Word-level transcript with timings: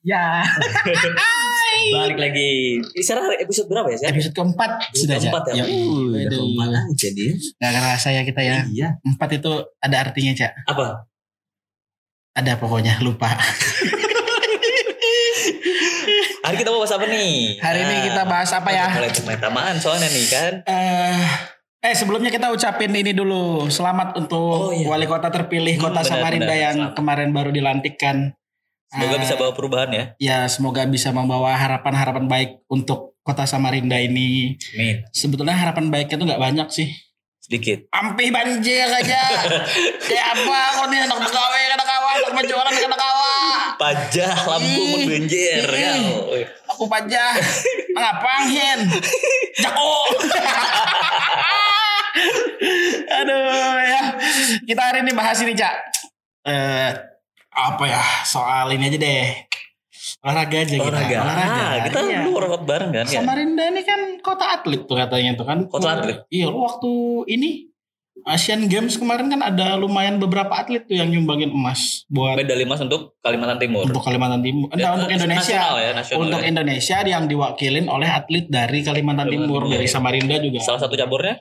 Ya. 0.00 0.46
Balik 1.88 2.18
lagi. 2.18 2.78
Sekarang 2.98 3.32
episode 3.34 3.66
berapa 3.66 3.88
ya? 3.88 3.96
Sekarang? 3.96 4.14
Episode 4.14 4.34
keempat 4.34 4.70
sudah 4.92 5.16
keempat 5.16 5.42
ya. 5.48 5.54
Ya, 5.54 5.64
Uh, 5.66 6.10
udah 6.12 6.30
keempat 6.32 6.68
aja 6.74 7.08
dia. 7.10 7.32
Gak 7.56 7.72
kerasa 7.72 8.08
ya 8.10 8.22
kita 8.22 8.40
ya. 8.40 8.56
Iya. 8.66 8.88
Empat 9.00 9.28
itu 9.34 9.52
ada 9.78 9.96
artinya 10.00 10.32
cak. 10.34 10.52
Apa? 10.66 10.86
Ada 12.34 12.52
pokoknya 12.56 12.98
lupa. 13.00 13.34
Hari 16.40 16.56
kita 16.56 16.70
mau 16.70 16.80
bahas 16.80 16.94
apa 16.94 17.04
nih? 17.04 17.58
Hari 17.58 17.78
ini 17.82 17.94
kita 18.08 18.22
bahas 18.24 18.50
apa 18.50 18.70
ya? 18.70 18.88
Mulai 18.90 19.12
pemetamaan 19.12 19.76
soalnya 19.76 20.08
nih 20.08 20.26
kan. 20.26 20.52
Eh, 20.64 21.20
eh 21.82 21.94
sebelumnya 21.94 22.30
kita 22.30 22.48
ucapin 22.48 22.88
ini 22.90 23.12
dulu. 23.12 23.68
Selamat 23.68 24.16
untuk 24.16 24.40
Oh, 24.40 24.72
iya. 24.72 24.88
wali 24.88 25.04
kota 25.04 25.28
terpilih 25.28 25.76
Hmm, 25.76 25.84
kota 25.84 26.00
benar, 26.00 26.08
Samarinda 26.08 26.46
benar. 26.48 26.64
yang 26.64 26.76
Selamat. 26.80 26.94
kemarin 26.96 27.30
baru 27.30 27.50
dilantikkan. 27.52 28.16
Semoga 28.88 29.16
Eh, 29.16 29.20
bisa 29.20 29.34
bawa 29.36 29.52
perubahan 29.52 29.90
ya. 29.92 30.04
Ya 30.16 30.38
semoga 30.48 30.80
bisa 30.88 31.12
membawa 31.12 31.52
harapan-harapan 31.52 32.24
baik 32.24 32.64
untuk 32.72 33.20
kota 33.20 33.44
Samarinda 33.44 34.00
ini. 34.00 34.56
Amin. 34.72 35.04
Sebetulnya 35.12 35.52
harapan 35.52 35.92
baiknya 35.92 36.16
tuh 36.16 36.24
nggak 36.24 36.40
banyak 36.40 36.68
sih. 36.72 36.88
Sedikit. 37.36 37.84
Ampi 37.92 38.32
banjir 38.32 38.88
aja. 38.88 39.20
Kayak 40.08 40.26
apa 40.40 40.60
kok 40.72 40.86
nih 40.88 41.04
anak 41.04 41.20
pegawai 41.20 41.62
kena 41.68 41.84
kawa, 41.84 42.08
anak 42.16 42.32
penjualan 42.32 42.72
kena 42.72 42.96
kawa. 42.96 43.32
Pajah 43.76 44.34
lampu 44.56 44.80
Ih. 44.80 44.88
membenjer 45.04 45.68
ya. 45.68 45.92
Ih. 46.40 46.46
Aku 46.72 46.88
pajah. 46.88 47.36
Ngapangin. 47.92 48.88
Jako. 49.60 49.92
Aduh 53.20 53.76
ya. 53.84 54.02
Kita 54.64 54.80
hari 54.80 55.04
ini 55.04 55.12
bahas 55.12 55.36
ini, 55.44 55.52
Cak. 55.52 55.76
Eh 56.48 57.17
apa 57.60 57.84
ya? 57.84 58.02
Soal 58.22 58.70
ini 58.70 58.86
aja 58.86 58.98
deh. 58.98 59.26
Olahraga 60.18 60.56
aja 60.58 60.72
kita. 60.72 60.84
Olahraga. 60.84 61.16
Ah, 61.20 61.74
kita 61.84 61.98
Iya. 62.00 62.18
dulu 62.20 62.30
workout 62.36 62.64
bareng 62.64 62.90
kan 62.92 63.04
ya. 63.04 63.18
Samarinda 63.18 63.64
ini 63.66 63.82
kan 63.82 64.00
kota 64.18 64.44
atlet 64.52 64.82
tuh 64.82 64.96
katanya 64.96 65.30
tuh 65.34 65.44
kan. 65.44 65.58
Kota 65.66 65.88
atlet? 65.92 66.18
Iya, 66.28 66.46
lu 66.48 66.58
waktu 66.60 66.90
ini 67.28 67.50
Asian 68.20 68.66
Games 68.66 68.98
kemarin 68.98 69.30
kan 69.30 69.38
ada 69.40 69.78
lumayan 69.78 70.18
beberapa 70.18 70.50
atlet 70.52 70.82
tuh 70.82 70.92
yang 70.92 71.06
nyumbangin 71.06 71.48
emas 71.48 72.02
buat 72.08 72.34
Medali 72.34 72.66
emas 72.66 72.82
untuk 72.82 73.14
Kalimantan 73.18 73.58
Timur. 73.58 73.84
untuk 73.84 74.02
Kalimantan 74.02 74.42
Timur. 74.42 74.66
Enggak, 74.68 74.80
Ya, 74.80 74.90
untuk 74.92 75.08
Indonesia. 75.08 75.54
Nasional 75.54 75.74
ya, 75.78 75.90
nasional 75.94 76.20
untuk 76.20 76.40
ya. 76.40 76.46
Indonesia 76.46 76.96
yang 77.06 77.24
diwakilin 77.24 77.86
oleh 77.86 78.08
atlet 78.08 78.44
dari 78.44 78.78
Kalimantan 78.80 78.90
Kalimantan 79.22 79.46
Timur 79.46 79.60
Timur. 79.62 79.72
dari 79.72 79.86
Samarinda 79.86 80.36
juga. 80.40 80.58
Salah 80.60 80.80
satu 80.80 80.94
caburnya 80.94 81.34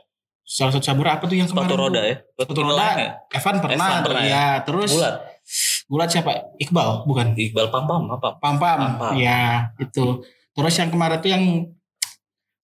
Salah 0.43 0.71
satu 0.71 0.83
cabur 0.85 1.07
apa 1.09 1.23
tuh 1.25 1.35
yang 1.35 1.43
kemarin? 1.43 1.65
sepatu 1.65 1.75
roda 1.75 2.01
ya. 2.01 2.15
Sepatu 2.23 2.61
roda. 2.61 2.85
ya. 2.95 3.09
Evan 3.33 3.55
pernah, 3.57 3.88
Evan 3.89 3.99
pernah 3.99 4.23
ya. 4.23 4.45
Terus 4.63 4.91
Bulat. 4.93 5.15
Bulat 5.88 6.07
siapa? 6.07 6.52
Iqbal, 6.57 7.03
bukan? 7.03 7.31
Iqbal 7.33 7.67
Pampam 7.67 8.07
apa? 8.09 8.35
Pam 8.38 8.55
Pam. 8.55 8.75
Pam-pam. 8.77 9.16
Ya, 9.16 9.71
itu. 9.77 10.19
Terus 10.52 10.73
yang 10.75 10.89
kemarin 10.89 11.17
tuh 11.17 11.29
yang 11.29 11.44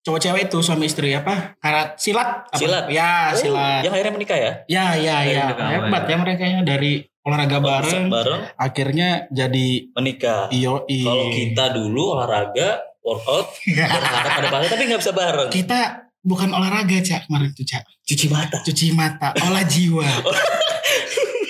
cowok 0.02 0.20
cewek 0.20 0.42
itu 0.46 0.58
suami 0.60 0.84
istri 0.84 1.10
apa? 1.10 1.56
Karat 1.56 1.96
silat. 1.96 2.44
Apa? 2.46 2.56
Silat. 2.56 2.84
Ya, 2.88 3.32
Oh, 3.32 3.38
silat. 3.38 3.80
Yang 3.80 3.92
akhirnya 3.94 4.12
menikah 4.12 4.36
ya? 4.36 4.52
Ya, 4.66 4.86
ya, 4.94 5.16
ya. 5.22 5.44
Hebat 5.56 6.04
ya 6.04 6.16
mereka 6.16 6.44
ya 6.44 6.60
dari 6.60 6.92
olahraga 7.20 7.56
bareng. 7.58 8.04
Bareng 8.06 8.40
Akhirnya 8.54 9.08
jadi 9.30 9.88
menikah. 9.90 10.52
iyo 10.52 10.84
Kalau 10.84 11.26
kita 11.30 11.72
dulu 11.72 12.12
olahraga, 12.12 12.84
workout, 13.00 13.56
berharap 13.64 14.04
pada 14.34 14.48
pasangan 14.50 14.68
tapi 14.70 14.82
nggak 14.86 15.00
bisa 15.00 15.12
bareng. 15.12 15.48
kita 15.48 15.80
bukan 16.20 16.48
olahraga 16.50 16.96
cak 16.98 17.24
kemarin 17.24 17.52
tuh 17.52 17.64
cak 17.64 17.84
Cuci 18.02 18.28
mata. 18.28 18.56
cuci 18.60 18.92
mata 18.92 19.28
olah 19.38 19.60
jiwa 19.62 20.04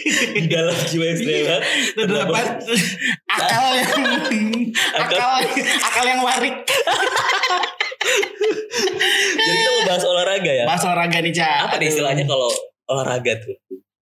Di 0.05 0.47
dalam 0.47 0.77
jiwa 0.85 1.05
yang 1.09 1.19
sehat. 1.19 1.61
terdapat 1.97 2.47
akal 3.27 3.67
yang 3.73 3.93
akal 4.93 5.29
akal 5.81 6.05
yang 6.05 6.21
warik 6.21 6.57
Jadi 9.35 9.55
kita 9.55 9.71
mau 9.71 9.83
bahas 9.89 10.05
olahraga 10.05 10.53
ya. 10.53 10.65
bahas 10.69 10.83
olahraga 10.85 11.19
nih 11.21 11.33
cak 11.33 11.57
Apa 11.71 11.75
nih 11.81 11.89
istilahnya 11.89 12.25
kalau 12.29 12.51
olahraga 12.91 13.33
tuh? 13.41 13.55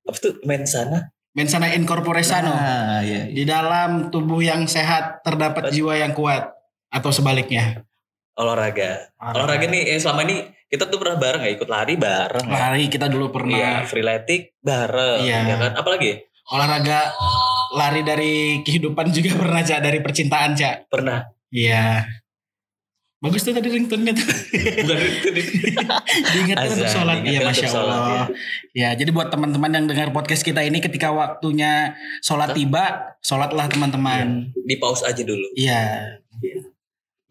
Apa 0.08 0.16
tuh 0.18 0.32
mensana 0.42 1.70
incorpore 1.72 2.20
sano 2.20 2.50
Nah, 2.52 3.00
iya. 3.00 3.30
di 3.30 3.46
dalam 3.46 4.10
tubuh 4.12 4.42
yang 4.42 4.66
sehat 4.68 5.22
terdapat 5.24 5.72
jiwa 5.72 5.96
yang 5.96 6.12
kuat 6.12 6.50
atau 6.92 7.08
sebaliknya 7.08 7.86
Olahraga. 8.34 9.12
Olahraga 9.18 9.66
nih, 9.66 9.92
eh, 9.92 9.98
selama 9.98 10.24
ini 10.24 10.36
kita 10.66 10.86
tuh 10.86 10.96
pernah 10.96 11.16
bareng 11.16 11.42
ya 11.42 11.50
ikut 11.52 11.68
lari 11.68 11.94
bareng. 11.94 12.46
ya. 12.46 12.56
lari 12.66 12.84
kita 12.86 13.06
dulu 13.06 13.28
Iya, 13.28 13.34
pernah 13.34 13.76
freeletic 13.84 14.42
bareng. 14.58 15.20
Iya. 15.20 15.38
Ya 15.44 15.56
kan? 15.58 15.72
Apalagi? 15.76 16.12
olahraga 16.44 17.14
lari 17.72 18.02
dari 18.02 18.34
kehidupan 18.60 19.08
juga 19.08 19.32
pernah 19.40 19.62
cak 19.62 19.80
dari 19.80 20.02
percintaan 20.02 20.52
cak 20.52 20.90
Pernah. 20.90 21.24
iya 21.48 22.02
bagus 23.16 23.40
tuh 23.40 23.54
tadi 23.54 23.70
ringtone-nya 23.70 24.10
tuh 24.12 24.26
Bukan 24.26 24.98
itu 24.98 25.28
nih. 25.30 25.46
diingatkan 26.34 26.68
untuk 26.68 26.90
sholat 26.90 27.16
diingatkan 27.22 27.38
ya 27.38 27.48
masya 27.48 27.68
sholat, 27.70 27.94
Allah 27.94 28.26
ya 28.74 28.90
jadi 28.92 29.10
buat 29.14 29.30
teman-teman 29.30 29.70
yang 29.70 29.86
dengar 29.86 30.10
podcast 30.10 30.42
kita 30.42 30.60
ini 30.60 30.82
ketika 30.82 31.14
waktunya 31.14 31.94
sholat 32.18 32.50
tiba 32.52 33.14
sholatlah 33.22 33.70
teman-teman 33.70 34.50
Di 34.58 34.76
pause 34.76 35.06
aja 35.06 35.22
dulu. 35.22 35.46
iya 35.54 36.18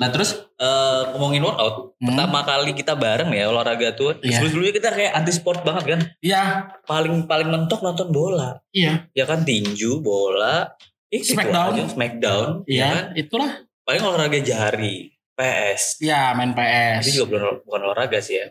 Nah 0.02 0.10
terus 0.10 0.34
eh, 0.56 1.02
ngomongin 1.12 1.40
workout, 1.40 1.94
Hmm. 1.96 2.10
pertama 2.10 2.42
kali 2.42 2.74
kita 2.74 2.94
bareng 2.94 3.30
ya 3.30 3.46
olahraga 3.48 3.94
tuh. 3.94 4.18
Iya. 4.18 4.36
Sebelum-sebelumnya 4.36 4.74
kita 4.74 4.90
kayak 4.90 5.12
anti 5.14 5.32
sport 5.32 5.62
banget 5.62 5.84
kan. 5.88 6.00
iya 6.20 6.44
Paling 6.84 7.26
paling 7.26 7.48
mentok 7.48 7.80
nonton 7.80 8.10
bola. 8.10 8.58
iya 8.72 9.06
Ya 9.12 9.24
kan 9.24 9.42
tinju, 9.42 10.02
bola, 10.02 10.74
eh, 11.08 11.16
itu 11.16 11.32
Smackdown. 11.32 11.72
aja, 11.72 11.84
Smackdown, 11.88 12.48
ya 12.66 12.86
kan. 12.88 13.04
iya 13.14 13.22
itulah 13.22 13.52
Paling 13.82 14.02
olahraga 14.04 14.40
jari, 14.40 15.10
PS. 15.32 15.98
ya 16.00 16.34
main 16.34 16.52
PS 16.52 17.02
Itu 17.04 17.22
juga 17.22 17.38
bukan, 17.38 17.62
bukan 17.64 17.82
olahraga 17.84 18.18
sih 18.18 18.38
ya. 18.38 18.46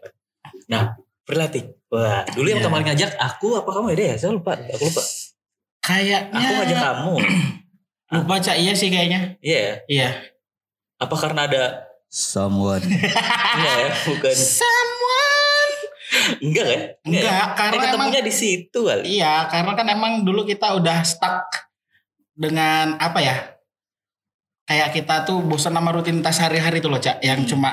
Nah, 0.66 0.94
berlatih. 1.22 1.74
Wah, 1.88 2.22
dulu 2.28 2.46
yang 2.46 2.58
Iya. 2.58 2.66
pertama 2.66 2.76
kali 2.76 2.86
ngajak 2.88 3.10
aku 3.16 3.46
apa 3.56 3.70
kamu 3.72 3.86
ya? 3.92 4.14
Saya 4.16 4.30
lupa, 4.32 4.54
aku 4.54 4.84
lupa. 4.84 5.02
kayaknya 5.80 6.18
Aku 6.32 6.52
ngajak 6.56 6.78
kamu. 6.80 7.14
lupa 8.12 8.34
cak 8.36 8.56
iya 8.56 8.74
sih 8.74 8.90
kayaknya 8.90 9.38
Iya 9.38 9.58
ya. 9.60 9.74
iya 9.86 10.08
Apa 11.00 11.14
karena 11.16 11.48
ada 11.48 11.64
someone? 12.06 12.84
Enggak 13.56 13.76
ya, 13.80 13.88
bukan. 14.06 14.34
someone 14.36 15.74
Enggak 16.42 16.66
kan? 16.66 16.80
enggak 17.06 17.32
ya? 17.32 17.46
karena 17.54 17.82
Eh, 17.86 17.94
emang 17.94 18.10
di 18.10 18.34
situ 18.34 18.78
kali. 18.82 19.02
iya 19.08 19.46
karena 19.46 19.72
kan 19.72 19.86
emang 19.86 20.12
dulu 20.20 20.42
kita 20.42 20.74
udah 20.74 21.06
stuck 21.06 21.46
dengan 22.34 22.98
apa 22.98 23.18
ya 23.22 23.36
kayak 24.66 24.90
kita 24.90 25.22
tuh 25.22 25.38
bosan 25.40 25.70
sama 25.70 25.90
rutinitas 25.90 26.38
hari-hari 26.38 26.82
tuh 26.82 26.90
loh 26.90 26.98
cak 26.98 27.22
yang 27.22 27.42
Hmm. 27.42 27.48
cuma 27.48 27.70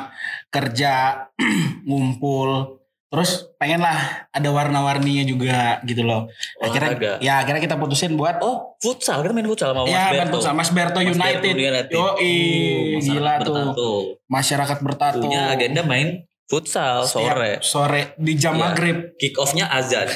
kerja 0.50 1.26
ngumpul 1.90 2.77
terus 3.08 3.30
pengen 3.56 3.80
lah 3.80 3.96
ada 4.28 4.50
warna-warninya 4.50 5.24
juga 5.24 5.80
gitu 5.82 6.04
loh 6.04 6.28
akhirnya 6.60 6.92
Olahraga. 6.92 7.14
ya 7.20 7.40
akhirnya 7.40 7.62
kita 7.62 7.76
putusin 7.76 8.14
buat 8.14 8.38
Oh, 8.40 8.76
futsal. 8.78 9.24
Kita 9.24 9.32
main 9.32 9.46
futsal 9.46 9.72
sama 9.72 9.82
Mas 9.82 9.90
ya 9.90 10.04
Berto. 10.14 10.38
sama 10.38 10.56
Mas 10.58 10.70
Berto 10.70 11.00
Mas 11.00 11.08
United 11.10 11.54
Berto 11.54 11.96
Oh, 11.98 12.14
masyarakat 12.14 13.00
gila 13.02 13.34
tuh. 13.40 13.56
bertato. 13.56 13.92
masyarakat 14.28 14.78
bertato 14.82 15.18
Punya 15.22 15.42
agenda 15.50 15.82
main 15.82 16.08
futsal 16.46 17.04
Setiap 17.04 17.32
sore. 17.34 17.52
sore 17.62 18.02
di 18.18 18.34
jam 18.34 18.54
Iya. 18.54 18.62
maghrib 18.62 18.98
Kick 19.16 19.36
off-nya 19.36 19.66
azan. 19.68 20.08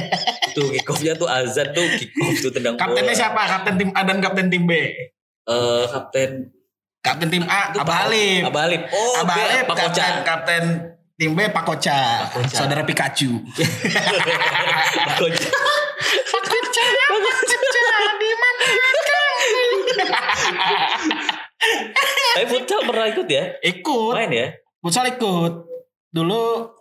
tuh 0.56 0.66
kick 0.70 0.86
off-nya 0.86 1.12
tuh 1.14 1.26
azan 1.26 1.70
tuh 1.70 1.86
kick 1.94 2.10
off 2.18 2.36
tuh 2.38 2.50
tendang 2.50 2.74
kaptennya 2.74 3.04
bola. 3.06 3.20
siapa 3.20 3.40
kapten 3.46 3.74
tim 3.76 3.90
A 3.90 4.00
dan 4.02 4.18
kapten 4.18 4.48
tim 4.48 4.64
B 4.64 4.72
Eh, 5.42 5.84
kapten 5.86 6.30
kapten 7.00 7.28
tim 7.28 7.44
A 7.44 7.72
Abah 7.74 8.08
Alif 8.08 8.42
Abah 8.44 8.62
Alif. 8.64 8.80
Oh, 8.88 9.12
Abah 9.18 9.36
Alif 9.36 9.64
kapten 9.68 10.14
kapten 10.22 10.64
tim 11.20 11.36
B 11.36 11.52
Pak 11.52 11.64
Koca 11.68 11.98
Pak 12.24 12.32
Koca. 12.32 12.56
saudara 12.56 12.80
Pikachu 12.80 13.44
Pak 13.52 15.14
Koca. 15.20 15.48
Pak 16.32 16.42
Koca 16.48 16.84
Pak 16.88 17.18
Koca 17.20 17.56
di 18.16 18.30
mana 18.32 18.64
Tapi 22.30 22.46
futsal 22.48 22.80
pernah 22.88 23.06
ikut 23.06 23.28
ya? 23.28 23.44
ikut 23.60 24.14
Main 24.16 24.32
ya? 24.32 24.48
futsal 24.80 25.12
ikut 25.12 25.52
dulu 26.08 26.72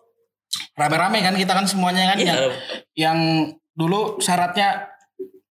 rame-rame 0.73 1.19
kan 1.19 1.35
kita 1.35 1.51
kan 1.51 1.67
semuanya 1.67 2.15
kan 2.15 2.17
Iya. 2.17 2.25
yang 2.25 2.39
yang 2.95 3.19
dulu 3.75 4.17
syaratnya 4.17 4.88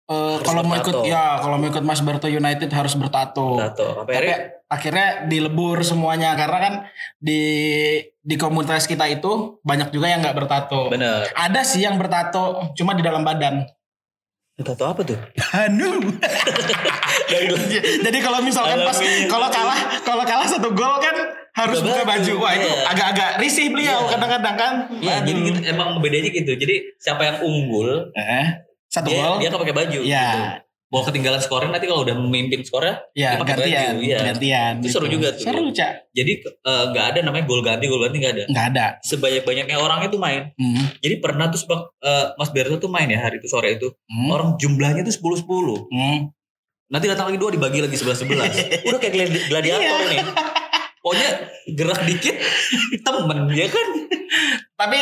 eh, 0.08 0.14
Harus 0.34 0.42
kalau 0.42 0.62
mau 0.62 0.74
bertato. 0.74 0.88
ikut 0.88 0.96
ya 1.06 1.24
kalau 1.38 1.56
mau 1.56 1.68
ikut 1.68 1.84
Mas 1.84 2.00
Berto 2.00 2.26
United 2.26 2.70
harus 2.70 2.94
bertato. 2.94 3.56
Tato. 3.56 3.86
Sampai 3.94 4.08
Tapi 4.08 4.12
akhirnya 4.18 4.38
akhirnya 4.66 5.06
dilebur 5.24 5.80
semuanya 5.80 6.32
karena 6.32 6.58
kan 6.58 6.74
di 7.18 7.42
di 8.18 8.34
komunitas 8.34 8.84
kita 8.84 9.04
itu 9.06 9.60
banyak 9.62 9.88
juga 9.88 10.08
yang 10.08 10.20
nggak 10.20 10.36
bertato. 10.36 10.88
bener. 10.88 11.28
Ada 11.30 11.60
sih 11.62 11.80
yang 11.80 11.96
bertato 11.96 12.72
cuma 12.72 12.92
di 12.92 13.00
dalam 13.00 13.20
badan. 13.22 13.64
Tato 14.58 14.84
apa 14.84 15.00
tuh? 15.02 15.14
Anu. 15.54 16.02
Jadi 18.02 18.18
kalau 18.18 18.40
misalkan 18.40 18.82
pas 18.82 18.98
kalau 19.26 19.48
kalah 19.48 19.78
kalau 20.02 20.24
kalah 20.24 20.48
satu 20.48 20.72
gol 20.72 20.98
kan 20.98 21.16
harus 21.54 21.78
Buka 21.78 22.02
baju. 22.02 22.32
Wah 22.38 22.52
itu 22.54 22.66
iya. 22.66 22.86
agak-agak 22.86 23.30
risih 23.38 23.66
beliau 23.68 23.98
Iya. 24.00 24.10
kadang-kadang 24.10 24.56
kan. 24.56 24.72
Iya, 24.98 25.16
jadi 25.22 25.38
gitu, 25.42 25.58
emang 25.66 25.98
bedanya 25.98 26.30
gitu. 26.30 26.52
Jadi 26.54 26.74
siapa 26.96 27.22
yang 27.22 27.36
unggul, 27.42 28.14
eh, 28.14 28.62
satu 28.98 29.08
dia 29.08 29.20
gol. 29.20 29.36
dia 29.36 29.48
nggak 29.48 29.62
pakai 29.62 29.76
baju. 29.76 30.00
Iya. 30.00 30.26
gitu. 30.28 30.66
Mau 30.88 31.04
ketinggalan 31.04 31.36
skornya 31.36 31.68
nanti 31.68 31.84
kalau 31.84 32.00
udah 32.00 32.16
memimpin 32.16 32.64
skornya 32.64 32.96
Ya 33.12 33.36
Dia 33.36 33.44
pakai 33.44 33.54
gantian, 33.60 33.76
baju, 33.92 33.96
iya. 34.00 34.18
gantian. 34.24 34.72
Itu 34.80 34.88
seru 34.88 35.04
juga 35.06 35.28
tuh. 35.30 35.44
Seru 35.44 35.68
cak. 35.68 35.92
jadi 36.10 36.32
eh, 36.40 36.84
nggak 36.88 37.06
ada 37.06 37.18
namanya 37.20 37.44
gol 37.44 37.60
ganti 37.60 37.84
gol 37.84 38.00
ganti 38.00 38.16
nggak 38.18 38.32
ada. 38.32 38.44
Nggak 38.46 38.66
ada. 38.72 38.84
Sebanyak 39.02 39.44
banyaknya 39.44 39.76
orang 39.76 40.00
itu 40.02 40.16
main. 40.16 40.48
Hmm. 40.54 40.88
Jadi 40.96 41.14
pernah 41.18 41.46
tuh 41.46 41.60
sebab 41.60 41.92
eh, 41.98 42.26
Mas 42.34 42.50
Berto 42.50 42.78
tuh 42.78 42.88
main 42.88 43.04
ya 43.04 43.20
hari 43.20 43.36
itu 43.36 43.46
sore 43.46 43.76
itu. 43.76 43.92
Hmm. 44.06 44.28
Orang 44.30 44.48
jumlahnya 44.56 45.04
tuh 45.04 45.12
10 45.12 45.44
10. 45.44 45.92
Hmm. 45.92 46.18
Nanti 46.88 47.04
datang 47.04 47.28
lagi 47.28 47.36
dua 47.36 47.52
dibagi 47.52 47.84
lagi 47.84 47.92
11 47.94 48.24
11. 48.24 48.32
Udah 48.88 48.98
kayak 48.98 49.12
gladi- 49.12 49.44
gladiator 49.46 49.84
Iya. 49.84 50.08
nih. 50.08 50.20
Pokoknya 50.98 51.30
gerak 51.70 52.00
dikit 52.02 52.36
temen 52.98 53.38
ya 53.52 53.68
kan. 53.68 53.88
Tapi 54.74 54.98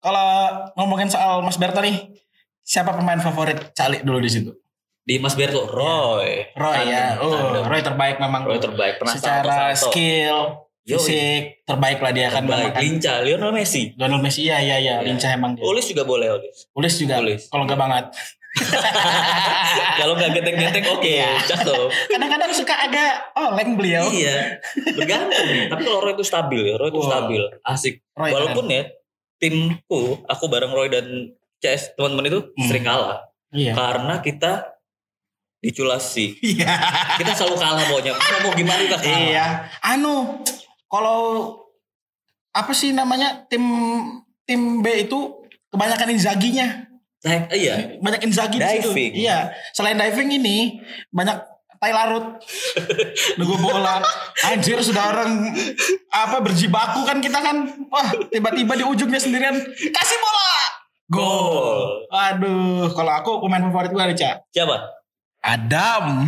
kalau 0.00 0.28
ngomongin 0.74 1.06
soal 1.06 1.38
Mas 1.40 1.54
Berto 1.54 1.78
nih, 1.78 2.02
siapa 2.64 2.90
pemain 2.90 3.20
favorit 3.20 3.70
Cali 3.70 4.00
dulu 4.00 4.18
di 4.18 4.26
situ? 4.26 4.50
Di 4.98 5.20
Mas 5.20 5.36
Berto 5.36 5.68
Roy. 5.68 6.48
Roy 6.50 6.80
ya. 6.82 7.12
Tandem, 7.12 7.20
Oh, 7.20 7.36
tandem. 7.52 7.62
Roy 7.62 7.80
terbaik 7.82 8.16
memang. 8.16 8.42
Roy 8.42 8.56
terbaik 8.56 8.94
pernah 8.96 9.12
Secara 9.12 9.44
salto-salto. 9.70 9.84
skill, 9.86 10.36
Yoi. 10.82 10.96
fisik 10.96 11.42
terbaik 11.62 11.98
lah 12.00 12.10
dia 12.10 12.28
kan 12.28 12.40
memang 12.42 12.56
terbaik 12.58 12.72
kan. 12.72 12.80
lincah 12.82 13.16
Lionel 13.20 13.52
Messi. 13.52 13.92
Lionel 13.94 14.18
Messi 14.18 14.40
iya 14.42 14.58
iya 14.58 14.76
iya, 14.76 14.94
Iya. 14.96 15.04
lincah 15.04 15.30
emang 15.30 15.54
dia. 15.54 15.62
Ulis 15.62 15.84
juga 15.86 16.02
boleh 16.02 16.32
Ulis. 16.32 16.56
Ulis 16.72 16.94
juga. 16.96 17.20
Ulis. 17.20 17.46
Kalau 17.46 17.62
enggak 17.62 17.76
banget. 17.78 18.04
Kalau 19.94 20.14
nggak 20.14 20.30
genteng-genteng 20.32 20.86
oke, 20.88 21.04
Iya. 21.04 21.30
cakep. 21.42 21.88
Kadang-kadang 22.08 22.50
suka 22.50 22.74
agak 22.80 23.12
oleng 23.36 23.74
beliau. 23.74 24.06
Iya, 24.06 24.62
bergantung. 24.94 25.48
Tapi 25.68 25.82
kalau 25.82 25.98
Roy 26.00 26.14
itu 26.14 26.22
stabil 26.22 26.60
ya, 26.64 26.74
Roy 26.76 26.88
itu 26.88 27.02
stabil, 27.02 27.42
asik. 27.62 27.94
Roy 28.14 28.30
Walaupun 28.30 28.70
ya 28.70 28.82
timku, 29.36 30.22
aku 30.24 30.44
bareng 30.46 30.70
Roy 30.70 30.86
dan 30.86 31.34
CS 31.64 31.96
teman-teman 31.96 32.28
itu 32.28 32.40
Hmm. 32.52 32.66
sering 32.68 32.84
kalah 32.84 33.24
Iya. 33.48 33.72
karena 33.72 34.20
kita 34.20 34.52
diculasi. 35.58 36.36
Iya. 36.44 36.68
Kita 37.16 37.32
selalu 37.32 37.56
kalah 37.56 37.84
pokoknya. 37.88 38.12
Kita 38.12 38.36
mau 38.44 38.52
gimana 38.52 38.80
kita 38.84 38.98
kalah. 39.00 39.16
Iya. 39.24 39.46
Anu, 39.80 40.44
kalau 40.86 41.20
apa 42.52 42.70
sih 42.70 42.92
namanya 42.92 43.48
tim 43.48 43.64
tim 44.44 44.84
B 44.84 45.08
itu 45.08 45.18
kebanyakan 45.72 46.12
Inzaghi-nya. 46.12 46.68
Nah, 47.24 47.48
iya. 47.50 47.96
Banyak 47.96 48.28
Inzaghi 48.28 48.60
di 48.60 48.68
situ. 48.68 48.92
Iya. 49.24 49.56
Selain 49.72 49.96
diving 49.96 50.36
ini 50.36 50.84
banyak 51.08 51.40
tai 51.80 51.92
larut. 51.92 52.36
Nunggu 53.40 53.56
bola. 53.56 54.04
Anjir 54.44 54.76
sudah 54.80 55.16
orang 55.16 55.48
apa 56.12 56.44
berjibaku 56.44 57.08
kan 57.08 57.24
kita 57.24 57.40
kan. 57.40 57.88
Wah, 57.88 58.08
tiba-tiba 58.28 58.76
di 58.76 58.84
ujungnya 58.84 59.16
sendirian 59.16 59.56
kasih 59.72 60.18
bola. 60.20 60.53
Gol. 61.14 62.10
Aduh, 62.10 62.90
kalau 62.90 63.12
aku 63.14 63.30
pemain 63.40 63.62
favorit 63.62 63.90
gue 63.90 64.04
Rica. 64.10 64.42
Siapa? 64.50 64.76
Adam. 65.44 66.24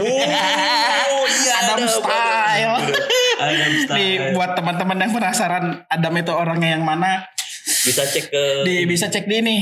Oh, 0.00 0.18
iya. 0.24 1.54
Adam 1.62 1.84
style. 1.84 2.74
Adam 3.36 3.72
style. 3.84 3.94
Nih 3.94 4.12
buat 4.32 4.56
teman-teman 4.56 4.98
yang 4.98 5.12
penasaran 5.12 5.64
Adam 5.86 6.14
itu 6.16 6.32
orangnya 6.32 6.74
yang 6.74 6.82
mana, 6.82 7.28
Bisa 7.64 8.04
cek 8.04 8.32
ke 8.32 8.44
di 8.64 8.84
bisa 8.84 9.08
cek 9.08 9.24
di 9.24 9.36
ini 9.40 9.56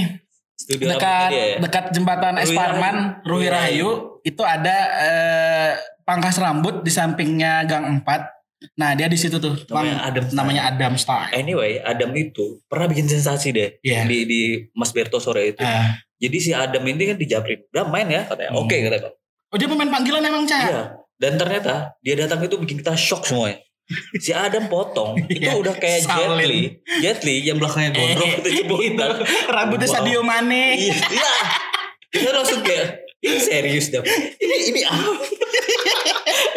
studio 0.54 0.94
dekat 0.94 1.30
dia 1.34 1.42
ya. 1.42 1.56
dekat 1.58 1.84
jembatan 1.90 2.38
Ruhi 2.38 2.54
Parman, 2.54 2.94
Rahayu. 2.94 3.26
Ruhi 3.26 3.46
Rahayu 3.50 3.88
itu 4.22 4.42
ada 4.46 4.76
eh, 5.02 5.70
pangkas 6.06 6.38
rambut 6.38 6.86
di 6.86 6.90
sampingnya 6.90 7.66
Gang 7.66 8.02
4. 8.06 8.41
Nah, 8.72 8.92
dia 8.92 9.06
di 9.06 9.16
situ 9.16 9.36
tuh. 9.36 9.54
Namanya 9.66 9.96
Adam 10.04 10.24
Style. 10.24 10.36
namanya 10.36 10.62
Adam 10.66 10.94
Style. 10.94 11.30
Anyway, 11.32 11.78
Adam 11.78 12.10
itu 12.12 12.62
pernah 12.64 12.86
bikin 12.86 13.06
sensasi 13.06 13.50
deh 13.50 13.70
Iya. 13.80 14.04
di 14.04 14.18
di 14.24 14.40
Mas 14.72 14.90
Berto 14.90 15.18
sore 15.18 15.50
itu. 15.50 15.60
Ah. 15.60 15.98
Jadi 16.16 16.36
si 16.38 16.50
Adam 16.50 16.82
ini 16.82 17.02
kan 17.04 17.16
dijabrin, 17.16 17.66
udah 17.68 17.84
main 17.84 18.06
ya 18.06 18.22
katanya. 18.24 18.50
Hmm. 18.50 18.62
Oke 18.62 18.76
katanya. 18.78 19.10
Oh, 19.50 19.56
dia 19.56 19.66
pemain 19.66 19.90
panggilan 19.90 20.22
emang, 20.22 20.46
Cak? 20.46 20.62
Iya. 20.62 20.82
Dan 21.14 21.32
ternyata 21.36 21.94
dia 21.98 22.14
datang 22.16 22.40
itu 22.40 22.54
bikin 22.56 22.78
kita 22.78 22.94
shock 22.94 23.22
semuanya. 23.24 23.58
Si 24.16 24.30
Adam 24.30 24.66
potong 24.66 25.18
itu 25.28 25.42
Iya. 25.42 25.58
udah 25.58 25.74
kayak 25.74 26.00
Jet 26.00 26.08
Salin. 26.08 26.46
Li. 26.46 26.62
Jet 26.98 27.20
Li 27.22 27.42
yang 27.42 27.58
belakangnya 27.58 27.90
gondrong 27.92 28.30
itu 28.40 28.48
jebotan. 28.56 29.10
Rambutnya 29.46 29.86
Wow. 29.86 29.94
Sadio 29.98 30.20
Mane. 30.22 30.78
Iya. 30.78 30.94
Iya. 31.02 31.32
Kita 32.08 32.30
langsung 32.30 32.62
kayak 32.62 32.86
ini 33.18 33.38
serius 33.38 33.86
dap. 33.88 34.06
Ini 34.06 34.56
ini 34.70 34.80
apa? 34.82 35.10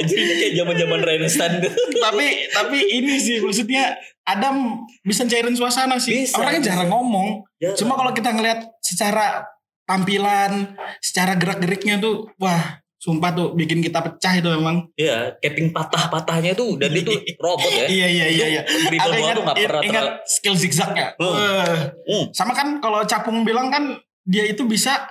Jadi 0.05 0.21
ini 0.21 0.33
kayak 0.37 0.53
zaman-zaman 0.55 0.99
Renaissance. 1.09 1.57
tapi 1.97 2.27
tapi 2.49 2.77
ini 2.81 3.17
sih 3.17 3.41
maksudnya 3.41 3.97
Adam 4.25 4.81
bisa 5.01 5.25
cairin 5.25 5.53
suasana 5.53 5.97
sih. 5.97 6.25
Bisa. 6.25 6.41
Orangnya 6.41 6.73
jarang 6.73 6.89
ngomong. 6.89 7.45
Jarang. 7.57 7.77
Cuma 7.77 7.93
kalau 7.93 8.11
kita 8.11 8.33
ngelihat 8.33 8.65
secara 8.81 9.45
tampilan, 9.85 10.73
secara 10.97 11.37
gerak-geriknya 11.37 12.01
tuh 12.01 12.25
wah, 12.41 12.81
sumpah 12.97 13.31
tuh 13.37 13.47
bikin 13.53 13.85
kita 13.85 14.01
pecah 14.01 14.33
itu 14.33 14.49
memang. 14.49 14.89
Iya, 14.97 15.37
keping 15.37 15.69
patah-patahnya 15.69 16.57
tuh 16.57 16.73
dan 16.81 16.89
itu 16.89 17.13
robot 17.45 17.69
ya. 17.69 17.85
Iya 17.85 18.07
iya 18.09 18.25
iya 18.33 18.45
iya. 18.49 18.61
Dribble 18.65 18.97
bola 19.05 19.17
ingat, 19.21 19.35
tuh 19.37 19.43
nggak 19.45 19.57
pernah 19.61 19.81
ingat 19.85 20.05
skill 20.25 20.55
zigzagnya. 20.57 21.13
Hmm. 21.21 21.29
Wah. 21.29 21.79
Hmm. 22.09 22.25
Sama 22.33 22.57
kan 22.57 22.81
kalau 22.81 23.05
Capung 23.05 23.45
bilang 23.45 23.69
kan 23.69 23.93
dia 24.25 24.41
itu 24.49 24.65
bisa 24.65 25.05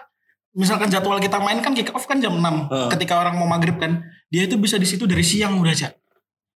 misalkan 0.54 0.86
jadwal 0.86 1.18
kita 1.18 1.38
main 1.38 1.58
kan 1.58 1.70
kick 1.70 1.90
off 1.90 2.06
kan 2.06 2.18
jam 2.18 2.34
6 2.34 2.42
Hmm. 2.42 2.86
ketika 2.90 3.18
orang 3.18 3.34
mau 3.34 3.46
maghrib 3.46 3.74
kan 3.74 4.02
dia 4.34 4.42
itu 4.44 4.56
bisa 4.56 4.74
di 4.74 4.84
situ 4.84 5.06
dari 5.06 5.22
siang 5.22 5.54
udah 5.56 5.70
cak 5.72 5.94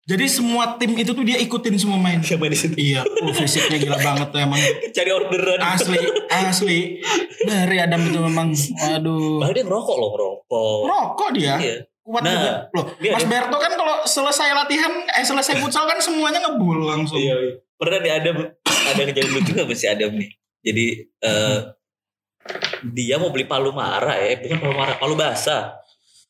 jadi 0.03 0.23
semua 0.25 0.73
tim 0.75 0.95
itu 0.95 1.11
tuh 1.11 1.21
dia 1.21 1.37
ikutin 1.37 1.75
semua 1.75 1.99
main 1.99 2.17
Siapa 2.19 2.47
di 2.47 2.55
situ? 2.55 2.73
iya 2.75 3.03
oh, 3.03 3.29
fisiknya 3.29 3.77
gila 3.77 3.99
banget 3.99 4.31
tuh 4.31 4.39
emang 4.39 4.57
Cari 4.89 5.11
orderan. 5.11 5.59
asli 5.61 5.99
asli 6.31 6.79
dari 7.39 7.77
Adam 7.77 8.01
itu 8.01 8.17
memang 8.17 8.47
waduh 8.55 9.43
Bahkan 9.43 9.53
dia 9.53 9.63
ngerokok 9.63 9.95
loh, 9.95 10.09
ngerokok. 10.09 10.79
rokok 10.81 11.29
dia 11.31 11.53
Iya. 11.55 11.75
kuat 12.01 12.23
Nah, 12.23 12.31
juga 12.31 12.51
loh 12.71 12.85
dia- 12.97 13.13
Mas 13.13 13.21
dia- 13.21 13.29
Berto 13.29 13.57
kan 13.57 13.71
kalau 13.73 13.95
selesai 14.01 14.49
latihan 14.55 14.89
eh 15.11 15.21
selesai 15.21 15.53
futsal 15.57 15.83
kan 15.85 15.99
semuanya 15.99 16.39
ngebul 16.41 16.81
langsung 16.81 17.19
Iya, 17.19 17.35
iya. 17.37 17.53
Pernah 17.75 17.99
di 17.99 18.09
Adam 18.09 18.35
ada 18.63 19.01
kejadian 19.03 19.31
lucu 19.35 19.51
gak 19.53 19.69
si 19.71 19.85
Adam 19.85 20.15
nih. 20.15 20.31
Jadi 20.63 20.85
eh, 21.03 21.57
dia 22.87 23.15
mau 23.15 23.27
beli 23.27 23.43
palu 23.43 23.69
mara 23.71 24.15
ya, 24.15 24.39
bukan 24.39 24.57
palu 24.57 24.73
mara, 24.73 24.93
palu 24.95 25.13
basah. 25.13 25.75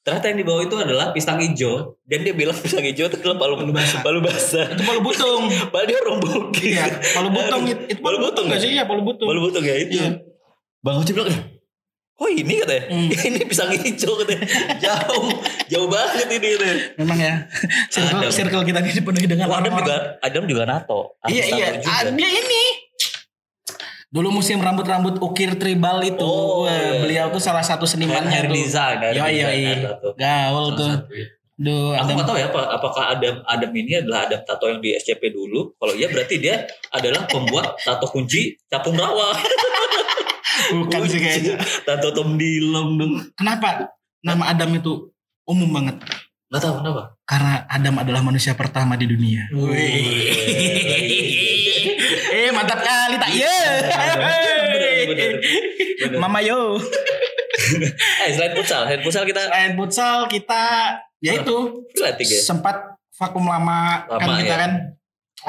Ternyata 0.07 0.25
yang 0.25 0.39
dibawa 0.39 0.59
itu 0.63 0.75
adalah 0.80 1.12
pisang 1.12 1.36
hijau 1.36 2.00
dan 2.07 2.24
dia 2.24 2.31
bilang 2.31 2.56
pisang 2.56 2.80
hijau 2.80 3.12
itu 3.12 3.19
adalah 3.19 3.36
palu, 3.36 3.59
Palu 3.59 3.75
basah. 3.75 4.00
Palu 4.00 4.19
basah. 4.24 4.65
itu 4.71 4.81
palu 4.81 5.04
butung 5.04 5.51
Padahal 5.75 5.83
dia 5.83 5.98
orang 6.00 6.18
bugis. 6.24 6.63
iya 6.71 6.86
palu 7.12 7.27
butung 7.27 7.62
itu, 7.65 7.81
itu 7.86 8.00
Palu 8.00 8.18
butung 8.18 8.45
nggak 8.48 8.56
ya? 8.56 8.63
sih 8.63 8.69
iya 8.71 8.83
palu 8.88 9.04
butung 9.04 9.27
Palu 9.27 9.39
butung 9.44 9.63
ya 9.68 9.75
itu. 9.75 10.00
Iya. 10.00 10.24
Bang 10.80 11.04
Oci 11.04 11.11
bilang, 11.11 11.28
oh 12.18 12.30
ini 12.31 12.54
katanya, 12.64 12.83
Hmm. 12.87 13.09
ini 13.28 13.40
pisang 13.44 13.68
hijau 13.68 14.16
katanya. 14.23 14.47
Jauh, 14.87 15.28
jauh 15.68 15.87
banget 15.92 16.31
ini 16.31 16.47
katanya. 16.56 16.76
memang 16.95 17.19
ya 17.19 17.33
circle 17.92 18.23
Adam. 18.23 18.31
circle 18.31 18.64
kita 18.64 18.80
ini 18.80 18.92
dipenuhi 18.95 19.28
dengan 19.28 19.52
Adam 19.52 19.59
orang-orang 19.59 19.76
juga, 19.83 19.95
Adam 20.23 20.44
juga 20.47 20.64
nato. 20.64 21.02
Iya 21.28 21.44
iya, 21.52 21.68
juga. 21.83 22.16
Dia 22.16 22.30
ini. 22.31 22.64
Dulu 24.07 24.31
musim 24.31 24.57
rambut-rambut 24.57 25.19
ukir 25.19 25.59
tribal 25.59 25.99
itu, 25.99 26.23
Oh, 26.23 26.64
wah, 26.64 26.71
iya. 26.71 27.04
beliau 27.04 27.26
tuh 27.28 27.44
salah 27.44 27.59
satu 27.59 27.83
senimannya 27.83 28.31
hair 28.31 28.47
tuh. 28.47 28.56
design, 28.56 28.97
Yo 29.04 29.19
yo 29.19 29.26
iya. 29.28 29.45
hair 29.52 29.78
tattoo. 29.83 30.16
Gaul 30.16 30.66
tuh. 30.73 30.94
iya. 31.11 31.28
Duh, 31.57 31.92
Aku 31.97 32.14
nggak 32.14 32.23
tahu 32.23 32.37
ya 32.37 32.47
apa, 32.47 32.61
apakah 32.69 33.04
Adam 33.18 33.42
Adam 33.44 33.71
ini 33.73 33.97
adalah 33.97 34.30
Adam 34.30 34.45
tato 34.45 34.69
yang 34.69 34.78
di 34.78 34.94
SCP 34.94 35.33
dulu. 35.33 35.73
Kalau 35.73 35.92
iya 35.92 36.06
berarti 36.06 36.37
dia 36.37 36.69
adalah 36.94 37.26
pembuat 37.26 37.81
tato 37.81 38.06
kunci 38.06 38.54
capung 38.69 38.94
rawa. 38.94 39.33
bukan 40.78 41.02
sih 41.09 41.18
kayaknya. 41.18 41.57
tato 41.81 42.14
Tom 42.14 42.37
Dilong 42.37 42.90
dong. 42.95 43.14
Kenapa 43.33 43.90
nama 44.21 44.54
Adam 44.54 44.69
itu 44.78 45.09
umum 45.44 45.68
banget? 45.73 45.97
Nggak 46.47 46.61
tahu 46.61 46.73
kenapa. 46.78 47.02
Karena 47.26 47.66
Adam 47.66 47.95
adalah 47.99 48.21
manusia 48.21 48.54
pertama 48.54 48.94
di 48.94 49.09
dunia. 49.09 49.49
Wih. 49.52 51.56
Eh 52.31 52.49
mantap 52.52 52.80
kali 52.80 53.16
tak? 53.19 53.30
Iya. 53.31 53.59
Mama 56.18 56.40
yo. 56.42 56.78
Eh 58.23 58.31
selain 58.31 58.54
futsal, 58.54 58.85
selain 58.87 59.02
futsal 59.04 59.26
kita 59.28 59.42
Selain 59.49 59.73
futsal 59.76 60.18
kita 60.30 60.64
ya 61.19 61.42
itu 61.42 61.83
ya. 61.97 62.14
sempat 62.40 62.95
vakum 63.18 63.44
lama, 63.49 64.06
kan 64.07 64.37
kita 64.37 64.56
ya. 64.56 64.57
kan 64.61 64.71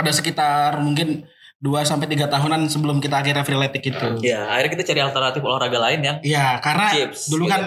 ada 0.01 0.11
sekitar 0.11 0.81
mungkin 0.81 1.29
2 1.61 1.69
sampai 1.85 2.09
3 2.09 2.27
tahunan 2.27 2.67
sebelum 2.73 2.99
kita 2.99 3.21
akhirnya 3.23 3.45
freeletic 3.45 3.93
itu. 3.93 4.09
Ya, 4.25 4.47
akhirnya 4.51 4.73
kita 4.79 4.85
cari 4.89 5.01
alternatif 5.05 5.43
olahraga 5.45 5.79
lain 5.79 6.01
yang 6.01 6.17
Iya, 6.25 6.59
karena 6.65 6.87
Chips, 6.91 7.29
dulu 7.29 7.45
gitu. 7.47 7.53
kan 7.55 7.63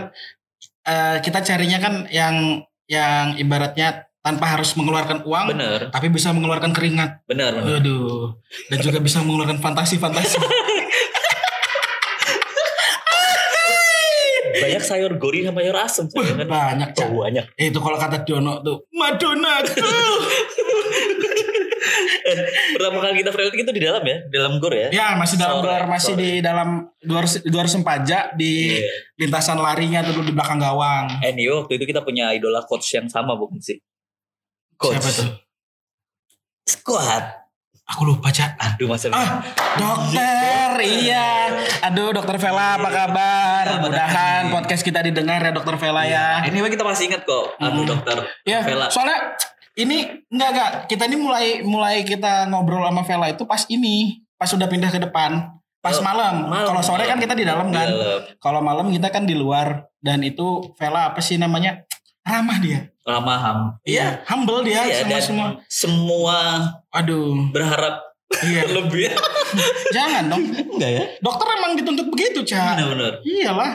eh, 0.90 1.18
kita 1.22 1.40
carinya 1.46 1.80
kan 1.80 1.94
yang 2.10 2.36
yang 2.90 3.38
ibaratnya 3.38 4.10
tanpa 4.22 4.46
harus 4.54 4.78
mengeluarkan 4.78 5.26
uang 5.26 5.46
bener, 5.50 5.90
tapi 5.90 6.08
bisa 6.08 6.30
mengeluarkan 6.30 6.72
keringat. 6.72 7.26
bener, 7.26 7.58
bener. 7.58 7.82
Waduh. 7.82 8.38
Dan 8.70 8.78
juga 8.80 9.02
bisa 9.02 9.20
mengeluarkan 9.22 9.58
fantasi-fantasi. 9.58 10.38
Banyak 14.52 14.84
sayur 14.84 15.18
gurih 15.18 15.48
sama 15.48 15.66
sayur 15.66 15.78
asem. 15.80 16.06
Kan? 16.06 16.46
banyak. 16.46 16.90
Oh, 17.02 17.26
banyak. 17.26 17.46
Eh, 17.58 17.74
itu 17.74 17.80
kalau 17.82 17.98
kata 17.98 18.22
Diono 18.22 18.62
tuh 18.62 18.86
Madonna 18.94 19.64
tuh. 19.66 19.82
Eh, 22.22 22.38
Pertama 22.78 23.02
kali 23.02 23.26
kita 23.26 23.34
freelating 23.34 23.66
itu 23.66 23.74
di 23.74 23.82
dalam 23.82 24.04
ya, 24.06 24.18
di 24.30 24.36
dalam 24.38 24.62
gor 24.62 24.72
ya. 24.72 24.94
Ya 24.94 25.18
masih 25.18 25.42
dalam 25.42 25.66
gor, 25.66 25.84
masih 25.90 26.14
sore. 26.14 26.22
di 26.22 26.30
dalam 26.40 26.70
gor 27.02 27.26
gor 27.26 27.68
sempaja 27.68 28.30
di 28.38 28.78
Iya. 28.78 28.86
lintasan 29.18 29.58
larinya 29.58 30.06
dulu 30.06 30.22
di 30.22 30.32
belakang 30.32 30.62
gawang. 30.62 31.10
Anyway 31.26 31.66
waktu 31.66 31.82
itu 31.82 31.90
kita 31.90 32.06
punya 32.06 32.30
idola 32.32 32.62
coach 32.64 32.94
yang 32.94 33.10
sama 33.10 33.34
bukan 33.34 33.58
sih? 33.58 33.82
Coach. 34.82 34.98
Siapa 34.98 35.10
tuh? 35.14 35.30
Squad. 36.66 37.24
Aku 37.86 38.02
lupa 38.04 38.32
cak. 38.32 38.58
Aduh 38.58 38.88
masa 38.88 39.12
Ah, 39.12 39.44
dokter, 39.76 40.74
iya. 40.82 41.52
Aduh, 41.84 42.10
dokter 42.10 42.40
Vela 42.40 42.80
apa 42.80 42.90
kabar? 42.90 43.64
Selamat 43.68 43.84
Mudahan 43.84 44.42
podcast 44.50 44.82
kita 44.82 45.04
didengar 45.04 45.38
ya 45.38 45.52
dokter 45.52 45.76
Vela 45.76 46.02
ya. 46.02 46.40
Anyway 46.42 46.72
kita 46.72 46.82
masih 46.82 47.12
ingat 47.12 47.22
kok. 47.22 47.54
Aduh 47.58 47.84
Hmm. 47.84 47.92
dokter 47.92 48.18
Ya, 48.42 48.64
Vela. 48.64 48.88
soalnya 48.88 49.36
ini 49.74 50.24
enggak 50.26 50.50
enggak 50.50 50.72
kita 50.88 51.04
ini 51.06 51.18
mulai 51.20 51.46
mulai 51.62 52.02
kita 52.02 52.48
ngobrol 52.48 52.82
sama 52.82 53.04
Vela 53.04 53.28
itu 53.28 53.44
pas 53.44 53.62
ini, 53.68 54.24
pas 54.34 54.48
sudah 54.48 54.66
pindah 54.66 54.88
ke 54.88 54.98
depan, 54.98 55.52
pas 55.78 55.94
Oh, 55.94 56.02
malam. 56.02 56.48
malam, 56.48 56.72
Kalau 56.72 56.82
sore 56.82 57.04
kan 57.06 57.20
kita 57.20 57.36
di 57.36 57.44
dalam 57.44 57.70
kan. 57.70 57.86
Kalau 58.40 58.64
malam 58.64 58.88
kita 58.88 59.12
kan 59.12 59.28
di 59.28 59.36
luar 59.36 59.92
dan 60.00 60.24
itu 60.24 60.74
Vela 60.74 61.12
apa 61.12 61.20
sih 61.20 61.36
namanya? 61.36 61.84
Ramah 62.22 62.58
dia. 62.58 62.88
Ramah 63.02 63.40
ham. 63.40 63.60
Iya, 63.82 64.22
humble 64.30 64.62
dia 64.62 64.86
Iya, 64.86 65.10
dan 65.10 65.22
semua. 65.22 65.48
semua 65.66 66.38
Aduh, 66.94 67.50
berharap 67.50 67.98
iya. 68.46 68.62
lebih. 68.78 69.10
Jangan 69.96 70.30
dong. 70.30 70.44
Enggak 70.46 70.92
ya? 70.92 71.04
Dokter 71.18 71.48
emang 71.52 71.74
dituntut 71.74 72.08
begitu, 72.08 72.46
Cak. 72.46 72.78
Benar-benar. 72.78 73.14
Iyalah. 73.26 73.72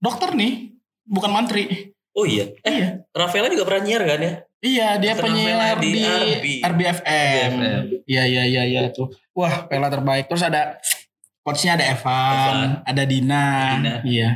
Dokter 0.00 0.32
nih, 0.32 0.72
bukan 1.04 1.30
mantri. 1.30 1.92
Oh 2.14 2.24
iya. 2.24 2.46
Eh, 2.62 2.72
Iya. 2.72 2.88
Rafaela 3.10 3.50
juga 3.50 3.66
pernah 3.66 3.82
nyiar 3.84 4.02
kan 4.04 4.20
ya? 4.20 4.34
Iya, 4.64 4.88
dia 4.96 5.12
Dokter 5.12 5.24
penyiar 5.28 5.76
di, 5.76 5.90
di 5.92 6.02
RB. 6.08 6.46
RBFM. 6.64 7.52
Iya, 8.08 8.22
iya, 8.24 8.42
iya, 8.46 8.62
iya 8.64 8.82
tuh. 8.88 9.12
Wah, 9.36 9.68
Vela 9.68 9.92
terbaik. 9.92 10.24
Terus 10.24 10.40
ada 10.40 10.80
coachnya 11.44 11.76
ada 11.76 11.84
Evan, 11.84 12.56
ada 12.80 13.02
Dina. 13.04 13.46
Dina. 13.76 13.94
Iya. 14.00 14.28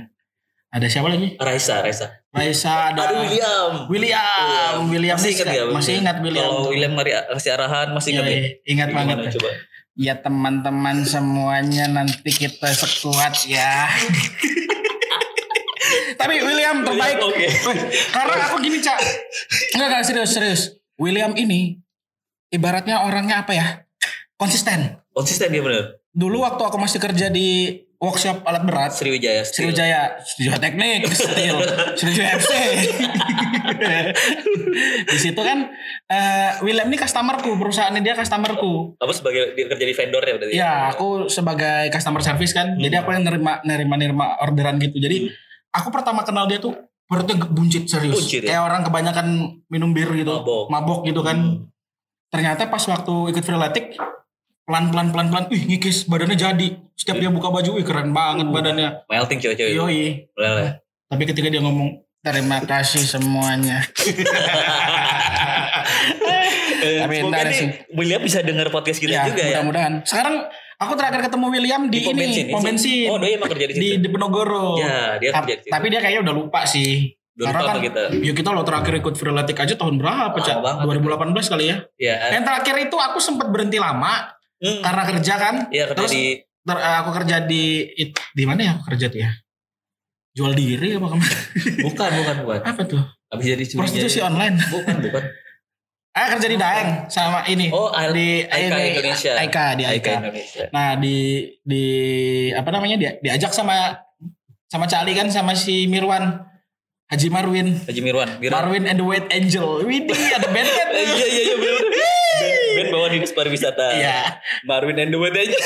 Ada 0.68 0.84
siapa 0.84 1.08
lagi? 1.08 1.32
Raisa, 1.40 1.80
Raisa. 1.80 2.06
Raisa, 2.28 2.92
ada 2.92 3.08
Aduh 3.08 3.24
William. 3.24 3.72
William. 3.88 4.84
William 4.92 5.16
masih 5.16 5.32
ingat 5.32 5.48
ya? 5.48 5.64
Masih 5.64 5.92
ingat 5.96 6.16
William. 6.20 6.44
Kalau 6.44 6.68
William 6.68 6.92
mari 6.92 7.16
kasih 7.16 7.56
arahan 7.56 7.88
masih 7.96 8.12
Iya, 8.12 8.20
ingat 8.20 8.28
ya? 8.28 8.36
iya, 8.36 8.48
ingat 8.68 8.88
Gimana, 8.92 9.12
banget. 9.16 9.32
coba. 9.40 9.50
Ya 9.98 10.14
teman-teman 10.14 10.96
semuanya 11.02 11.88
nanti 11.88 12.28
kita 12.28 12.68
sekuat 12.68 13.48
ya. 13.48 13.88
Tapi 16.20 16.34
William 16.44 16.84
terbaik. 16.84 17.16
Oke. 17.22 17.48
Wih, 17.48 17.78
Karena 18.12 18.34
aku 18.46 18.60
gini 18.60 18.78
cak. 18.78 18.98
Enggak 19.72 19.86
enggak 19.88 20.04
serius 20.04 20.30
serius. 20.30 20.62
William 21.00 21.32
ini 21.32 21.80
ibaratnya 22.50 23.08
orangnya 23.08 23.40
apa 23.40 23.56
ya? 23.56 23.66
Konsisten. 24.36 25.00
Konsisten 25.10 25.48
dia 25.48 25.64
bener. 25.64 26.04
Dulu 26.12 26.44
waktu 26.44 26.60
aku 26.60 26.76
masih 26.76 27.00
kerja 27.00 27.32
di 27.32 27.72
workshop 27.98 28.46
alat 28.46 28.62
berat. 28.62 28.90
Sriwijaya. 28.94 29.42
Steel. 29.42 29.74
Sriwijaya, 29.74 30.22
Sriwijaya 30.22 30.58
Teknik, 30.62 31.02
Steel, 31.10 31.58
Sriwijaya 31.98 32.30
FC. 32.38 32.52
di 35.12 35.18
situ 35.18 35.40
kan 35.42 35.68
eh, 36.08 36.50
William 36.62 36.86
ini 36.88 36.96
customerku, 36.96 37.58
perusahaannya 37.58 38.00
dia 38.00 38.14
customerku. 38.14 38.96
Apa 39.02 39.12
sebagai 39.12 39.52
dia 39.58 39.66
kerja 39.66 39.84
di 39.84 39.94
vendor 39.94 40.22
ya 40.22 40.34
berarti? 40.38 40.54
Iya, 40.54 40.72
aku 40.94 41.26
sebagai 41.26 41.90
customer 41.90 42.22
service 42.22 42.54
kan. 42.54 42.78
Jadi 42.78 42.94
aku 42.94 43.10
yang 43.12 43.26
nerima 43.26 43.60
nerima 43.66 43.94
nerima 43.98 44.26
orderan 44.40 44.78
gitu. 44.78 45.02
Jadi 45.02 45.28
aku 45.74 45.90
pertama 45.90 46.22
kenal 46.22 46.46
dia 46.46 46.62
tuh 46.62 46.78
perutnya 47.10 47.34
buncit 47.50 47.90
serius. 47.90 48.14
Buncit 48.14 48.46
ya? 48.46 48.56
Kayak 48.56 48.62
orang 48.62 48.82
kebanyakan 48.86 49.26
minum 49.66 49.90
bir 49.90 50.08
gitu. 50.14 50.38
Mabok. 50.70 51.02
gitu 51.02 51.20
kan. 51.26 51.36
Hmm. 51.36 51.66
Ternyata 52.28 52.68
pas 52.68 52.84
waktu 52.84 53.32
ikut 53.32 53.44
freelatic 54.68 54.92
pelan-pelan 54.92 55.08
pelan-pelan, 55.08 55.44
wih 55.48 55.64
ngikis 55.66 56.04
badannya 56.04 56.36
jadi. 56.36 56.68
Setiap 56.92 57.16
dia 57.16 57.32
buka 57.32 57.48
baju, 57.48 57.70
wih 57.72 57.86
keren 57.86 58.12
banget 58.12 58.44
Uh. 58.44 58.52
badannya. 58.52 58.88
Melting 59.08 59.38
cewek-cewek. 59.40 59.72
itu. 59.72 59.80
Yoi. 59.80 60.28
Lele. 60.36 60.84
Tapi 61.08 61.22
ketika 61.24 61.48
dia 61.48 61.64
ngomong 61.64 62.04
terima 62.20 62.60
kasih 62.60 63.00
semuanya. 63.00 63.80
Tapi 66.78 67.14
nih 67.24 67.54
sih. 67.54 67.68
William 67.96 68.20
bisa 68.20 68.44
dengar 68.44 68.68
podcast 68.68 69.00
kita 69.00 69.12
ya, 69.14 69.24
juga 69.26 69.40
ya. 69.40 69.58
mudah-mudahan. 69.58 69.92
Sekarang 70.04 70.46
aku 70.76 70.92
terakhir 70.94 71.20
ketemu 71.26 71.46
William 71.48 71.82
di, 71.88 71.98
pom 72.04 72.12
ini, 72.12 72.20
bensin. 72.22 72.44
pom 72.52 72.62
bensin. 72.62 73.06
Oh, 73.08 73.18
dia 73.18 73.34
emang 73.34 73.48
kerja 73.50 73.66
di 73.66 73.74
situ. 73.74 73.82
di, 73.82 73.88
di 74.04 74.08
Penogoro. 74.08 74.78
Ya, 74.78 75.16
dia 75.16 75.30
Ta- 75.32 75.42
kerja 75.42 75.54
di 75.58 75.62
situ. 75.64 75.72
tapi 75.72 75.86
dia 75.88 76.00
kayaknya 76.04 76.20
udah 76.28 76.34
lupa 76.36 76.60
sih. 76.68 77.16
Udah 77.38 77.54
Karena 77.54 77.62
kan 77.70 77.76
kita? 77.78 78.02
ya 78.18 78.32
kita 78.34 78.48
lo 78.50 78.62
terakhir 78.66 78.94
ikut 78.98 79.14
freelatic 79.14 79.56
aja 79.56 79.74
tahun 79.78 79.94
berapa, 80.02 80.34
Cak? 80.42 80.58
banget. 80.58 80.84
2018 81.38 81.52
kali 81.54 81.64
ya. 81.70 81.76
Ya. 81.94 82.14
Yang 82.34 82.44
terakhir 82.50 82.74
itu 82.90 82.96
aku 82.98 83.18
sempat 83.22 83.46
berhenti 83.48 83.78
lama 83.78 84.26
Hmm. 84.58 84.82
karena 84.82 85.02
kerja 85.06 85.34
kan. 85.34 85.54
Iya 85.68 85.84
kerja 85.88 85.98
Terus 85.98 86.10
di 86.10 86.24
ter- 86.40 86.82
eh, 86.82 86.96
aku 86.98 87.10
kerja 87.14 87.36
di 87.40 87.62
it- 87.96 88.18
di 88.32 88.44
mana 88.44 88.60
ya 88.60 88.70
aku 88.74 88.90
kerja 88.90 89.06
tuh 89.06 89.20
ya? 89.20 89.30
Jual 90.32 90.52
diri 90.52 90.94
apa 90.94 91.06
ke 91.06 91.16
mana? 91.16 91.36
bukan 91.86 92.10
bukan 92.14 92.36
bukan. 92.42 92.60
apa 92.62 92.82
tuh? 92.84 93.02
Habis 93.28 93.46
jadi 93.48 93.64
Prostitusi 93.74 94.18
online. 94.18 94.56
Bukan 94.64 94.96
bukan. 95.00 95.22
Ah 96.08 96.34
kerja 96.34 96.46
di 96.46 96.58
Daeng 96.58 97.06
sama 97.06 97.46
ini. 97.46 97.70
Oh, 97.70 97.94
Al- 97.94 98.10
di 98.10 98.42
Aika 98.42 98.74
ini, 98.74 98.90
Indonesia. 98.92 99.38
Aika 99.38 99.64
di 99.72 99.86
Aika 99.86 99.94
Aika. 100.10 100.12
Indonesia. 100.20 100.64
Nah 100.68 100.98
di 100.98 101.16
di 101.62 101.84
apa 102.50 102.66
namanya 102.68 102.98
dia 102.98 103.10
diajak 103.16 103.54
sama 103.54 104.02
sama 104.66 104.84
Cali 104.84 105.14
kan 105.14 105.30
sama 105.30 105.54
si 105.54 105.86
Mirwan 105.86 106.42
Haji 107.06 107.28
Marwin 107.30 107.70
Haji 107.80 108.00
Mirwan. 108.02 108.34
Mirwan. 108.36 108.50
Marwin 108.52 108.84
and 108.84 108.98
the 108.98 109.06
White 109.06 109.30
Angel 109.30 109.80
Widih 109.80 110.18
ada 110.34 110.50
band 110.50 110.66
kan 110.66 110.86
Iya 110.98 111.06
iya 111.24 111.42
iya 111.44 111.54
benar. 111.54 111.86
Ben, 112.78 112.94
bawa 112.94 113.06
dinas 113.10 113.32
pariwisata. 113.34 113.86
Iya 114.00 114.38
Marwin 114.64 114.98
and 114.98 115.10
the 115.10 115.18
aja. 115.18 115.58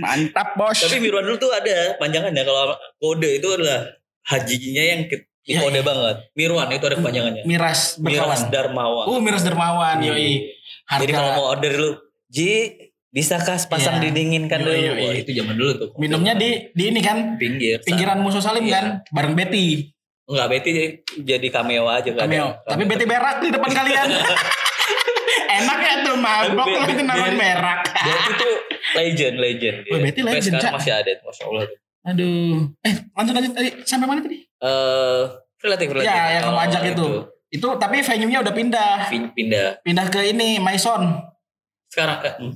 Mantap 0.00 0.56
bos 0.56 0.80
Tapi 0.80 0.98
Mirwan 0.98 1.24
dulu 1.26 1.36
tuh 1.38 1.52
ada 1.52 1.96
panjangannya 2.00 2.42
kalau 2.42 2.74
kode 2.98 3.40
itu 3.40 3.48
adalah 3.48 3.88
hajinya 4.26 4.84
yang 4.84 5.00
Iya, 5.40 5.64
kode 5.64 5.80
iya. 5.80 5.84
banget. 5.84 6.16
Mirwan 6.36 6.68
itu 6.70 6.84
ada 6.84 6.96
kepanjangannya. 7.00 7.42
Miras 7.48 7.96
Miras 7.96 8.20
berkawan 8.20 8.40
Darmawan. 8.52 9.04
Oh 9.08 9.18
Miras 9.18 9.42
Dermawan 9.42 9.96
Hmm. 9.98 10.06
Yoi 10.12 10.52
Harga 10.84 11.00
Jadi 11.06 11.12
kalau 11.16 11.30
mau 11.34 11.46
order 11.50 11.70
dulu, 11.74 11.90
Ji 12.28 12.50
bisakah 13.10 13.58
pasang 13.66 13.98
Iya. 13.98 14.10
didinginkan 14.12 14.60
Iya, 14.60 14.66
dulu? 14.68 14.76
Wah, 14.76 15.10
iya. 15.10 15.20
itu 15.24 15.30
zaman 15.34 15.54
dulu 15.58 15.72
tuh. 15.74 15.88
Minumnya 15.98 16.36
di 16.36 16.70
di 16.70 16.84
ini 16.92 17.00
kan 17.00 17.40
pinggir. 17.40 17.80
Pinggiran 17.82 18.20
Musuh 18.20 18.44
Salim 18.44 18.68
Iya. 18.68 18.74
kan 18.76 18.84
Bareng 19.10 19.34
Betty 19.34 19.90
Enggak, 20.30 20.46
Betty 20.48 20.70
jadi 21.18 21.46
cameo 21.50 21.84
aja 21.84 22.06
kan. 22.08 22.22
Cameo 22.22 22.54
Tapi 22.62 22.82
Betty 22.84 23.02
berak 23.02 23.36
di 23.38 23.50
depan 23.50 23.66
kalian 23.68 24.06
Enak 25.50 25.78
ya 25.80 25.94
tuh 26.00 26.14
mabok 26.14 26.66
lu 26.68 26.92
kenalan 26.94 27.28
be- 27.28 27.36
berak 27.36 27.80
Betty 27.98 28.30
tuh 28.36 28.54
legend, 28.92 29.34
legend. 29.36 29.76
dia. 29.82 29.90
Oh, 29.90 29.98
Betty 29.98 30.20
legend, 30.22 30.54
sekarang 30.54 30.74
masih 30.76 30.92
ada, 30.94 31.10
masya 31.20 31.44
Allah. 31.44 31.64
Aduh 32.02 32.56
Eh 32.80 32.94
lanjut 33.12 33.34
lanjut 33.34 33.52
tadi 33.52 33.70
Sampai 33.82 34.06
mana 34.06 34.20
tadi 34.20 34.38
Eh, 34.40 35.22
relatif 35.58 35.86
relatif. 35.90 36.06
Ya 36.06 36.22
yang 36.32 36.42
kamu 36.46 36.54
Oh, 36.54 36.64
ajak 36.64 36.82
itu 36.88 37.08
Itu 37.50 37.68
tapi 37.76 37.98
venue-nya 37.98 38.38
udah 38.40 38.54
pindah 38.54 38.92
Pin- 39.06 39.30
Pindah. 39.30 39.82
Pindah 39.82 40.06
ke 40.06 40.20
ini 40.24 40.56
Maison 40.56 41.18
Sekarang 41.88 42.22
eh, 42.22 42.34
hmm. 42.38 42.52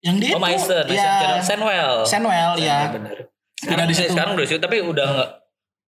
Yang 0.00 0.16
di 0.16 0.26
Oh, 0.28 0.32
itu 0.32 0.40
Mason, 0.40 0.84
Mason 0.84 0.96
ya, 0.96 1.38
Senwell. 1.38 1.94
Senwell 2.02 2.52
ya 2.56 2.90
Benar. 2.90 3.16
Sekarang 3.54 3.84
di 3.84 3.92
eh, 3.92 3.98
situ. 3.98 4.10
sekarang 4.10 4.32
udah 4.32 4.42
di 4.42 4.50
situ 4.50 4.60
tapi 4.60 4.76
udah 4.80 5.06
nggak 5.12 5.30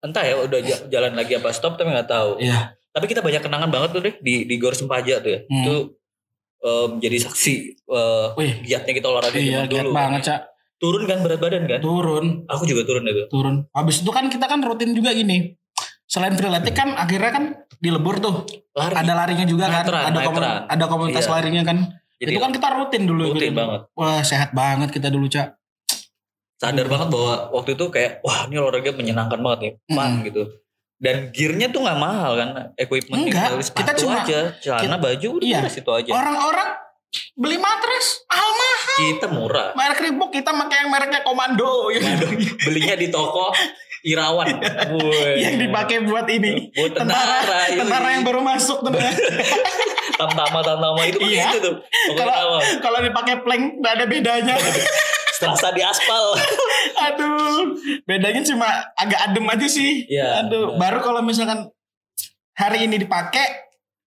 entah 0.03 0.21
ya 0.21 0.35
udah 0.37 0.59
jalan 0.87 1.13
lagi 1.13 1.33
apa 1.33 1.49
stop 1.49 1.73
tapi 1.73 1.89
nggak 1.89 2.05
tahu. 2.07 2.37
Iya 2.37 2.75
Tapi 2.91 3.05
kita 3.07 3.19
banyak 3.19 3.41
kenangan 3.41 3.69
banget 3.69 3.89
tuh 3.89 4.01
deh 4.01 4.13
di 4.19 4.43
di 4.43 4.55
Gor 4.55 4.71
Sempaja 4.71 5.17
tuh 5.17 5.31
ya. 5.31 5.39
Hmm. 5.43 5.57
Itu 5.57 5.75
eh, 6.61 6.87
jadi 6.99 7.17
saksi 7.19 7.53
eh, 7.81 8.27
Wih 8.35 8.53
giatnya 8.61 8.93
kita 8.93 9.07
olahraga 9.07 9.33
Iya 9.33 9.63
giat 9.63 9.81
dulu. 9.81 9.91
banget 9.91 10.21
Cak 10.23 10.39
Turun 10.75 11.03
kan 11.03 11.17
berat 11.19 11.39
badan 11.39 11.63
kan? 11.65 11.79
Turun 11.79 12.43
Aku 12.45 12.63
juga 12.63 12.83
turun 12.83 13.07
itu. 13.07 13.23
turun. 13.27 13.55
Habis 13.71 14.03
itu 14.03 14.11
kan 14.11 14.27
kita 14.27 14.45
kan 14.45 14.59
rutin 14.59 14.91
juga 14.91 15.09
gini. 15.11 15.55
Selain 16.03 16.35
freeletic 16.35 16.75
kan 16.75 16.91
akhirnya 16.93 17.31
kan 17.31 17.43
di 17.73 17.87
lebur 17.87 18.19
tuh 18.19 18.43
Lari. 18.73 18.91
ada 18.93 19.13
larinya 19.15 19.43
juga 19.43 19.65
kan, 19.65 19.87
ada 19.87 20.19
komun- 20.21 20.43
ada 20.67 20.85
komunitas 20.85 21.23
Iya. 21.23 21.31
larinya 21.31 21.63
kan. 21.63 21.77
Jadi 22.19 22.29
itu 22.29 22.39
kan 22.39 22.51
kita 22.51 22.67
rutin 22.69 23.03
dulu 23.03 23.31
rutin 23.31 23.49
gitu. 23.49 23.57
banget. 23.57 23.81
Wah 23.93 24.21
sehat 24.21 24.51
banget 24.51 24.91
kita 24.91 25.07
dulu 25.07 25.25
cak. 25.25 25.55
Sadar 26.63 26.87
banget 26.87 27.07
bahwa 27.11 27.33
waktu 27.51 27.75
itu 27.75 27.85
kayak 27.91 28.23
wah 28.23 28.47
ini 28.47 28.55
olahraga 28.55 28.95
menyenangkan 28.95 29.35
banget 29.35 29.59
nih, 29.59 29.73
fun 29.91 30.11
Mm. 30.15 30.23
gitu. 30.23 30.43
Dan 30.95 31.15
gearnya 31.35 31.67
tuh 31.67 31.83
nggak 31.83 31.99
mahal 31.99 32.31
kan, 32.39 32.49
equipment 32.79 33.27
Enggak, 33.27 33.59
kita 33.59 33.91
cuma- 33.99 34.23
aja, 34.23 34.55
celana 34.57 34.95
baju 34.95 35.27
udah 35.35 35.43
iya. 35.43 35.67
situ 35.67 35.91
aja. 35.91 36.07
Orang-orang 36.07 36.79
beli 37.35 37.59
matras 37.59 38.23
Alma 38.25 38.71
Kita 38.95 39.27
murah. 39.27 39.69
merek 39.75 39.99
Reebok 39.99 40.31
kita 40.31 40.49
pakai 40.49 40.81
yang 40.81 40.89
mereknya 40.89 41.21
Komando 41.21 41.91
ya. 41.91 41.99
Belinya 42.63 42.95
di 42.95 43.11
toko 43.11 43.51
Irawan. 44.03 44.47
Woi. 44.95 45.39
yang 45.39 45.55
dipakai 45.57 46.03
buat 46.03 46.23
ini 46.25 46.71
buat 46.71 46.91
tentara 46.91 47.39
tentara, 47.39 47.59
iya. 47.67 47.77
tentara 47.83 48.07
yang 48.11 48.23
baru 48.23 48.39
masuk 48.39 48.81
tuh 48.81 48.91
Tamtama 50.13 50.59
Tamtama 50.59 51.01
itu 51.03 51.19
pakai 51.19 51.35
Iya. 51.35 51.45
itu 51.51 51.59
tuh. 51.61 51.75
Kalau 52.13 52.35
kalau 52.79 52.99
dipakai 52.99 53.35
plank 53.41 53.63
nggak 53.77 53.93
ada 53.93 54.05
bedanya 54.05 54.55
Serasa 55.43 55.67
di 55.71 55.81
aspal. 55.83 56.25
aduh 57.09 57.75
bedanya 58.05 58.43
cuma 58.43 58.67
agak 58.95 59.19
adem 59.27 59.45
aja 59.49 59.67
sih 59.67 60.05
Iya, 60.07 60.45
aduh 60.45 60.75
benar. 60.75 60.79
baru 60.79 60.99
kalau 61.01 61.21
misalkan 61.23 61.67
hari 62.53 62.85
ini 62.85 63.01
dipakai 63.01 63.62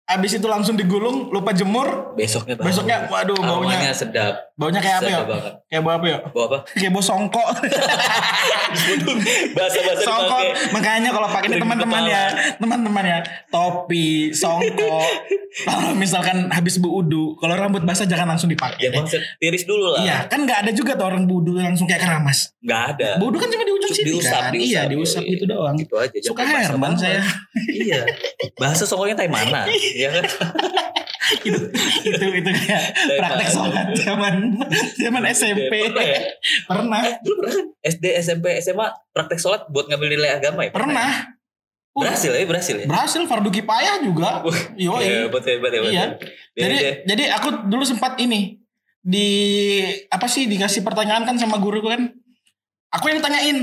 Abis 0.04 0.36
itu 0.36 0.44
langsung 0.46 0.76
digulung, 0.76 1.32
lupa 1.32 1.56
jemur. 1.56 2.12
Besoknya 2.14 2.60
bau. 2.60 2.68
Besoknya, 2.68 3.08
waduh 3.08 3.40
baunya. 3.40 3.80
Aromanya 3.80 3.92
sedap. 3.92 4.36
Baunya 4.54 4.84
kayak 4.84 5.00
apa 5.00 5.08
ya? 5.08 5.16
Sedap 5.16 5.28
banget. 5.32 5.54
Kayak 5.66 5.82
bau 5.82 5.94
apa 5.96 6.06
ya? 6.06 6.18
Bau 6.28 6.44
apa? 6.46 6.58
Kayak 6.70 6.92
bau 6.92 7.02
songkok. 7.02 7.48
Bahasa-bahasa 9.56 10.04
songkok. 10.04 10.42
dipakai. 10.44 10.72
Makanya 10.76 11.10
kalau 11.12 11.28
pakai 11.30 11.48
ini 11.48 11.58
teman-teman 11.58 12.04
ya, 12.04 12.24
teman-teman 12.60 13.04
ya, 13.06 13.18
topi, 13.48 14.08
songkok. 14.36 15.08
kalau 15.70 15.94
misalkan 15.94 16.50
habis 16.50 16.82
berudu, 16.82 17.38
kalau 17.38 17.56
rambut 17.56 17.86
basah 17.86 18.04
jangan 18.04 18.36
langsung 18.36 18.50
dipakai. 18.50 18.84
Ya 18.84 18.90
bang, 18.92 19.06
tiris 19.40 19.64
dulu 19.64 19.94
lah. 19.94 20.02
Iya, 20.04 20.18
kan 20.28 20.44
nggak 20.44 20.68
ada 20.68 20.72
juga 20.74 20.98
tuh 20.98 21.06
orang 21.08 21.24
budu 21.24 21.56
langsung 21.56 21.86
kayak 21.86 22.04
keramas. 22.04 22.52
Nggak 22.60 22.82
ada. 22.98 23.10
Budu 23.22 23.38
kan 23.38 23.48
cuma 23.48 23.64
di 23.64 23.72
ujung 23.72 23.94
sini 23.94 24.08
diusap, 24.12 24.50
kan. 24.50 24.52
diusap. 24.52 24.68
Iya, 24.68 24.82
diusap 24.90 25.22
Iya. 25.24 25.32
gitu 25.38 25.44
doang. 25.46 25.76
Gitu 25.78 25.96
aja. 25.96 26.18
Suka 26.20 26.42
jangan 26.44 26.54
basah 26.58 26.68
Herman 26.68 26.82
banget. 26.92 27.00
saya. 27.00 27.22
iya. 27.70 28.02
Bahasa 28.62 28.84
songkoknya 28.84 29.16
tai 29.16 29.30
mana? 29.30 29.64
Iya 29.94 30.10
kan? 30.12 30.24
itu 31.48 31.56
itu 32.04 32.26
itu 32.36 32.50
kayak 32.52 32.84
Dari 33.08 33.16
praktek 33.18 33.48
sholat 33.48 33.86
zaman 33.96 34.36
zaman 34.98 35.22
SMP. 35.30 35.72
Pernah 35.88 36.04
ya? 36.04 36.20
Pernah. 36.66 37.02
Dulu 37.22 37.36
pernah 37.40 37.54
kan? 37.54 37.66
SD, 37.82 38.06
SMP, 38.20 38.46
SMA 38.60 38.86
praktek 39.10 39.40
sholat 39.40 39.62
buat 39.68 39.88
ngambil 39.88 40.10
nilai 40.12 40.32
agama 40.34 40.66
ya? 40.66 40.72
Pernah. 40.72 41.12
Uh, 41.94 42.02
Berhasil 42.02 42.34
ya, 42.34 42.42
berhasil 42.44 42.76
ya. 42.76 42.86
Berhasil 42.90 43.22
fardu 43.24 43.54
kipayah 43.54 44.02
juga. 44.02 44.42
Yo, 44.82 44.98
Iya, 44.98 45.30
betul, 45.30 45.62
betul, 45.62 45.86
betul. 45.86 45.94
Iya. 45.94 46.18
Jadi 46.52 46.76
dia- 46.76 46.98
jadi 47.06 47.24
aku 47.38 47.70
dulu 47.70 47.86
sempat 47.86 48.18
ini 48.18 48.58
di 48.98 49.30
apa 50.10 50.26
sih 50.26 50.50
dikasih 50.50 50.82
pertanyaan 50.82 51.22
kan 51.22 51.38
sama 51.38 51.62
guruku 51.62 51.86
kan. 51.88 52.10
Aku 52.92 53.08
yang 53.08 53.22
ditanyain. 53.22 53.58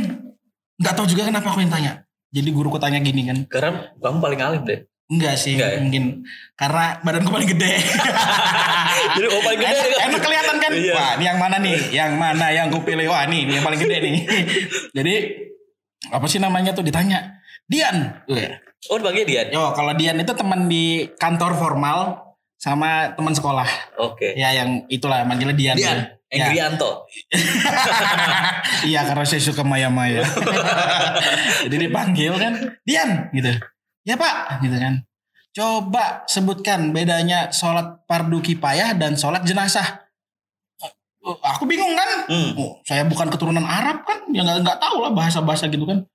Nggak 0.78 0.94
tahu 0.94 1.06
juga 1.06 1.26
kenapa 1.26 1.50
aku 1.50 1.58
yang 1.58 1.70
tanya. 1.70 2.06
Jadi 2.30 2.48
guruku 2.50 2.78
tanya 2.78 3.02
gini 3.02 3.26
kan. 3.26 3.42
karena 3.44 3.90
kamu 3.98 4.18
paling 4.18 4.40
alim 4.40 4.62
deh. 4.62 4.80
Enggak 5.10 5.34
sih, 5.34 5.58
Enggak 5.58 5.70
ya? 5.74 5.78
mungkin 5.82 6.04
karena 6.54 7.02
badanku 7.02 7.34
paling 7.34 7.50
gede. 7.50 7.82
Jadi 9.18 9.26
oh 9.26 9.42
paling 9.42 9.58
gede 9.58 9.74
enak, 9.74 10.00
enak 10.06 10.20
kelihatan 10.22 10.56
kan? 10.62 10.70
Iya. 10.70 10.94
Wah, 10.94 11.10
ini 11.18 11.24
yang 11.26 11.38
mana 11.42 11.56
nih? 11.58 11.78
Yang 11.90 12.12
mana 12.14 12.46
yang 12.54 12.66
gue 12.70 12.82
pilih? 12.86 13.06
Wah, 13.10 13.26
nih, 13.26 13.40
ini 13.42 13.52
yang 13.58 13.66
paling 13.66 13.80
gede 13.82 13.96
nih. 13.98 14.16
Jadi 14.96 15.14
apa 16.14 16.26
sih 16.30 16.38
namanya 16.38 16.70
tuh 16.70 16.86
ditanya? 16.86 17.42
Dian. 17.66 18.22
Wah. 18.30 18.50
Oh 18.88 18.96
dipanggil 19.02 19.26
Dian. 19.26 19.50
Yo, 19.50 19.74
kalau 19.74 19.92
Dian 19.98 20.16
itu 20.16 20.32
teman 20.32 20.70
di 20.70 21.10
kantor 21.18 21.58
formal 21.58 21.98
sama 22.54 23.12
teman 23.18 23.34
sekolah. 23.34 23.66
Oke. 23.98 24.38
Ya 24.38 24.54
yang 24.54 24.86
itulah 24.86 25.26
manggilnya 25.26 25.58
Dian. 25.58 25.76
Dian. 25.76 25.98
Ya. 26.30 26.46
Engrianto. 26.46 27.10
iya 28.94 29.02
karena 29.02 29.26
saya 29.26 29.42
suka 29.42 29.66
maya-maya. 29.66 30.22
Jadi 31.66 31.90
dipanggil 31.90 32.30
kan, 32.38 32.78
Dian 32.86 33.26
gitu. 33.34 33.50
Ya 34.04 34.16
Pak, 34.16 34.64
gitu 34.64 34.76
kan. 34.76 35.04
Coba 35.50 36.22
sebutkan 36.30 36.94
bedanya 36.94 37.50
sholat 37.50 38.06
fardu 38.06 38.38
kipayah 38.38 38.94
dan 38.94 39.18
sholat 39.18 39.42
jenazah. 39.42 40.06
Oh, 41.20 41.36
Aku 41.36 41.68
bingung 41.68 41.92
kan. 41.92 42.24
Hmm. 42.30 42.56
Oh, 42.56 42.80
saya 42.86 43.04
bukan 43.04 43.28
keturunan 43.28 43.66
Arab 43.66 44.06
kan, 44.08 44.24
ya 44.32 44.40
nggak 44.40 44.64
nggak 44.64 44.78
tahu 44.80 45.04
lah 45.04 45.12
bahasa-bahasa 45.12 45.68
gitu 45.68 45.84
kan. 45.84 46.06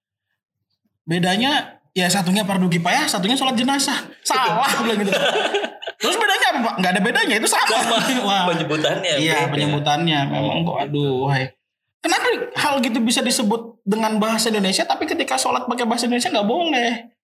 Bedanya 1.06 1.78
ya 1.94 2.10
satunya 2.10 2.42
fardu 2.42 2.66
kipayah, 2.72 3.06
satunya 3.06 3.38
sholat 3.38 3.54
jenazah. 3.54 3.96
Salah 4.26 4.66
aku 4.66 4.88
bilang 4.90 5.06
gitu. 5.06 5.14
Terus 6.02 6.16
bedanya 6.18 6.48
apa 6.52 6.60
Pak? 6.60 6.74
Nggak 6.82 6.92
ada 6.92 7.02
bedanya 7.02 7.36
itu 7.38 7.48
sama. 7.50 7.78
Wah. 8.28 8.44
Penyebutannya. 8.50 9.14
Iya 9.22 9.48
penyebutannya 9.50 10.20
memang 10.30 10.66
kok 10.66 10.78
aduh 10.90 11.30
hai. 11.30 11.54
Kenapa 12.02 12.26
hal 12.62 12.74
gitu 12.86 13.02
bisa 13.02 13.26
disebut 13.26 13.82
dengan 13.82 14.22
bahasa 14.22 14.54
Indonesia 14.54 14.86
tapi 14.86 15.10
ketika 15.10 15.42
sholat 15.42 15.66
pakai 15.66 15.90
bahasa 15.90 16.06
Indonesia 16.06 16.30
nggak 16.30 16.50
boleh? 16.50 17.15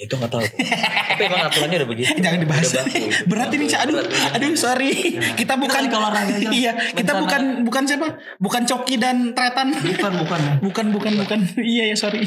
Itu 0.00 0.16
nggak 0.16 0.32
tahu. 0.32 0.40
Tapi 0.40 1.22
emang 1.28 1.44
aturannya 1.52 1.76
udah 1.84 1.88
begitu. 1.92 2.08
Jangan 2.24 2.38
dibahas. 2.40 2.72
Udah 2.72 2.84
baku. 2.88 3.08
Berat 3.28 3.48
ini 3.52 3.64
Cak. 3.68 3.80
aduh 3.84 4.00
aduh 4.32 4.50
sorry. 4.56 4.92
Kita 5.36 5.60
bukan 5.60 5.82
olahraga 5.92 6.32
aja. 6.40 6.48
Iya, 6.48 6.72
kita 6.96 7.12
Bencana. 7.12 7.20
bukan 7.20 7.42
bukan 7.68 7.82
siapa? 7.84 8.08
Bukan 8.40 8.62
Coki 8.64 8.94
dan 8.96 9.36
Tretan. 9.36 9.68
Bukan, 9.76 10.12
bukan. 10.24 10.40
Bukan 10.64 10.86
bukan 10.96 11.12
bukan. 11.20 11.38
Iya 11.60 11.92
ya 11.92 11.96
sorry. 12.00 12.24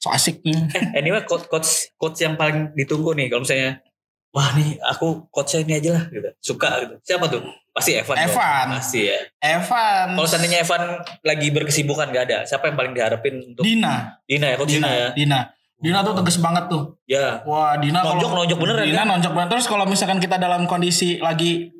So 0.00 0.08
asiknya. 0.08 0.72
Eh, 0.72 1.04
anyway 1.04 1.20
coach, 1.28 1.44
coach 1.52 1.92
coach 2.00 2.16
yang 2.24 2.40
paling 2.40 2.72
ditunggu 2.72 3.12
nih 3.12 3.28
kalau 3.28 3.44
misalnya 3.44 3.84
wah 4.32 4.48
nih 4.56 4.80
aku 4.80 5.28
coachnya 5.28 5.68
ini 5.68 5.72
aja 5.84 5.90
lah 6.00 6.04
gitu. 6.08 6.28
Suka 6.40 6.80
gitu. 6.80 6.94
Siapa 7.04 7.28
tuh? 7.28 7.44
Pasti 7.72 7.96
Evan. 7.96 8.16
dong. 8.16 8.24
Evan. 8.28 8.66
Pasti 8.80 9.00
ya. 9.08 9.18
Evan. 9.40 10.06
Kalau 10.16 10.28
seandainya 10.28 10.64
Evan 10.64 10.82
lagi 11.24 11.48
berkesibukan 11.52 12.08
gak 12.12 12.24
ada, 12.28 12.38
siapa 12.44 12.68
yang 12.68 12.76
paling 12.76 12.92
diharapin 12.92 13.40
untuk 13.40 13.64
Dina. 13.64 14.20
Dina 14.28 14.46
ya, 14.52 14.56
coach 14.60 14.76
Dina, 14.76 14.88
Dina, 14.88 14.92
ya. 14.92 15.08
Dina. 15.16 15.40
Dina 15.82 15.98
tuh 16.00 16.14
tegas 16.14 16.38
banget 16.38 16.64
tuh. 16.70 16.94
Ya. 17.04 17.42
Wah, 17.42 17.74
Dina 17.76 18.00
kalau- 18.00 18.14
Nonjok 18.16 18.32
nonjok 18.32 18.58
bener 18.58 18.76
Dina 18.80 19.02
kan? 19.02 19.06
nonjok 19.10 19.32
banget. 19.34 19.48
Terus 19.52 19.66
kalau 19.66 19.84
misalkan 19.84 20.16
kita 20.16 20.38
dalam 20.38 20.64
kondisi 20.64 21.18
lagi 21.18 21.74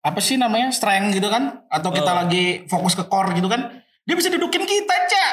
apa 0.00 0.20
sih 0.20 0.36
namanya 0.36 0.68
strength 0.70 1.12
gitu 1.12 1.26
kan? 1.26 1.64
Atau 1.66 1.88
kita 1.90 2.06
Oh. 2.06 2.18
lagi 2.20 2.44
fokus 2.66 2.92
ke 2.92 3.04
core 3.04 3.32
gitu 3.32 3.48
kan? 3.48 3.80
Dia 4.04 4.12
bisa 4.12 4.28
dudukin 4.28 4.62
kita 4.62 4.94
cak. 5.08 5.32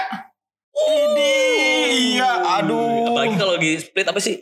Ini 0.73 1.33
iya, 2.15 2.31
aduh. 2.61 3.11
Apalagi 3.11 3.35
kalau 3.35 3.53
lagi 3.53 3.71
split 3.75 4.05
apa 4.05 4.19
sih? 4.19 4.39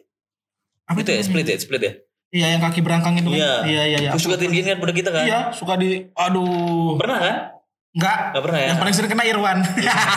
Apa 0.85 1.01
itu 1.01 1.09
ya, 1.09 1.21
split 1.23 1.47
ya, 1.47 1.57
split 1.57 1.81
ya. 1.81 1.93
Iya 2.29 2.47
yang 2.51 2.61
kaki 2.61 2.83
berangkang 2.83 3.15
itu 3.15 3.31
kan? 3.31 3.39
Iya. 3.39 3.53
Iya 3.63 3.83
iya 3.85 3.97
iya. 3.97 4.09
Terus 4.11 4.23
suka 4.23 4.35
tinggiin 4.35 4.67
kan 4.67 4.77
pada 4.77 4.91
kita 4.91 5.09
kan? 5.09 5.23
Iya 5.23 5.39
suka 5.49 5.73
di, 5.73 6.05
aduh. 6.11 6.99
Pernah 6.99 7.17
kan? 7.17 7.35
Enggak. 7.95 8.19
Gak 8.35 8.43
pernah 8.43 8.59
ya? 8.59 8.67
Yang 8.69 8.79
paling 8.79 8.93
sering 8.93 9.09
kena 9.09 9.23
Irwan. 9.23 9.57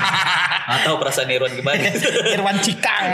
Atau 0.75 0.93
perasaan 0.99 1.31
Irwan 1.31 1.53
gimana? 1.55 1.79
Irwan 2.35 2.57
Cikang. 2.59 3.07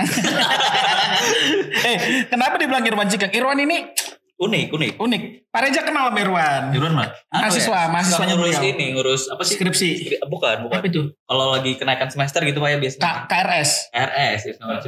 eh 1.88 1.96
kenapa 2.27 2.57
dibilang 2.57 2.83
Irwan 2.83 3.07
Cikang? 3.07 3.31
Irwan 3.31 3.61
ini 3.61 3.92
unik, 4.35 4.66
unik. 4.72 4.92
unik. 4.98 5.22
Pak 5.46 5.61
Reja 5.62 5.81
kenal 5.85 6.11
sama 6.11 6.18
Irwan. 6.18 6.62
Irwan 6.72 6.92
mah. 6.92 7.09
Mahasiswa, 7.31 7.61
Suka 7.62 7.92
mahasiswanya 7.92 8.35
ngurus 8.35 8.57
beliau. 8.57 8.72
ini, 8.72 8.87
ngurus 8.90 9.22
apa 9.29 9.42
sih? 9.42 9.55
Skripsi. 9.55 9.88
Skri- 9.96 10.22
Bukan, 10.24 10.57
bukan. 10.66 10.74
Apa 10.74 10.87
itu? 10.88 11.03
Kalau 11.14 11.46
lagi 11.53 11.72
kenaikan 11.77 12.09
semester 12.09 12.40
gitu 12.42 12.59
Pak 12.59 12.68
ya 12.68 12.79
biasanya. 12.81 13.03
K 13.05 13.09
KRS. 13.31 13.70
RS. 13.92 14.40
itu 14.44 14.59
namanya. 14.59 14.81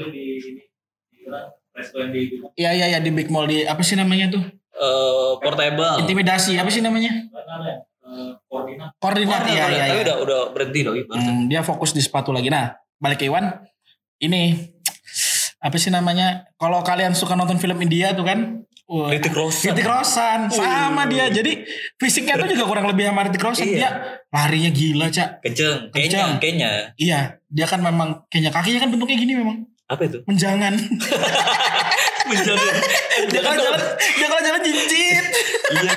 Iya 2.56 2.70
iya 2.72 2.86
iya 2.88 2.98
di 2.98 3.12
Big 3.12 3.28
Mall 3.28 3.44
di 3.44 3.62
apa 3.62 3.80
sih 3.80 3.94
namanya 3.94 4.32
tuh? 4.32 4.42
Eh, 4.72 5.32
portable. 5.38 6.00
Intimidasi 6.00 6.56
apa 6.56 6.68
sih 6.68 6.80
namanya? 6.80 7.12
Koordinat. 9.00 9.42
Iya 9.50 9.66
iya 9.66 9.84
Tapi 9.90 9.98
iya. 9.98 10.04
udah 10.06 10.16
udah 10.22 10.40
berhenti 10.54 10.80
loh. 10.86 10.94
Hmm, 10.94 11.50
dia 11.50 11.60
fokus 11.66 11.90
di 11.90 12.02
sepatu 12.02 12.30
lagi. 12.30 12.48
Nah, 12.48 12.74
balik 13.02 13.22
ke 13.22 13.26
Iwan. 13.26 13.50
Ini 14.16 14.56
apa 15.60 15.76
sih 15.76 15.90
namanya? 15.90 16.46
Kalau 16.56 16.80
kalian 16.80 17.12
suka 17.12 17.34
nonton 17.34 17.58
film 17.58 17.76
India 17.82 18.14
tuh 18.14 18.24
kan? 18.24 18.62
Ritik 18.86 19.34
Roshan. 19.34 19.74
Ritik 19.74 19.82
Roshan 19.82 20.46
sama 20.46 21.10
dia. 21.10 21.26
Jadi 21.26 21.66
fisiknya 21.98 22.38
tuh 22.38 22.54
juga 22.54 22.70
kurang 22.70 22.86
lebih 22.86 23.10
sama 23.10 23.26
Ritik 23.26 23.42
Roshan. 23.42 23.66
Iya. 23.66 23.74
Dia 23.82 23.90
larinya 24.30 24.70
gila, 24.70 25.06
Cak. 25.10 25.28
Kenceng. 25.42 25.90
Kenceng. 25.90 26.38
kayaknya. 26.38 26.94
Iya, 26.94 27.42
dia 27.50 27.66
kan 27.66 27.82
memang 27.82 28.22
kayaknya 28.30 28.54
kakinya 28.54 28.80
kan 28.86 28.90
bentuknya 28.94 29.18
gini 29.18 29.32
memang. 29.34 29.66
Apa 29.90 30.06
itu? 30.06 30.22
Menjangan. 30.26 30.78
Menjangan. 32.26 32.74
dia 33.32 33.40
kalau 33.40 33.56
jalan 33.58 33.80
dia 33.98 34.26
kalau 34.26 34.42
jalan 34.42 34.60
jincit. 34.62 35.24
Iya. 35.66 35.92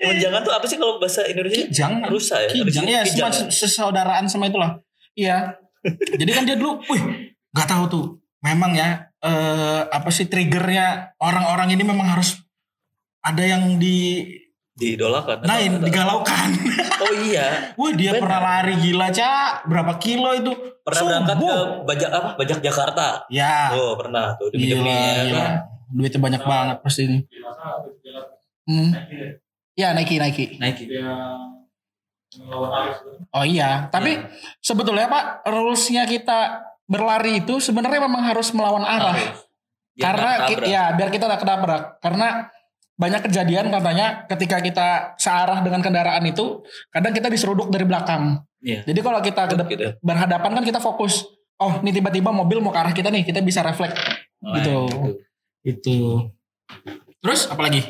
Menjangan 0.00 0.40
tuh 0.44 0.52
apa 0.52 0.66
sih 0.68 0.76
kalau 0.80 0.96
bahasa 1.00 1.24
Indonesia? 1.28 1.68
Kijang. 1.68 2.04
Rusa 2.08 2.36
ya? 2.44 2.50
Kijang 2.52 2.86
ya, 2.88 3.02
Kijang. 3.04 3.32
cuma 3.32 3.50
sesaudaraan 3.52 4.24
sama 4.28 4.48
itulah. 4.48 4.80
Iya. 5.16 5.56
Jadi 5.92 6.30
kan 6.30 6.46
dia 6.46 6.54
dulu, 6.54 6.78
wih, 6.86 7.34
nggak 7.50 7.68
tahu 7.68 7.84
tuh. 7.90 8.06
Memang 8.42 8.74
ya, 8.74 9.10
eh, 9.22 9.82
apa 9.86 10.10
sih 10.10 10.26
triggernya 10.26 11.14
orang-orang 11.18 11.74
ini 11.74 11.82
memang 11.86 12.06
harus 12.10 12.42
ada 13.22 13.42
yang 13.42 13.78
di 13.78 14.26
Diidolakan. 14.72 15.44
lain, 15.44 15.70
Atau- 15.76 15.84
digalaukan. 15.84 16.48
Oh 16.98 17.12
iya. 17.22 17.46
Wih, 17.80 17.92
dia 17.92 18.16
Benar. 18.16 18.22
pernah 18.24 18.40
lari 18.40 18.74
gila, 18.78 19.08
Cak. 19.08 19.68
Berapa 19.68 19.92
kilo 19.96 20.32
itu? 20.32 20.52
Pernah 20.80 21.02
berangkat 21.04 21.36
Subuh. 21.36 21.50
ke 21.50 21.58
bajak 21.86 22.10
apa? 22.10 22.28
Bajak 22.34 22.58
Jakarta. 22.60 23.06
Ya, 23.28 23.68
Oh 23.70 23.94
pernah 23.94 24.32
tuh. 24.34 24.48
gila, 24.48 24.56
Demi-demi 24.56 24.88
ya 24.88 25.22
gila. 25.22 25.36
kan? 25.38 25.52
Duitnya 25.92 26.20
banyak 26.20 26.42
banget 26.42 26.76
pasti 26.80 27.00
ini. 27.04 27.18
Hmm. 28.64 28.90
Ya, 29.74 29.92
Nike, 29.92 30.16
Nike. 30.16 30.56
Nike. 30.56 30.84
Oh 33.30 33.44
iya, 33.44 33.88
tapi 33.88 34.16
Iya. 34.16 34.28
sebetulnya 34.58 35.04
Pak, 35.04 35.24
rulesnya 35.44 36.04
kita 36.04 36.64
berlari 36.82 37.40
itu 37.40 37.56
sebenarnya 37.58 38.00
memang 38.00 38.24
harus 38.24 38.52
melawan 38.52 38.82
arah. 38.82 39.12
Oke. 39.12 39.28
Biar 39.92 40.16
karena 40.16 40.30
ya 40.64 40.84
biar 40.90 41.08
kita 41.08 41.28
tak 41.28 41.44
ketabrak 41.44 42.00
karena 42.00 42.48
banyak 42.94 43.20
kejadian 43.22 43.68
katanya 43.68 44.26
ketika 44.26 44.56
kita 44.58 44.88
searah 45.16 45.58
dengan 45.58 45.80
kendaraan 45.80 46.22
itu 46.22 46.60
kadang 46.88 47.10
kita 47.10 47.26
diseruduk 47.26 47.68
dari 47.68 47.82
belakang 47.82 48.44
Iya. 48.58 48.84
jadi 48.84 49.00
kalau 49.00 49.18
kita 49.18 49.42
ke 49.44 49.54
dep- 49.56 49.70
Gitu. 49.70 49.86
berhadapan 49.98 50.50
kan 50.52 50.62
kita 50.62 50.78
fokus 50.78 51.24
oh 51.56 51.80
ini 51.80 51.90
tiba-tiba 51.90 52.30
mobil 52.30 52.58
mau 52.58 52.70
ke 52.70 52.78
arah 52.78 52.92
kita 52.92 53.08
nih 53.08 53.22
kita 53.22 53.40
bisa 53.40 53.60
refleks 53.60 53.96
Nah, 54.38 54.54
Gitu. 54.56 54.76
gitu. 54.86 55.10
itu 55.64 55.96
terus 57.18 57.46
apa 57.46 57.62
lagi 57.62 57.80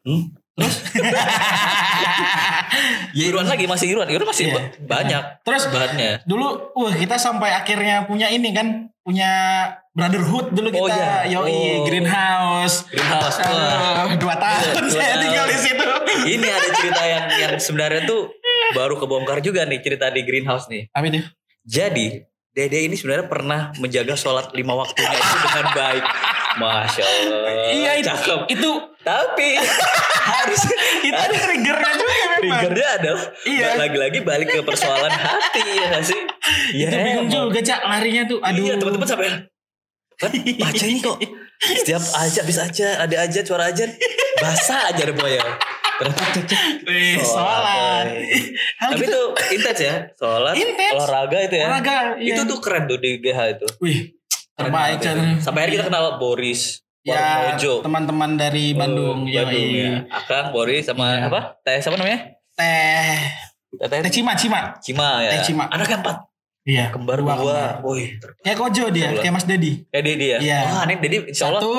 Hmm? 0.00 0.32
Iruan 3.20 3.44
lagi 3.44 3.64
masih 3.64 3.86
Iruan. 3.90 4.06
Iruan 4.06 4.26
masih 4.26 4.44
Iya. 4.46 4.54
ba- 4.54 4.68
banyak. 4.96 5.22
Terus 5.42 5.62
bahannya. 5.68 6.10
dulu 6.24 6.46
wah 6.72 6.92
kita 6.92 7.14
sampai 7.16 7.52
akhirnya 7.52 8.04
punya 8.04 8.26
ini 8.26 8.50
kan 8.50 8.88
punya 9.00 9.30
brotherhood 9.90 10.50
dulu 10.50 10.68
Oh, 10.70 10.86
kita 10.86 11.26
iya. 11.26 11.32
yoi 11.32 11.50
Oh. 11.50 11.82
greenhouse 11.82 12.86
Greenhouse. 12.86 13.36
Aduh, 13.40 14.16
dua 14.18 14.34
tahun 14.36 14.62
Dua 14.78 14.90
saya 14.92 15.14
tinggal 15.18 15.44
di 15.46 15.56
situ 15.58 15.82
Ini 16.30 16.46
ada 16.48 16.68
cerita 16.72 17.02
yang 17.04 17.24
yang 17.32 17.52
sebenarnya 17.56 18.00
tuh 18.04 18.28
baru 18.70 18.94
kebongkar 18.96 19.40
juga 19.40 19.64
nih 19.64 19.80
cerita 19.80 20.08
di 20.08 20.20
greenhouse 20.22 20.66
nih. 20.66 20.88
apa 20.88 21.04
itu 21.06 21.20
Jadi 21.62 22.06
Dede 22.50 22.82
ini 22.82 22.92
sebenarnya 22.92 23.26
pernah 23.26 23.60
menjaga 23.76 24.14
sholat 24.14 24.50
lima 24.52 24.74
waktunya 24.74 25.12
itu 25.12 25.36
dengan 25.40 25.66
baik. 25.70 26.02
Masya 26.52 27.02
Allah. 27.02 27.40
iya 27.70 27.90
itu 27.96 28.06
Cakep. 28.06 28.38
itu 28.48 28.70
Tapi 29.00 29.48
harus 30.20 30.60
itu 31.00 31.12
ada 31.12 31.32
triggernya 31.34 31.92
juga 31.92 32.12
memang 32.12 32.38
triggernya 32.38 32.88
adalah 32.96 33.22
Iya. 33.42 33.66
lagi-lagi 33.76 34.18
balik 34.20 34.48
ke 34.48 34.60
persoalan 34.60 35.10
hati 35.10 35.62
ya 35.64 35.86
nggak 35.88 36.04
sih? 36.04 36.20
Iya. 36.72 36.86
itu 36.86 36.96
bingung 36.98 37.26
emang. 37.26 37.34
juga 37.48 37.60
cak 37.62 37.80
larinya 37.82 38.22
tuh 38.24 38.38
aduh 38.38 38.62
Iya 38.62 38.74
teman-teman 38.76 39.06
sampai 39.06 39.28
"Kan 40.14 40.30
baca 40.36 40.84
ini 40.84 41.00
kok 41.00 41.16
setiap 41.60 42.02
aja 42.14 42.38
habis 42.40 42.58
aja 42.58 42.86
ada 42.98 43.16
aja 43.18 43.40
suara 43.40 43.68
aja 43.68 43.84
basah 44.36 44.80
aja 44.88 45.02
ada 45.02 45.26
ya. 45.26 45.44
Ternyata 45.96 46.24
cek 46.32 46.44
cek. 46.46 46.60
Eh, 46.86 47.20
sholat 47.20 48.08
Tapi 48.80 49.04
itu 49.04 49.20
intens 49.52 49.80
ya 49.80 49.94
sholat 50.14 50.56
Intens. 50.56 50.96
olahraga 50.96 51.38
itu 51.40 51.54
ya. 51.54 51.66
olahraga 51.68 51.94
iya. 52.16 52.32
Itu 52.32 52.40
tuh 52.46 52.58
keren 52.58 52.84
tuh 52.84 52.96
di 52.96 53.20
GH 53.20 53.38
itu. 53.54 53.68
wih 53.78 53.98
terbaik. 54.52 55.00
Sampai 55.38 55.60
akhirnya 55.64 55.76
kita 55.76 55.84
kenal 55.88 56.16
Boris. 56.16 56.80
Ya 57.02 57.56
teman-teman 57.56 58.36
dari 58.36 58.72
Bandung, 58.72 59.24
Oh. 59.24 59.32
Bandung 59.42 59.70
ya. 59.70 60.04
Akang, 60.10 60.50
Boris 60.50 60.84
sama 60.84 61.16
Iya. 61.16 61.26
apa? 61.26 61.40
Teh 61.60 61.78
siapa 61.78 61.96
namanya? 61.96 62.36
teh 62.52 63.16
Teh 63.72 63.86
Teh 63.86 63.98
teh 64.00 64.12
cima 64.12 64.34
cima 64.34 64.74
Cima 64.78 65.22
ya. 65.22 65.30
Teh 65.32 65.40
Cima. 65.46 65.64
Anaknya 65.66 65.98
empat. 65.98 66.16
iya 66.62 66.84
Kembar 66.88 67.16
Dua 67.16 67.34
dua. 67.34 67.62
Woi. 67.80 68.20
kayak 68.38 68.54
kojo 68.54 68.90
dia 68.90 69.14
kayak 69.14 69.32
Mas 69.32 69.44
Dedi 69.44 69.80
Kayak 69.88 70.04
dia 70.04 70.16
dia. 70.16 70.36
Iya. 70.38 70.58
Wah, 70.66 70.82
ini 70.84 70.94
Dedi 70.98 71.16
insya 71.26 71.48
Allah. 71.48 71.56
satu 71.58 71.72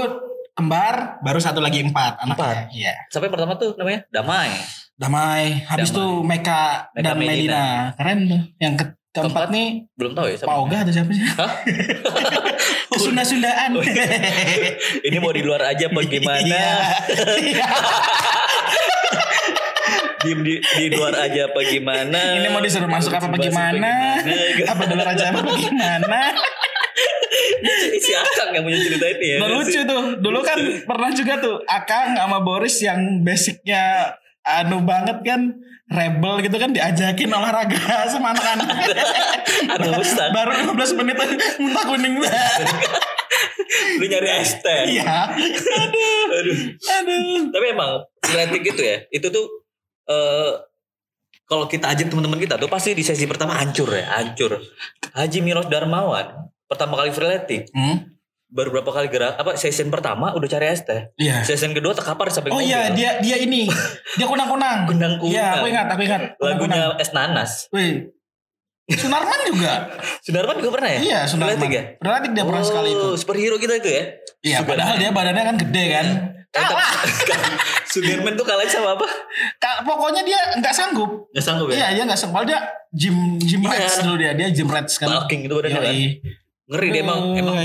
kembar 0.51 0.95
baru 1.21 1.37
satu 1.37 1.59
lagi 1.59 1.79
empat 1.81 2.17
anaknya. 2.17 2.33
Empat. 2.33 2.55
iya 2.71 2.93
Sampai 3.07 3.29
pertama 3.29 3.53
tuh 3.55 3.75
namanya 3.75 4.01
Damai. 4.09 4.49
damai 4.93 5.63
habis 5.63 5.89
Damai. 5.89 5.97
tuh 5.97 6.11
Meka, 6.21 6.63
Meka 6.91 7.01
dan 7.03 7.15
Medina. 7.15 7.29
Medina. 7.29 7.63
keren 7.93 8.19
tuh 8.25 8.41
yang 8.57 8.73
ke 8.73 8.85
keempat 9.11 9.27
Keempat. 9.43 9.47
nih 9.49 9.67
Belum 9.93 10.11
tahu 10.11 10.25
ya 10.25 10.37
Pak 10.39 10.55
Oga 10.57 10.77
atau 10.79 10.91
siapa 10.91 11.11
sih 11.11 11.23
Hah? 11.29 11.51
kesunda-sundaan 13.01 13.69
Oh, 13.73 13.83
iya. 13.83 14.05
ini 15.07 15.17
mau 15.17 15.33
di 15.33 15.41
luar 15.41 15.73
aja 15.73 15.89
apa 15.89 16.01
gimana? 16.05 16.41
Iya. 17.41 17.67
Diem 20.21 20.45
di, 20.45 20.61
di 20.61 20.85
luar 20.93 21.17
aja 21.17 21.49
apa 21.49 21.59
gimana? 21.65 22.37
ini 22.37 22.45
mau 22.53 22.61
disuruh 22.61 22.85
masuk 22.85 23.09
apa 23.09 23.25
bagaimana 23.25 24.21
bagaimana? 24.21 24.69
apa 24.69 24.83
dulu 24.85 25.01
aja 25.01 25.23
apa 25.33 25.41
bagaimana 25.41 26.19
si 28.01 28.11
Akang 28.13 28.49
yang 28.53 28.63
punya 28.65 28.79
cerita 28.81 29.05
ini 29.17 29.27
ya. 29.33 29.37
Nah, 29.41 29.49
lucu 29.49 29.79
tuh. 29.81 30.03
Dulu 30.21 30.39
kan 30.45 30.59
pernah 30.85 31.09
juga 31.13 31.33
tuh 31.41 31.57
Akang 31.65 32.17
sama 32.17 32.41
Boris 32.41 32.77
yang 32.81 33.21
basicnya 33.25 34.13
anu 34.41 34.81
banget 34.85 35.21
kan 35.21 35.53
rebel 35.91 36.33
gitu 36.47 36.55
kan 36.55 36.71
diajakin 36.71 37.29
olahraga 37.29 38.07
sama 38.13 38.31
anak-anak. 38.31 38.67
Anak 39.75 39.99
Ustaz. 39.99 40.31
Baru 40.31 40.51
15 40.73 40.99
menit 41.03 41.15
muntah 41.59 41.83
kuning. 41.85 42.15
Lu 43.99 44.05
nyari 44.07 44.29
es 44.39 44.55
teh. 44.63 44.99
Iya. 44.99 45.35
Aduh. 45.35 46.57
Aduh. 46.79 47.39
Tapi 47.51 47.65
emang 47.75 48.07
atletik 48.23 48.61
gitu 48.71 48.81
ya. 48.81 49.03
Itu 49.11 49.27
tuh 49.29 49.45
eh 50.07 50.51
kalau 51.45 51.67
kita 51.67 51.91
ajak 51.91 52.07
teman-teman 52.07 52.39
kita 52.39 52.55
tuh 52.55 52.71
pasti 52.71 52.95
di 52.95 53.03
sesi 53.03 53.27
pertama 53.27 53.59
hancur 53.59 53.91
ya, 53.91 54.07
hancur. 54.15 54.55
Haji 55.11 55.39
Miros 55.43 55.67
Darmawan 55.67 56.47
pertama 56.71 56.95
kali 56.95 57.11
freeletik 57.11 57.67
Hmm? 57.75 58.15
Baru 58.51 58.69
berapa 58.69 58.91
kali 58.91 59.07
gerak 59.07 59.39
apa 59.39 59.55
session 59.55 59.87
pertama 59.87 60.35
udah 60.35 60.45
cari 60.45 60.67
es 60.67 60.83
teh. 60.83 61.07
Iya. 61.15 61.41
Session 61.41 61.71
kedua 61.71 61.91
terkapar 61.91 62.27
sampai 62.27 62.51
Oh 62.51 62.59
iya 62.59 62.91
dia 62.91 63.17
dia 63.17 63.39
ini. 63.39 63.71
Dia 64.13 64.27
kunang-kunang. 64.27 64.83
Kunang-kunang. 64.91 65.31
Iya, 65.31 65.47
aku 65.55 65.65
ingat, 65.65 65.87
aku 65.87 66.01
ingat. 66.03 66.21
lagunya 66.37 66.91
es 66.95 67.09
nanas. 67.09 67.71
Wih. 67.71 68.11
Sunarman 68.91 69.39
juga. 69.47 69.87
Sudarman 70.25 70.59
juga 70.59 70.71
pernah 70.75 70.89
ya? 70.91 70.99
Iya, 70.99 71.19
Sunarman. 71.23 71.55
Freeletik 71.55 71.71
ya? 71.71 71.83
Freeletik 71.95 72.31
dia 72.33 72.43
pernah 72.43 72.59
Oh, 72.59 72.67
sekali 72.67 72.89
itu. 72.91 73.07
superhero 73.15 73.55
kita 73.55 73.73
itu 73.77 73.87
ya? 73.89 74.03
Iya, 74.43 74.57
padahal 74.61 74.99
dia 74.99 75.09
badannya 75.09 75.43
kan 75.45 75.55
gede 75.57 75.85
kan. 75.89 76.07
Kalah. 76.51 76.91
Sudirman 77.91 78.35
tuh 78.35 78.43
kalah 78.43 78.67
sama 78.67 78.93
apa? 78.93 79.07
Ka- 79.55 79.79
pokoknya 79.81 80.21
dia 80.21 80.39
nggak 80.59 80.71
sanggup. 80.71 81.31
Gak 81.31 81.39
sanggup 81.41 81.71
ya? 81.71 81.75
Iya, 81.77 81.87
dia 81.95 82.03
nggak 82.03 82.19
sanggup. 82.19 82.43
Dia 82.43 82.59
gym 82.91 83.15
gym 83.39 83.63
Iya. 83.63 83.79
rats 83.79 83.95
dulu 84.03 84.15
dia. 84.19 84.31
Dia 84.35 84.47
gym 84.51 84.67
rats 84.67 84.93
kan. 84.95 85.07
Bulking 85.07 85.47
itu 85.47 85.53
badannya 85.53 85.79
kan? 85.79 85.95
Ngeri 86.67 86.87
dia 86.89 87.01
emang, 87.01 87.21
emang. 87.33 87.55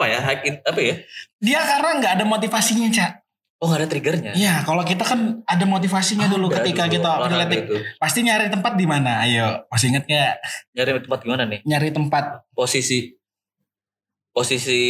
Apa 0.00 0.08
ya? 0.08 0.18
High 0.24 0.40
in, 0.48 0.54
apa 0.64 0.80
ya? 0.80 0.94
Dia 1.36 1.60
karena 1.60 1.90
nggak 2.00 2.12
ada 2.16 2.24
motivasinya, 2.24 2.88
Cak. 2.88 3.12
Oh 3.60 3.68
gak 3.68 3.84
ada 3.84 3.88
triggernya? 3.92 4.32
Iya, 4.32 4.64
kalau 4.64 4.80
kita 4.80 5.04
kan 5.04 5.44
ada 5.44 5.64
motivasinya 5.68 6.24
dulu 6.32 6.48
Ada 6.48 6.64
ketika 6.64 6.88
dulu, 6.88 6.96
kita 6.96 7.10
itu. 7.60 7.76
Pasti 8.00 8.24
nyari 8.24 8.48
tempat 8.48 8.72
di 8.72 8.88
mana? 8.88 9.20
Ayo, 9.20 9.68
masih 9.68 9.92
inget 9.92 10.08
nggak? 10.08 10.34
Nyari 10.80 10.90
tempat 11.04 11.20
gimana 11.20 11.44
nih? 11.44 11.60
Nyari 11.68 11.92
tempat. 11.92 12.48
Posisi 12.56 13.12
posisi 14.32 14.80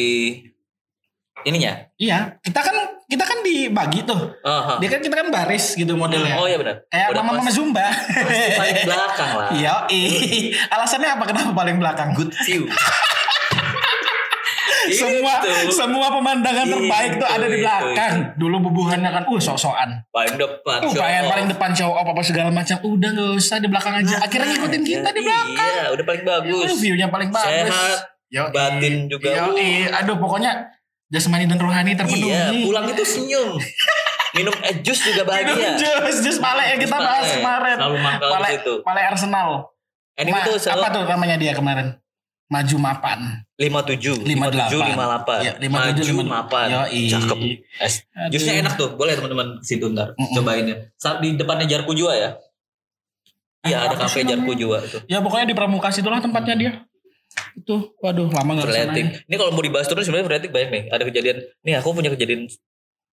ininya. 1.42 1.82
Iya, 1.98 2.38
kita 2.46 2.62
kan 2.62 2.76
kita 3.10 3.26
kan 3.26 3.42
dibagi 3.42 4.06
tuh. 4.06 4.38
Aha. 4.46 4.78
Dia 4.78 4.86
kan 4.86 5.02
kita 5.02 5.18
kan 5.18 5.28
baris 5.34 5.74
gitu 5.74 5.98
modelnya. 5.98 6.38
Oh 6.38 6.46
iya 6.46 6.54
benar. 6.54 6.86
Kayak 6.86 7.10
Udah 7.10 7.22
mama 7.26 7.42
mama 7.42 7.50
zumba. 7.50 7.90
paling 8.54 8.86
belakang 8.86 9.30
lah. 9.34 9.48
Iya, 9.58 9.74
alasannya 10.70 11.10
apa 11.18 11.24
kenapa 11.26 11.50
paling 11.58 11.74
belakang? 11.82 12.14
Good 12.14 12.38
view. 12.46 12.70
semua 14.92 15.33
Itu. 15.40 15.72
semua 15.72 16.07
pemandangan 16.11 16.66
Itu, 16.66 16.74
terbaik 16.79 17.11
tuh 17.18 17.29
ada 17.29 17.46
di 17.46 17.59
itu, 17.59 17.64
belakang. 17.64 18.14
Dulu 18.37 18.57
bubuhannya 18.70 19.11
kan 19.11 19.22
uh 19.26 19.40
sok-sokan. 19.40 19.90
paling 20.11 20.35
depan. 20.37 20.79
Uh, 20.85 20.92
paling 20.94 21.26
paling 21.26 21.46
depan 21.48 21.70
show 21.72 21.90
apa 21.94 22.11
apa 22.12 22.22
segala 22.22 22.50
macam. 22.50 22.76
Udah 22.83 23.09
nggak 23.14 23.31
usah 23.38 23.57
di 23.59 23.68
belakang 23.70 23.94
aja. 23.98 24.16
Akhirnya 24.22 24.46
ngikutin 24.55 24.83
kita 24.83 25.09
di 25.11 25.20
belakang. 25.24 25.72
Iya, 25.74 25.85
udah 25.94 26.05
paling 26.05 26.24
bagus. 26.26 26.70
Uh, 26.70 26.79
View-nya 26.79 27.07
paling 27.09 27.31
bagus. 27.33 27.70
Sehat, 27.72 27.98
Yoi. 28.31 28.50
batin 28.53 28.94
juga. 29.11 29.29
Yoi. 29.29 29.90
Aduh 29.90 30.16
pokoknya 30.20 30.70
jasmani 31.11 31.44
dan 31.50 31.59
rohani 31.59 31.98
terpenuhi. 31.98 32.31
Iya, 32.31 32.53
pulang 32.66 32.87
itu 32.90 33.05
senyum. 33.05 33.59
Minum 34.37 34.55
eh, 34.62 34.74
jus 34.87 35.00
juga 35.03 35.26
Minum 35.26 35.59
bahagia. 35.59 35.74
jus, 35.74 36.16
jus 36.22 36.38
pale 36.38 36.62
yang 36.62 36.79
kita 36.79 36.94
bahas 36.94 37.26
kemarin. 37.35 37.76
Selalu 37.83 37.96
mangkal 37.98 38.31
Pale, 38.87 39.00
Arsenal. 39.03 39.48
Anime 40.14 40.38
Ma- 40.38 40.46
tuh 40.46 40.57
selalu 40.61 40.79
apa 40.79 40.87
tuh 40.92 41.03
namanya 41.09 41.37
dia 41.40 41.53
kemarin? 41.57 41.96
Maju 42.50 42.76
mapan. 42.82 43.18
57, 43.54 44.26
58. 44.26 44.26
57, 44.26 44.90
58. 44.90 45.38
Iya, 45.38 45.52
57, 45.62 45.70
Maju 46.10 46.26
mapan. 46.26 46.66
Yoi. 46.68 47.02
Cakep. 47.06 47.38
Jusnya 48.28 48.54
enak 48.58 48.74
tuh. 48.74 48.98
Boleh 48.98 49.14
teman-teman 49.14 49.62
situ 49.62 49.86
ntar. 49.88 50.18
Mm-mm. 50.18 50.34
Cobain 50.34 50.66
ya. 50.66 50.76
Saat 50.98 51.22
di 51.22 51.38
depannya 51.38 51.64
Jarku 51.64 51.94
Jua 51.94 52.12
ya. 52.12 52.30
Iya, 53.62 53.76
Ah, 53.76 53.86
ada 53.86 53.96
kafe 53.96 54.26
Jarku? 54.26 54.50
Jua 54.52 54.82
itu. 54.82 54.98
Ya 55.06 55.22
pokoknya 55.22 55.46
di 55.46 55.54
Pramuka 55.54 55.94
situlah 55.94 56.18
tempatnya 56.18 56.56
dia. 56.56 56.72
Itu, 57.54 57.94
waduh 58.02 58.26
lama 58.26 58.58
nggak. 58.58 58.66
Freeletik. 58.66 59.06
Ini 59.24 59.34
kalau 59.36 59.54
mau 59.54 59.62
dibahas 59.62 59.86
terus 59.86 60.02
sebenarnya 60.02 60.26
freeletik 60.26 60.50
banyak 60.50 60.70
nih. 60.70 60.82
Ada 60.90 61.02
kejadian. 61.06 61.36
Nih 61.62 61.74
aku 61.78 61.94
punya 61.94 62.10
kejadian 62.10 62.50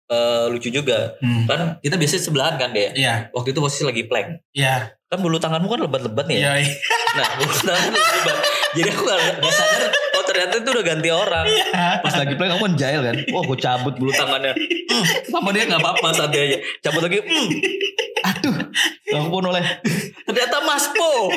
eh, 0.06 0.44
lucu 0.48 0.72
juga. 0.72 1.18
Hmm. 1.20 1.44
Kan 1.44 1.60
kita 1.82 2.00
biasanya 2.00 2.22
sebelahan 2.24 2.54
kan 2.56 2.72
deh. 2.72 2.96
Iya, 2.96 3.28
Waktu 3.36 3.52
itu 3.52 3.60
posisi 3.60 3.84
lagi 3.84 4.08
plank. 4.08 4.40
iya, 4.54 4.96
Kan 5.06 5.20
bulu 5.20 5.36
tanganmu 5.36 5.68
kan 5.68 5.80
lebat-lebat 5.84 6.24
nih 6.24 6.38
ya. 6.40 6.56
iya. 6.56 6.72
Nah, 7.14 7.28
bulu 7.36 7.52
tangan 7.60 7.90
lebat. 7.92 8.36
Jadi 8.76 8.88
aku 8.92 9.02
gak, 9.08 9.18
gak 9.40 9.54
sadar. 9.56 9.90
Oh 10.16 10.22
ternyata 10.24 10.54
itu 10.60 10.68
udah 10.68 10.84
ganti 10.84 11.08
orang. 11.08 11.46
Iya. 11.48 11.66
Pas 12.04 12.14
lagi 12.16 12.34
plank 12.36 12.52
aku 12.56 12.62
kan 12.68 12.74
jahil 12.76 13.00
kan. 13.00 13.16
Wah 13.32 13.42
gue 13.48 13.58
cabut 13.58 13.94
bulu 13.96 14.12
tangannya. 14.12 14.52
Hmm, 14.52 15.04
sama 15.32 15.48
dia 15.56 15.64
gak 15.64 15.80
apa-apa 15.80 16.08
santai 16.12 16.40
aja. 16.52 16.58
Cabut 16.84 17.02
lagi. 17.04 17.20
Hmm. 17.24 17.48
Aduh. 18.32 18.54
Aku 19.16 19.28
pun 19.32 19.44
oleh. 19.48 19.64
Ternyata 20.26 20.56
Mas 20.66 20.84
Po. 20.92 21.32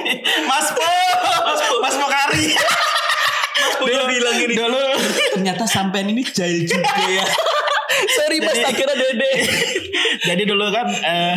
Mas 0.47 0.67
Po, 0.73 0.91
Mas 1.79 1.95
Pokari. 1.95 2.45
Mas 3.59 3.73
Po 3.79 3.85
yang 3.87 4.07
bilang 4.09 4.35
gini. 4.35 4.53
Dulu, 4.57 4.83
Ternyata 5.39 5.63
sampean 5.63 6.11
ini 6.11 6.23
jahil 6.27 6.67
juga 6.67 6.91
ya. 7.07 7.25
Sorry 8.09 8.37
mas, 8.39 8.57
tak 8.57 8.73
kira 8.73 8.93
dede. 8.93 9.31
jadi 10.29 10.43
dulu 10.43 10.69
kan 10.69 10.87
eh 10.89 11.35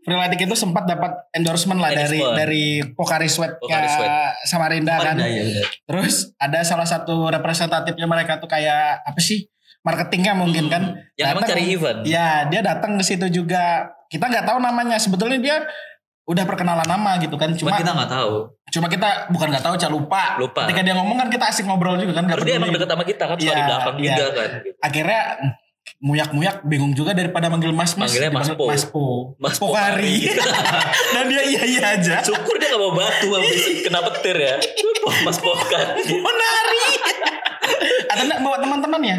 Freeletik 0.00 0.42
itu 0.42 0.56
sempat 0.56 0.84
dapat 0.84 1.12
endorsement 1.30 1.76
lah 1.76 1.92
dari 1.92 2.18
Endorsement. 2.18 2.34
dari 2.34 2.64
Pokari 2.90 3.28
Sweat 3.28 3.52
Pokari 3.58 3.84
Sweat. 3.86 4.10
Samarinda 4.44 4.96
kan. 4.96 5.14
ya 5.14 5.28
bener. 5.44 5.66
Terus 5.84 6.14
ada 6.34 6.60
salah 6.62 6.84
satu 6.84 7.28
representatifnya 7.28 8.04
mereka 8.04 8.36
tuh 8.36 8.48
kayak 8.48 9.02
apa 9.02 9.20
sih? 9.20 9.46
Marketingnya 9.80 10.32
mungkin 10.34 10.66
kan. 10.66 10.82
Yang 11.14 11.28
emang 11.30 11.42
Datang- 11.42 11.52
cari 11.52 11.64
event. 11.70 11.98
Ya, 12.04 12.28
dia 12.44 12.60
datang 12.60 12.96
ke 12.96 13.04
situ 13.04 13.28
juga. 13.30 13.88
Kita 14.08 14.26
nggak 14.26 14.44
tahu 14.46 14.58
namanya. 14.58 14.96
Sebetulnya 14.96 15.36
dia 15.36 15.56
udah 16.24 16.44
perkenalan 16.44 16.84
nama 16.84 17.16
gitu 17.16 17.34
kan. 17.34 17.52
Cuma 17.52 17.70
Cuma 17.70 17.78
kita 17.78 17.92
gak 17.92 18.10
tahu. 18.10 18.32
cuma 18.70 18.86
kita 18.86 19.08
bukan 19.28 19.46
nggak 19.50 19.62
tahu, 19.62 19.74
cak 19.76 19.90
lupa. 19.90 20.36
Lupa. 20.36 20.64
Ketika 20.64 20.80
dia 20.80 20.94
ngomong 20.94 21.16
kan 21.16 21.28
kita 21.28 21.44
asik 21.44 21.64
ngobrol 21.64 21.96
juga 21.96 22.14
kan. 22.14 22.24
nggak 22.24 22.38
Terus 22.38 22.46
dia 22.46 22.56
emang 22.56 22.70
deket 22.70 22.88
sama 22.88 23.04
kita 23.04 23.24
kan. 23.26 23.36
Suka 23.36 23.44
Iya, 23.44 23.52
di 23.52 23.62
belakang 23.62 23.94
iya. 23.96 24.08
juga 24.10 24.26
kan. 24.32 24.50
Akhirnya 24.80 25.20
muyak-muyak 26.00 26.64
bingung 26.64 26.90
juga 26.90 27.12
daripada 27.12 27.46
manggil 27.46 27.70
mas 27.70 27.92
mas 27.92 28.08
Manggilnya 28.08 28.32
Mas 28.32 28.48
Po. 28.50 28.64
mas 28.66 28.84
po 28.84 29.04
Mas 29.36 29.56
Pokari 29.56 30.32
dan 31.12 31.24
dia 31.26 31.44
iya 31.44 31.62
iya 31.62 31.82
aja 31.94 32.16
Syukur 32.20 32.56
dia 32.56 32.72
gak 32.72 32.80
mau 32.80 32.90
batu 32.90 33.28
habis 33.30 33.84
kena 33.84 34.00
petir 34.08 34.32
ya. 34.34 34.56
Mas 35.22 35.36
Pokan. 35.36 35.86
menari 36.00 36.84
atau 38.06 38.22
enggak 38.22 38.40
bawa 38.40 38.56
teman-temannya 38.58 39.16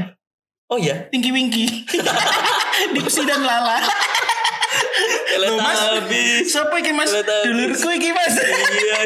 Oh 0.67 0.75
iya. 0.75 1.05
Tinggi 1.07 1.29
Winky 1.29 1.85
Dipsi 2.93 3.21
dan 3.23 3.41
Lala 3.41 3.77
Loh, 5.33 5.57
Mas. 5.57 5.79
habis. 5.79 6.47
Siapa 6.47 6.75
iki 6.75 6.91
mas? 6.91 7.11
Dulurku 7.11 7.87
iki 7.91 8.09
mas 8.09 8.35
Iya. 8.35 8.99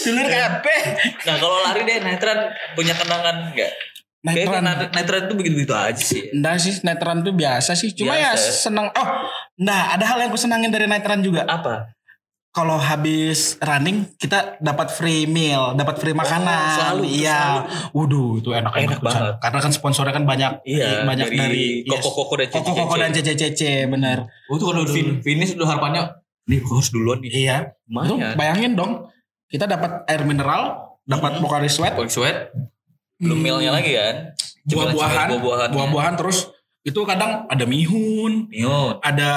Dulur 0.00 0.26
kabeh 0.26 0.80
Nah 1.22 1.34
kalau 1.36 1.58
lari 1.60 1.82
deh 1.82 1.98
Netran 1.98 2.38
punya 2.72 2.94
kenangan 2.94 3.50
nggak? 4.22 4.34
Kayaknya 4.34 4.60
Netran 4.62 4.90
Netran 4.94 5.20
itu 5.22 5.34
begitu-begitu 5.34 5.74
aja 5.74 5.98
sih. 5.98 6.22
Enggak 6.30 6.56
sih 6.56 6.74
netran 6.80 7.18
tuh 7.20 7.32
biasa 7.32 7.74
sih 7.74 7.90
Cuma 7.90 8.14
ya 8.14 8.30
Biasa 8.30 8.38
ya? 8.40 8.54
seneng 8.56 8.86
Oh 8.88 9.08
nah 9.58 9.92
ada 9.92 10.04
hal 10.04 10.18
yang 10.18 10.30
aku 10.30 10.38
senangin 10.38 10.70
dari 10.70 10.86
netran 10.86 11.20
juga 11.20 11.42
Apa? 11.42 11.90
Kalau 12.48 12.76
habis 12.76 13.56
running 13.58 14.04
Kita 14.14 14.56
dapat 14.58 14.88
free 14.88 15.24
meal 15.24 15.72
Dapat 15.72 15.96
free 15.96 16.12
makanan 16.12 16.46
Oh, 16.46 16.76
selalu, 16.76 17.02
Iya 17.08 17.40
Waduh 17.90 18.38
itu 18.38 18.52
enak 18.52 18.72
Enak 18.72 19.00
banget. 19.00 19.34
Karena 19.38 19.58
kan 19.58 19.72
sponsornya 19.72 20.12
kan 20.12 20.22
banyak 20.22 20.52
Iya. 20.62 21.02
Banyak 21.02 21.28
dari, 21.28 21.82
yes. 21.82 21.98
koko-koko 21.98 22.38
dan 22.38 22.48
Koko-koko 22.48 22.94
dan 22.94 23.10
CCCC 23.10 23.88
Bener 23.88 24.28
Oh 24.46 24.54
itu 24.54 24.64
kalau 24.64 24.84
fin 24.84 25.18
finish 25.18 25.56
udah 25.56 25.66
harapannya 25.66 26.02
nih 26.42 26.58
harus 26.58 26.90
duluan 26.90 27.22
nih. 27.22 27.30
Iya 27.46 27.56
Tuh, 27.86 28.18
Lumayan. 28.18 28.34
bayangin 28.34 28.72
dong, 28.74 28.92
kita 29.46 29.62
dapat 29.64 30.02
air 30.04 30.22
mineral, 30.22 30.90
dapat 31.02 31.38
Mhm. 31.38 31.40
Pocari 31.40 31.70
Sweat, 31.70 31.94
Paling 31.94 32.10
sweat. 32.10 32.50
Belum 33.22 33.38
Hmm. 33.38 33.44
mealnya 33.46 33.70
lagi 33.72 33.94
kan? 33.94 34.16
buah-buahan, 34.62 35.26
Buah-buahan. 35.28 35.68
buah-buahan 35.70 36.14
terus 36.16 36.46
itu 36.80 36.98
kadang 37.02 37.46
ada 37.46 37.62
mihun, 37.62 38.46
Mihun. 38.46 38.98
ada 39.00 39.30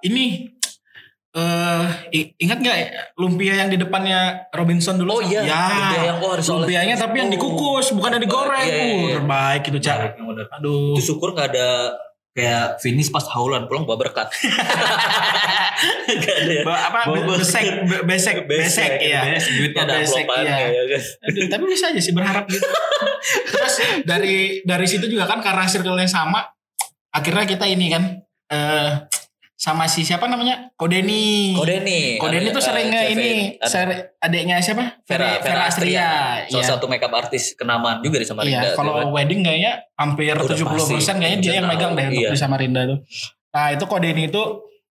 ini 0.00 0.46
eh 1.28 1.84
i- 2.10 2.34
ingat 2.36 2.58
nggak 2.58 2.76
ya, 2.76 2.86
lumpia 3.14 3.54
yang 3.56 3.66
di 3.66 3.74
depannya 3.76 4.50
Robinson 4.50 4.94
dulu? 4.94 5.18
Oh 5.18 5.22
iya. 5.22 5.42
ya. 5.42 5.62
Lumpia 5.68 6.02
yang 6.04 6.18
oh, 6.18 6.34
oleh- 6.34 6.42
Lumpianya 6.42 6.94
tapi 6.96 7.18
yang 7.18 7.30
Oh. 7.30 7.34
dikukus, 7.34 7.90
bukan 7.90 8.10
yang 8.12 8.22
digoreng. 8.24 8.62
Iya, 8.64 8.74
iya, 8.74 8.82
Uh, 8.84 8.98
iya. 9.00 9.14
terbaik 9.16 9.62
itu, 9.64 9.78
Cak. 9.80 9.98
Aduh. 10.52 10.94
Itu 10.94 11.02
syukur 11.04 11.30
gak 11.32 11.50
ada 11.50 11.94
kayak 12.30 12.78
finish 12.78 13.08
pas 13.08 13.26
haulan 13.28 13.66
pulang 13.66 13.82
bawa 13.82 13.98
berkat. 14.00 14.26
Gak 16.12 16.36
ada 16.36 16.52
ya. 16.52 16.62
Ba- 16.62 16.82
apa 16.84 16.98
Bawa 17.08 17.22
besek 17.32 17.64
be- 17.80 18.04
besek 18.04 18.36
besek 18.44 18.92
ya. 19.00 19.22
Besek, 19.28 19.50
duitnya 19.56 19.82
ada 19.82 19.94
Besek, 19.98 20.24
iya. 20.36 20.56
ya. 20.86 20.98
Aduh, 21.24 21.46
tapi 21.48 21.62
bisa 21.66 21.88
aja 21.88 21.98
sih 21.98 22.12
berharap 22.12 22.46
gitu. 22.46 22.62
Terus 23.46 23.74
dari 24.02 24.36
dari 24.62 24.86
situ 24.86 25.06
juga 25.06 25.24
kan 25.24 25.38
karena 25.38 25.64
circle-nya 25.64 26.06
sama, 26.06 26.40
akhirnya 27.08 27.44
kita 27.44 27.64
ini 27.64 27.86
kan 27.88 28.02
eh 28.48 28.92
sama 29.54 29.84
si 29.84 30.00
siapa 30.00 30.24
namanya? 30.24 30.72
Kodeni. 30.72 31.52
Kodeni. 31.52 32.16
Kodeni 32.16 32.48
tuh 32.48 32.64
sering 32.64 32.88
nge 32.88 33.02
ini 33.12 33.30
seri- 33.60 34.08
adiknya 34.16 34.56
siapa? 34.56 35.04
Vera, 35.04 35.36
Vera 35.38 35.68
Astria. 35.68 36.08
Salah 36.48 36.64
Iya. 36.64 36.64
satu 36.64 36.88
makeup 36.88 37.12
artis 37.12 37.52
kenamaan 37.52 38.00
juga 38.00 38.16
di 38.16 38.24
Samarinda. 38.24 38.64
Iya, 38.64 38.72
kalau 38.72 38.96
kan. 38.96 39.12
wedding 39.12 39.44
kayaknya 39.44 39.84
hampir 39.94 40.32
Udah 40.32 40.48
70% 40.48 40.96
pasti. 40.96 41.12
kayaknya 41.12 41.38
dia 41.38 41.52
yang 41.54 41.68
Tahu, 41.68 41.76
megang 41.76 41.92
deh 41.92 42.06
untuk 42.08 42.24
iya. 42.24 42.30
di 42.32 42.40
Samarinda 42.40 42.80
tuh. 42.88 42.98
Nah, 43.52 43.66
itu 43.68 43.84
Kodeni 43.84 44.22
itu 44.32 44.42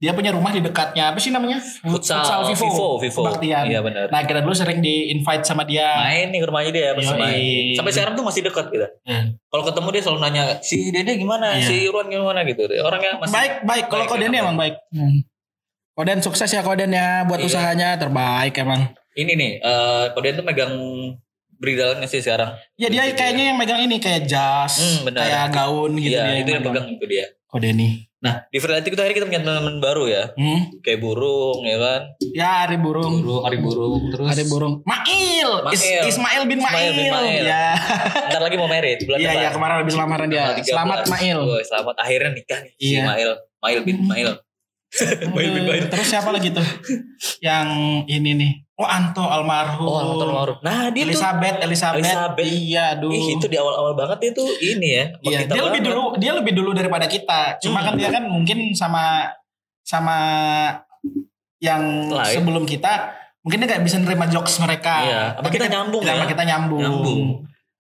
dia 0.03 0.11
punya 0.11 0.35
rumah 0.35 0.51
di 0.51 0.59
dekatnya 0.59 1.09
apa 1.09 1.17
sih 1.17 1.31
namanya? 1.31 1.63
Futsal, 1.79 2.43
Vivo. 2.43 2.67
Vivo, 2.67 2.87
Vivo. 2.99 3.21
Kebaktian. 3.23 3.63
Iya 3.65 3.79
benar. 3.79 4.11
Nah, 4.11 4.21
kita 4.21 4.43
dulu 4.43 4.51
sering 4.51 4.83
di 4.83 5.07
invite 5.09 5.47
sama 5.47 5.63
dia. 5.63 5.87
Main 5.95 6.27
nih 6.27 6.43
ke 6.43 6.47
rumahnya 6.51 6.71
dia 6.71 6.87
masih 6.91 7.07
Yoi. 7.09 7.23
main. 7.23 7.65
Sampai 7.71 7.91
sekarang 7.95 8.13
tuh 8.13 8.25
masih 8.27 8.41
dekat 8.43 8.67
gitu. 8.67 8.83
Hmm. 9.07 9.39
Kalau 9.47 9.63
ketemu 9.63 9.87
dia 9.89 10.01
selalu 10.03 10.19
nanya 10.19 10.43
si 10.59 10.91
Dede 10.91 11.15
gimana, 11.15 11.55
Iya. 11.55 11.63
si 11.63 11.87
Irwan 11.87 12.11
gimana 12.11 12.43
gitu. 12.43 12.67
Orangnya 12.67 13.15
masih 13.15 13.31
baik 13.31 13.53
baik 13.63 13.85
kalau 13.87 14.03
baik, 14.03 14.11
Koden 14.11 14.27
enak 14.27 14.43
emang 14.43 14.57
baik 14.59 14.75
hmm. 14.91 15.17
Koden 15.93 16.19
sukses 16.19 16.49
ya 16.49 16.61
Koden 16.61 16.91
ya 16.91 17.23
buat 17.23 17.39
Iya. 17.39 17.47
usahanya 17.47 17.89
terbaik 17.95 18.59
emang 18.59 18.91
Ini 19.13 19.31
nih, 19.31 19.51
eh 19.57 20.05
Koden 20.11 20.35
tuh 20.35 20.43
megang 20.43 20.73
bridalnya 21.55 22.03
sih 22.03 22.19
sekarang. 22.19 22.59
ya 22.75 22.91
dia 22.91 23.07
Gitu 23.07 23.15
kayaknya 23.15 23.43
yang 23.49 23.57
megang 23.57 23.79
ini 23.79 23.95
kayak 23.97 24.27
jas 24.27 24.83
Hmm, 24.99 25.07
kayak 25.07 25.47
gaun 25.49 25.95
gitu 25.95 26.11
Iya, 26.11 26.23
dia 26.27 26.35
itu 26.41 26.49
yang 26.51 26.63
pegang 26.65 26.87
itu 26.89 27.05
dia. 27.07 27.25
Kodeni 27.47 28.03
Nah, 28.23 28.47
di 28.47 28.55
Freelance 28.55 28.87
kita 28.87 29.03
akhirnya 29.03 29.17
kita 29.17 29.27
punya 29.27 29.41
teman 29.43 29.77
baru 29.77 30.07
ya. 30.07 30.31
hmm. 30.31 30.79
Kayak 30.79 30.99
burung 30.99 31.59
ya 31.61 31.75
kan. 31.75 32.01
ya 32.31 32.49
hari 32.63 32.77
burung 32.77 33.19
Burung, 33.19 33.43
hari 33.43 33.57
burung. 33.57 33.99
Terus 34.09 34.25
hari 34.25 34.43
burung 34.45 34.73
Mail, 34.81 35.49
Is- 35.69 35.83
Mail. 35.83 36.03
Ismail 36.07 36.41
bin 36.45 36.57
Mail, 36.57 36.71
Ismail 36.71 36.91
bin 36.93 37.11
Mail. 37.11 37.43
ya 37.43 37.65
Ntar 38.25 38.41
lagi 38.41 38.55
mau 38.55 38.65
merit 38.65 39.03
bulan 39.03 39.17
iya 39.17 39.27
depan. 39.29 39.37
iya 39.37 39.49
kemarin 39.51 39.75
habis 39.77 39.93
lamaran 39.93 40.27
dia 40.27 40.39
Tanggal 40.41 40.55
13. 40.57 40.71
selamat 40.71 40.99
Mail 41.09 41.39
Wah, 41.43 41.61
selamat 41.61 41.95
akhirnya 41.99 42.29
nikah 42.31 42.59
nih 42.59 42.71
si 42.73 42.85
Iya. 42.89 43.03
Mail. 43.05 43.29
Mail 43.59 43.79
bin 43.81 43.95
Hmm. 43.97 44.07
Mail. 44.09 44.29
Terus 44.93 46.07
siapa 46.07 46.29
lagi 46.29 46.49
tuh 46.49 46.61
yang 47.39 47.67
ini 48.05 48.31
nih 48.33 48.51
oh 48.73 48.85
Anto 48.85 49.21
almarhum 49.21 49.85
Oh, 49.85 49.97
Anton 49.97 50.29
Maruf. 50.29 50.57
Nah, 50.61 50.89
dia 50.89 51.03
tuh 51.03 51.13
Elizabeth 51.13 51.57
Elizabeth 51.61 52.01
Elizabeth. 52.03 52.45
iya 52.45 52.83
aduh 52.93 53.09
Ih, 53.09 53.37
itu 53.37 53.45
di 53.45 53.55
awal-awal 53.55 53.93
banget 53.93 54.33
itu 54.33 54.43
ini 54.63 54.89
ya. 54.93 55.05
Iya, 55.19 55.37
kita 55.43 55.51
dia 55.51 55.63
lebih 55.63 55.81
banget. 55.81 55.87
dulu 55.89 56.03
dia 56.17 56.31
lebih 56.33 56.53
dulu 56.53 56.69
daripada 56.71 57.05
kita. 57.05 57.41
Cuma 57.59 57.79
Hmm. 57.79 57.87
kan 57.87 57.93
dia 57.95 58.09
kan 58.09 58.23
mungkin 58.25 58.73
sama 58.73 59.29
sama 59.81 60.17
yang 61.59 62.09
Lain. 62.09 62.33
sebelum 62.33 62.63
kita 62.63 63.13
mungkin 63.41 63.61
dia 63.61 63.67
nggak 63.69 63.83
bisa 63.83 63.97
nerima 63.97 64.25
jokes 64.27 64.57
mereka. 64.57 64.95
Iya, 65.01 65.21
sama 65.37 65.49
kita 65.49 65.65
nyambung 65.67 66.03
sama 66.03 66.23
ya. 66.23 66.27
kita 66.27 66.43
nyambung. 66.43 66.81
Nyambung. 66.81 67.21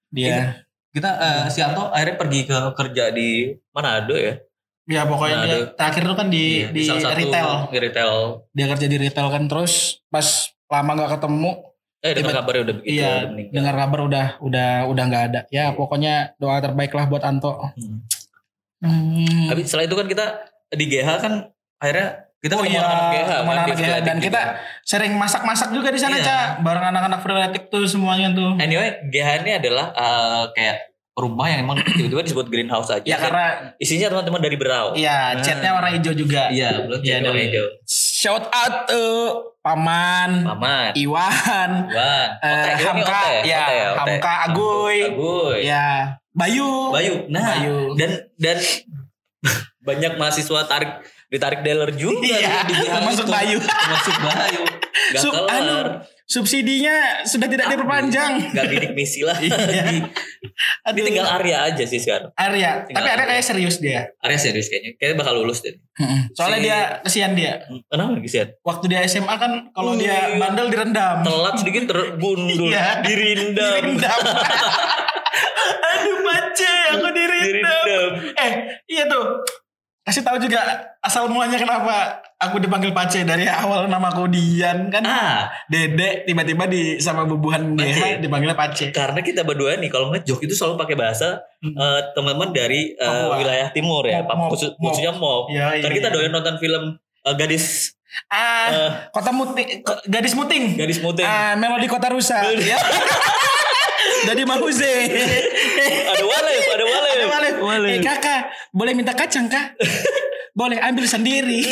Dia 0.09 0.61
Kita 0.89 1.09
eh, 1.09 1.43
si 1.49 1.57
Anto 1.57 1.89
akhirnya 1.89 2.15
pergi 2.15 2.45
ke 2.45 2.57
kerja 2.73 3.09
di 3.09 3.49
Manado 3.71 4.13
ya. 4.13 4.37
Ya 4.85 5.01
pokoknya 5.03 5.35
Nah, 5.35 5.43
dia 5.43 5.55
aduh. 5.55 5.67
terakhir 5.73 6.01
itu 6.03 6.15
kan 6.15 6.27
di 6.27 6.43
Iya, 6.59 6.67
di 6.69 6.81
salah 6.83 7.01
satu 7.01 7.17
retail. 7.17 7.49
Di 7.67 7.77
retail. 7.79 8.13
Dia 8.51 8.65
kerja 8.67 8.85
di 8.85 8.97
retail 8.97 9.27
kan 9.29 9.43
terus 9.45 9.73
pas 10.07 10.27
lama 10.67 10.91
nggak 10.93 11.11
ketemu, 11.13 11.51
Eh, 11.99 12.11
dengar 12.11 12.35
kabarnya 12.35 12.61
udah 12.61 12.75
begitu 12.75 12.91
iya 12.93 13.11
dengar 13.47 13.79
kabar 13.79 13.99
udah 14.03 14.25
udah 14.43 14.69
udah 14.85 15.03
nggak 15.07 15.23
ada. 15.25 15.41
Ya 15.47 15.71
pokoknya 15.71 16.35
doa 16.35 16.59
terbaik 16.59 16.91
lah 16.91 17.07
buat 17.07 17.23
Anto. 17.23 17.55
Hmm. 17.71 18.03
Hmm. 18.83 19.47
Tapi 19.47 19.63
setelah 19.63 19.87
itu 19.87 19.95
kan 19.95 20.07
kita 20.07 20.25
di 20.69 20.85
GH 20.85 21.09
kan 21.17 21.33
akhirnya 21.79 22.27
kita 22.43 22.59
Oh 22.59 22.67
iya, 22.67 22.83
anak-anak 22.83 23.07
GH 23.07 23.23
teman 23.23 23.39
kan, 23.39 23.55
anak 23.55 23.63
di 23.63 23.73
GH. 23.79 23.93
Dan 24.03 24.15
juga. 24.19 24.25
kita 24.27 24.41
sering 24.83 25.13
masak-masak 25.15 25.69
juga 25.71 25.87
di 25.87 25.99
sana, 26.01 26.19
Iya. 26.19 26.27
Cak. 26.27 26.47
Bareng 26.59 26.85
anak-anak 26.91 27.19
freeletik 27.23 27.63
tuh 27.71 27.87
semuanya 27.87 28.35
tuh. 28.35 28.59
Anyway, 28.59 28.99
GH 29.07 29.27
ini 29.39 29.51
adalah 29.55 29.95
eh, 29.95 30.43
kayak 30.51 30.77
rumah 31.13 31.45
yang 31.45 31.63
emang 31.63 31.77
tiba-tiba 31.97 32.21
disebut 32.23 32.47
greenhouse 32.47 32.89
aja. 32.89 33.03
Ya 33.03 33.15
Dan 33.15 33.23
karena 33.23 33.45
isinya 33.77 34.07
teman-teman 34.09 34.41
dari 34.41 34.57
Berau. 34.57 34.87
iya 34.93 35.33
Nah. 35.33 35.41
catnya 35.41 35.69
warna 35.71 35.89
hijau 35.91 36.13
juga. 36.13 36.49
Iya, 36.49 36.83
belum 36.83 36.99
Iya, 36.99 37.15
jadi 37.15 37.27
warna 37.27 37.43
hijau. 37.43 37.65
Shout 37.85 38.45
out 38.47 38.75
tuh 38.85 39.15
Paman, 39.59 40.43
Paman. 40.43 40.91
Iwan, 40.93 41.71
Wan. 41.87 42.27
eh, 42.35 42.51
Ote, 42.67 42.71
Hamka, 42.83 43.15
Ote, 43.15 43.37
ya, 43.43 43.61
Ote 43.61 43.73
ya, 43.73 43.85
Ote. 43.87 43.97
Hamka, 43.97 44.33
Aguy, 44.43 44.97
Aguy. 45.07 45.57
ya 45.63 45.87
Bayu, 46.29 46.89
Bayu. 46.89 47.13
Nah, 47.29 47.47
Bayu. 47.55 47.93
dan 47.93 48.11
dan 48.35 48.57
banyak 49.87 50.15
mahasiswa 50.15 50.65
tarik 50.65 50.91
ditarik 51.27 51.61
dealer 51.61 51.89
juga 51.91 52.21
Iya, 52.23 52.63
di 52.63 52.73
termasuk 52.83 53.23
itu. 53.23 53.31
Bayu. 53.31 53.57
Termasuk 53.59 54.15
Bayu. 54.19 54.61
Gak 55.13 55.21
Sub- 55.21 55.33
kelar. 55.35 55.51
anu, 55.53 55.77
subsidinya 56.33 57.21
sudah 57.21 57.45
tidak 57.45 57.69
diperpanjang. 57.69 58.31
Gak 58.57 58.65
bidik 58.73 58.91
misi 58.97 59.21
lagi. 59.21 59.53
Iya. 59.53 60.09
Aduh. 60.89 61.05
tinggal 61.05 61.29
Arya 61.29 61.69
aja 61.69 61.83
sih 61.85 62.01
sekarang. 62.01 62.33
Arya, 62.33 62.89
Tinggal 62.89 63.05
tapi 63.05 63.09
Arya 63.13 63.25
kayak 63.29 63.45
serius 63.45 63.77
dia. 63.77 64.09
Arya 64.17 64.39
serius 64.41 64.65
kayaknya. 64.73 64.97
Kayaknya 64.97 65.17
bakal 65.21 65.33
lulus 65.45 65.61
deh. 65.61 65.77
Soalnya 66.33 66.57
Si- 66.57 66.65
dia 66.65 66.77
kesian 67.05 67.31
dia. 67.37 67.53
Kenapa 67.85 68.17
sih? 68.25 68.41
Waktu 68.65 68.85
dia 68.89 68.99
SMA 69.05 69.35
kan 69.37 69.69
kalau 69.77 69.93
dia 69.93 70.33
bandel 70.41 70.73
direndam. 70.73 71.21
Telat 71.21 71.55
sedikit 71.61 71.93
tergundul. 71.93 72.73
Iya. 72.73 73.05
Dirindam. 73.05 73.73
Direndam. 73.77 74.19
Aduh 75.93 76.17
bace, 76.25 76.73
aku 76.97 77.07
direndam. 77.13 77.85
Dirindam. 77.85 78.11
Eh, 78.33 78.51
iya 78.89 79.03
tuh. 79.05 79.25
Kasih 80.03 80.19
tahu 80.19 80.35
juga 80.37 80.59
asal 80.99 81.25
mulanya 81.25 81.55
kenapa 81.55 81.95
aku 82.35 82.59
dipanggil 82.59 82.91
Pace 82.91 83.23
dari 83.23 83.47
awal 83.47 83.87
nama 83.87 84.11
aku 84.11 84.27
Dian 84.27 84.91
kan. 84.91 84.99
Ah, 85.01 85.47
Dede 85.65 86.23
tiba-tiba 86.23 86.67
di 86.67 86.99
sama 86.99 87.23
bubuhan 87.23 87.71
Pace. 87.73 87.95
DH 87.95 88.19
dipanggilnya 88.19 88.51
Pace. 88.53 88.91
karena 88.91 89.19
kita 89.19 89.41
berdua 89.41 89.75
nih 89.75 89.87
kalau 89.87 90.11
ngejok 90.11 90.39
itu 90.41 90.53
selalu 90.53 90.75
pakai 90.77 90.95
bahasa 90.95 91.39
Hmm. 91.57 91.71
eh, 91.73 92.01
teman-teman 92.11 92.51
dari 92.51 92.91
eh, 92.91 92.99
Papua. 92.99 93.39
wilayah 93.39 93.71
timur 93.71 94.03
ya, 94.03 94.19
mop, 94.21 94.51
khusus- 94.51 94.75
mop. 94.75 94.91
khususnya 94.91 95.15
Mop. 95.15 95.47
Iya, 95.47 95.65
iya. 95.71 95.81
Karena 95.81 95.95
kita 95.95 96.09
iya. 96.09 96.15
doyan 96.19 96.31
nonton 96.33 96.55
film 96.57 96.83
eh, 96.99 97.35
gadis 97.35 97.95
Ah, 98.27 98.67
eh, 98.69 98.89
kota 99.09 99.31
muting, 99.31 99.81
gadis 100.05 100.35
muting. 100.35 100.75
gadis 100.75 100.99
muting. 100.99 101.23
Ah, 101.23 101.55
melodi 101.55 101.87
kota 101.87 102.11
rusa. 102.11 102.43
ya. 102.61 102.75
Jadi 104.23 104.41
Mahuze. 104.43 104.93
ada 106.07 106.23
Walef, 106.23 106.63
ada 106.69 106.85
Walef. 106.85 107.13
Ada 107.13 107.27
Walef. 107.27 107.55
Walef. 107.59 107.91
Eh 107.91 107.99
kakak, 107.99 108.41
boleh 108.71 108.93
minta 108.93 109.13
kacang 109.13 109.47
kak? 109.47 109.75
boleh 110.53 110.77
ambil 110.79 111.05
sendiri. 111.05 111.65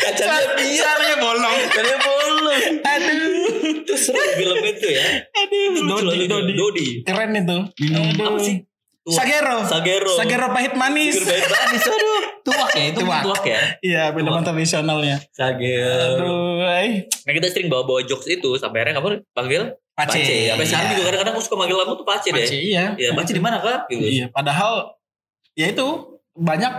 Kacangnya 0.00 0.56
dia. 0.58 0.80
Caranya 0.82 1.16
bolong. 1.18 1.56
Kacangnya 1.68 1.98
bolong. 2.00 2.62
Aduh. 2.82 3.82
Itu 3.84 3.94
seru 3.94 4.18
film 4.34 4.58
itu 4.64 4.88
ya. 4.90 5.06
Aduh. 5.28 5.86
Dodi. 5.86 6.26
Dodi. 6.26 6.52
Dodi. 6.56 6.86
Keren 7.04 7.36
itu. 7.36 7.58
Minum 7.78 8.04
Aduh. 8.10 8.26
apa 8.26 8.38
sih? 8.40 8.56
Tuak. 9.00 9.16
Sagero. 9.16 9.56
Sagero. 9.64 10.12
Sagero 10.12 10.46
pahit 10.50 10.74
manis. 10.74 11.14
Sagero 11.16 11.28
pahit 11.30 11.46
manis. 11.46 11.82
Aduh. 11.84 12.20
Tuak 12.40 12.70
ya. 12.72 12.84
Itu 12.88 13.00
Tuak. 13.04 13.22
tuak, 13.22 13.42
ya. 13.44 13.60
Iya, 13.80 14.02
minuman 14.12 14.42
tradisionalnya. 14.42 15.16
Sagero. 15.30 16.16
Aduh, 16.16 16.64
ay. 16.64 17.04
Nah 17.06 17.32
kita 17.32 17.46
sering 17.46 17.68
bawa-bawa 17.68 18.00
jokes 18.02 18.26
itu. 18.26 18.50
Sampai 18.56 18.82
akhirnya 18.82 18.98
kamu 18.98 19.08
panggil 19.30 19.62
Pace. 20.02 20.16
Pace. 20.16 20.48
Sampai 20.48 20.66
sekarang 20.66 20.88
juga 20.90 21.02
kadang-kadang 21.04 21.34
aku 21.34 21.42
suka 21.42 21.56
manggil 21.56 21.76
kamu 21.76 21.92
tuh 21.94 22.06
Pace, 22.06 22.28
Pace, 22.28 22.48
deh. 22.48 22.60
iya. 22.62 22.84
Iya, 22.94 23.10
Pace 23.12 23.30
di 23.30 23.38
mana 23.38 23.56
kak? 23.58 23.78
Gitu. 23.86 24.00
Iya, 24.02 24.26
padahal 24.28 24.96
ya 25.52 25.66
itu 25.68 25.86
banyak 26.32 26.72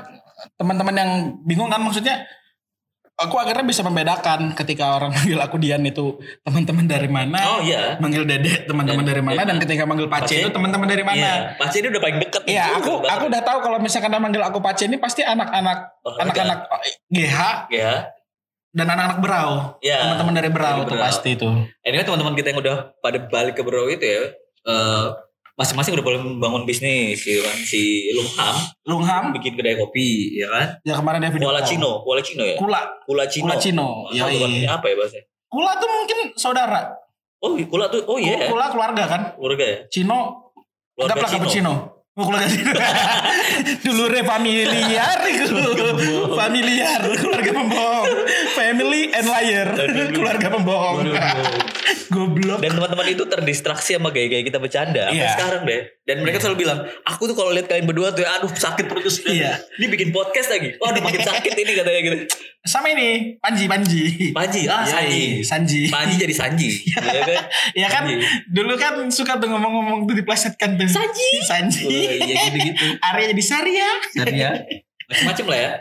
teman-teman 0.56 0.96
yang 0.96 1.12
bingung 1.42 1.68
kan 1.68 1.78
maksudnya 1.78 2.26
aku 3.14 3.38
akhirnya 3.38 3.62
bisa 3.62 3.82
membedakan 3.82 4.56
ketika 4.56 4.98
orang 4.98 5.14
manggil 5.16 5.38
aku 5.38 5.62
Dian 5.62 5.84
itu 5.84 6.18
teman-teman 6.42 6.86
dari 6.86 7.06
mana, 7.06 7.38
Oh 7.48 7.60
iya. 7.62 7.94
manggil 7.98 8.26
Dede 8.26 8.66
teman-teman 8.66 9.06
dari 9.06 9.22
mana 9.22 9.38
dan 9.38 9.48
dan- 9.48 9.62
ketika 9.62 9.86
manggil 9.86 10.10
Pace 10.10 10.26
Pace, 10.28 10.42
itu 10.42 10.50
teman-teman 10.50 10.90
dari 10.90 11.04
mana. 11.04 11.22
Iya. 11.22 11.34
Pace 11.56 11.78
ini 11.78 11.88
udah 11.88 12.02
paling 12.02 12.18
deket. 12.20 12.42
Iya, 12.50 12.66
aku 12.76 12.98
aku 13.00 13.24
udah 13.30 13.42
tahu 13.42 13.60
kalau 13.62 13.78
misalkan 13.78 14.10
dia 14.10 14.18
manggil 14.18 14.42
aku 14.42 14.58
Pace 14.58 14.84
ini 14.84 14.98
pasti 14.98 15.22
anak-anak 15.22 15.78
Olahraga. 16.02 16.24
anak-anak 16.26 16.60
GH 17.08 17.38
Ya. 17.70 18.10
Dan 18.72 18.88
anak-anak 18.88 19.20
Berau. 19.20 19.50
Iya. 19.84 19.98
Teman-teman 20.08 20.34
dari 20.34 20.50
Berau 20.50 20.78
Dari 20.82 20.88
tuh 20.88 20.96
Berau. 20.96 21.06
pasti 21.06 21.30
itu. 21.36 21.48
Anyway 21.84 22.04
teman-teman 22.04 22.34
kita 22.34 22.48
yang 22.52 22.60
udah 22.64 22.76
pada 23.00 23.18
balik 23.28 23.60
ke 23.60 23.64
Bro 23.64 23.88
itu 23.88 24.04
ya. 24.04 24.32
eh, 24.62 25.06
masing-masing 25.52 25.94
udah 26.00 26.06
boleh 26.06 26.20
membangun 26.24 26.64
bisnis 26.64 27.20
gitu 27.22 27.44
kan. 27.44 27.58
Si 27.62 28.10
Lumham 28.16 28.56
Lungham 28.88 29.24
bikin 29.36 29.54
kedai 29.54 29.76
kopi 29.76 30.40
ya 30.40 30.48
kan. 30.48 30.68
ya 30.82 30.94
kemarin 30.96 31.20
dia 31.22 31.30
video 31.30 31.52
Kuala. 31.52 31.62
Cino, 31.62 31.92
Kuala 32.02 32.22
Cino 32.24 32.44
ya. 32.48 32.56
Kula, 32.58 32.82
Kula 33.06 33.26
Cino. 33.28 33.46
Kula 33.46 33.56
Cino. 33.60 33.88
Yoi. 34.10 34.32
bukan 34.40 34.52
apa 34.66 34.86
ya 34.88 34.96
bahasanya. 34.98 35.26
Kula 35.52 35.72
tuh 35.78 35.90
mungkin 35.92 36.18
saudara. 36.40 36.82
Oh, 37.42 37.58
Kula 37.58 37.86
tuh 37.92 38.06
oh 38.08 38.18
iya. 38.18 38.46
ya. 38.46 38.48
Kula 38.50 38.72
keluarga 38.72 39.04
kan. 39.06 39.22
Keluarga 39.36 39.66
ya. 39.68 39.78
Cino 39.92 40.20
Keluarga 40.96 41.28
Cino. 41.28 41.32
cappuccino. 41.36 41.74
Keluarga. 42.12 42.76
Dulu 43.88 44.04
re 44.12 44.20
familiar 44.28 45.16
itu. 45.32 45.64
familiar, 46.36 47.00
keluarga 47.16 47.52
pembohong. 47.56 48.08
Family 48.52 49.16
and 49.16 49.28
liar. 49.32 49.68
Keluarga 50.12 50.48
pembohong. 50.52 51.08
Goblok. 52.12 52.60
Dan 52.60 52.76
teman-teman 52.76 53.08
itu 53.08 53.24
terdistraksi 53.24 53.96
sama 53.96 54.12
gaya-gaya 54.12 54.44
kita 54.44 54.60
bercanda 54.60 55.08
sampai 55.08 55.18
Iya. 55.18 55.32
sekarang 55.34 55.62
deh. 55.64 55.82
Dan 56.04 56.16
mereka 56.22 56.38
selalu 56.38 56.58
bilang, 56.62 56.80
aku 57.02 57.24
tuh 57.26 57.34
kalau 57.34 57.56
lihat 57.56 57.66
kalian 57.66 57.88
berdua 57.88 58.12
tuh, 58.12 58.22
aduh 58.22 58.52
sakit 58.52 58.86
perut 58.86 59.02
terus. 59.02 59.24
Iya. 59.24 59.64
Ini 59.80 59.88
bikin 59.88 60.12
podcast 60.12 60.52
lagi. 60.52 60.76
Waduh 60.76 61.00
makin 61.00 61.24
sakit 61.24 61.54
ini 61.56 61.72
katanya 61.72 62.00
gitu. 62.04 62.18
Sama 62.62 62.94
ini, 62.94 63.40
Panji, 63.42 63.66
Panji. 63.66 64.04
Panji, 64.30 64.70
ah 64.70 64.86
Yoi, 64.86 64.92
Sanji. 64.92 65.24
Sanji. 65.42 65.82
Panji 65.90 66.16
jadi 66.20 66.36
Sanji. 66.36 66.70
Iya 67.02 67.22
kan? 67.26 67.42
Ya 67.74 67.88
kan, 67.90 68.04
dulu 68.52 68.74
kan 68.76 68.94
suka 69.10 69.40
tuh 69.40 69.50
ngomong-ngomong 69.50 70.06
tuh 70.06 70.14
diplesetkan 70.14 70.78
tuh. 70.78 70.86
Sanji. 70.86 71.30
Sanji. 71.42 71.88
Oh, 71.88 71.90
iya 71.90 72.36
gitu-gitu. 72.46 72.86
Arya 73.08 73.32
jadi 73.34 73.44
Sarya. 73.44 73.90
ya. 74.30 74.52
Macam-macam 75.10 75.46
lah 75.50 75.58
ya. 75.60 75.72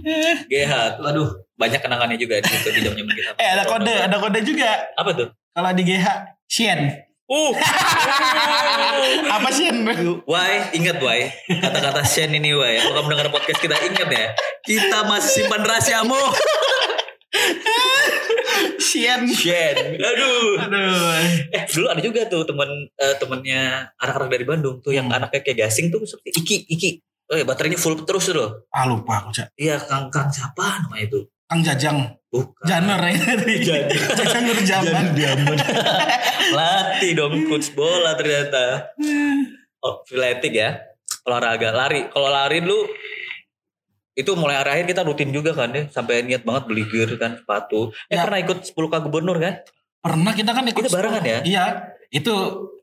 GH 0.50 0.72
tuh 1.00 1.04
aduh 1.06 1.28
banyak 1.56 1.80
kenangannya 1.80 2.18
juga 2.20 2.36
di 2.38 2.46
situ 2.46 2.68
di 2.70 2.80
zaman 2.84 3.00
kita. 3.08 3.32
Eh 3.40 3.48
ada 3.56 3.64
kode, 3.64 3.94
ada 3.96 4.16
kode 4.20 4.40
juga. 4.44 4.70
Apa 4.94 5.10
tuh? 5.16 5.28
Kalau 5.56 5.72
di 5.72 5.88
GH, 5.88 6.04
Sien. 6.44 6.80
Uh. 7.24 7.56
Apa 9.40 9.48
Sien? 9.48 9.88
Why? 10.28 10.68
Ingat 10.76 11.00
Why? 11.00 11.32
Kata-kata 11.48 12.04
Shen 12.04 12.28
ini 12.36 12.52
Why. 12.52 12.76
Kalau 12.76 13.00
kamu 13.00 13.16
dengar 13.16 13.32
podcast 13.32 13.64
kita 13.64 13.72
ingat 13.80 14.04
ya. 14.04 14.36
Kita 14.60 15.08
masih 15.08 15.48
simpan 15.48 15.64
rahasiamu. 15.64 16.12
Sien. 18.84 19.24
Shen. 19.32 19.96
Aduh. 19.96 20.60
Aduh. 20.60 21.24
Eh 21.48 21.64
dulu 21.72 21.88
ada 21.88 22.04
juga 22.04 22.28
tuh 22.28 22.44
teman 22.44 22.68
eh, 22.92 23.14
temannya 23.16 23.96
anak-anak 23.96 24.28
dari 24.28 24.44
Bandung 24.44 24.84
tuh 24.84 24.92
yang 24.92 25.08
Hmm. 25.08 25.24
anaknya 25.24 25.40
kayak 25.40 25.72
gasing 25.72 25.88
tuh 25.88 26.04
seperti 26.04 26.36
Iki 26.36 26.56
Iki. 26.68 26.90
Oh 27.32 27.36
ya 27.40 27.48
baterainya 27.48 27.80
full 27.80 27.96
terus 28.04 28.28
tuh 28.28 28.36
loh. 28.36 28.68
Ah 28.68 28.84
lupa 28.84 29.24
aku, 29.24 29.32
Cak. 29.32 29.56
Iya 29.56 29.80
Kang 29.80 30.12
Kang 30.12 30.28
siapa 30.28 30.84
namanya 30.84 31.08
itu? 31.08 31.24
Kang 31.48 31.64
Jajang. 31.64 32.12
Bukan. 32.38 32.62
Janer 32.62 33.00
ya 33.00 33.14
tadi. 33.16 33.54
Jan- 33.60 33.88
Jajang 33.88 34.42
Nurjaman. 34.44 35.04
Latih 36.52 37.10
dong 37.12 37.46
coach 37.46 37.72
bola 37.72 38.14
ternyata. 38.14 38.92
Oh, 39.78 40.02
atletik 40.02 40.52
ya. 40.52 40.82
Olahraga 41.22 41.70
lari. 41.70 42.06
Kalau 42.06 42.28
lari 42.28 42.60
dulu 42.60 42.86
itu 44.12 44.30
mulai 44.32 44.56
akhir 44.56 44.86
kita 44.86 45.02
rutin 45.02 45.28
juga 45.28 45.52
kan 45.52 45.68
ya 45.70 45.84
sampai 45.86 46.24
niat 46.24 46.40
banget 46.40 46.64
beli 46.64 46.84
gear 46.84 47.10
kan 47.14 47.36
sepatu. 47.36 47.92
Eh 48.06 48.16
Ya. 48.16 48.24
pernah 48.24 48.38
ikut 48.38 48.58
10K 48.64 48.94
gubernur 49.02 49.36
kan? 49.36 49.60
Pernah 49.98 50.32
kita 50.32 50.50
kan 50.50 50.64
ikut 50.64 50.82
Kita 50.82 50.92
barengan 50.92 51.20
ya? 51.22 51.38
Iya. 51.42 51.64
Itu 52.08 52.34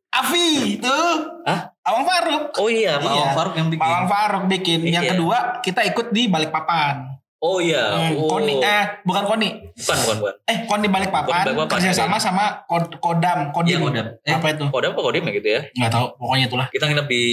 Afi 0.10 0.78
itu. 0.78 0.98
Hah? 1.42 1.74
Awang 1.82 2.06
Faruk. 2.06 2.44
Oh 2.56 2.70
iya, 2.70 2.96
Mawang 2.96 3.18
Iya. 3.18 3.34
Faruk 3.34 3.56
yang 3.58 3.68
bikin. 3.68 3.82
Awang 3.82 4.06
Faruk 4.06 4.44
bikin. 4.46 4.80
Yang 4.86 5.04
Iya. 5.04 5.12
kedua 5.12 5.38
kita 5.60 5.82
ikut 5.84 6.08
di 6.12 6.30
Balikpapan. 6.30 6.96
Oh 7.44 7.60
iya. 7.60 7.92
Hmm, 7.92 8.24
oh. 8.24 8.32
Koni 8.32 8.56
eh 8.56 9.04
bukan 9.04 9.24
Koni. 9.28 9.50
Bukan, 9.76 9.98
bukan, 10.00 10.16
bukan. 10.24 10.36
Eh 10.48 10.58
Koni 10.64 10.88
Koni 10.88 10.88
Balikpapan, 10.88 11.44
kerjasama 11.68 12.16
ada. 12.16 12.24
sama 12.24 12.44
Kod- 12.64 12.96
Kodam, 12.98 13.52
Kodim. 13.52 13.68
Iya, 13.68 13.80
Kodam. 13.84 14.08
Eh, 14.24 14.32
Apa 14.32 14.48
itu? 14.56 14.64
Kodam 14.72 14.96
apa 14.96 15.02
Kodim 15.04 15.28
ya 15.28 15.32
gitu 15.36 15.48
ya? 15.52 15.62
Nggak 15.76 15.92
tahu, 15.92 16.06
pokoknya 16.16 16.46
itulah. 16.48 16.68
Kita 16.72 16.88
nginep 16.88 17.04
di 17.06 17.24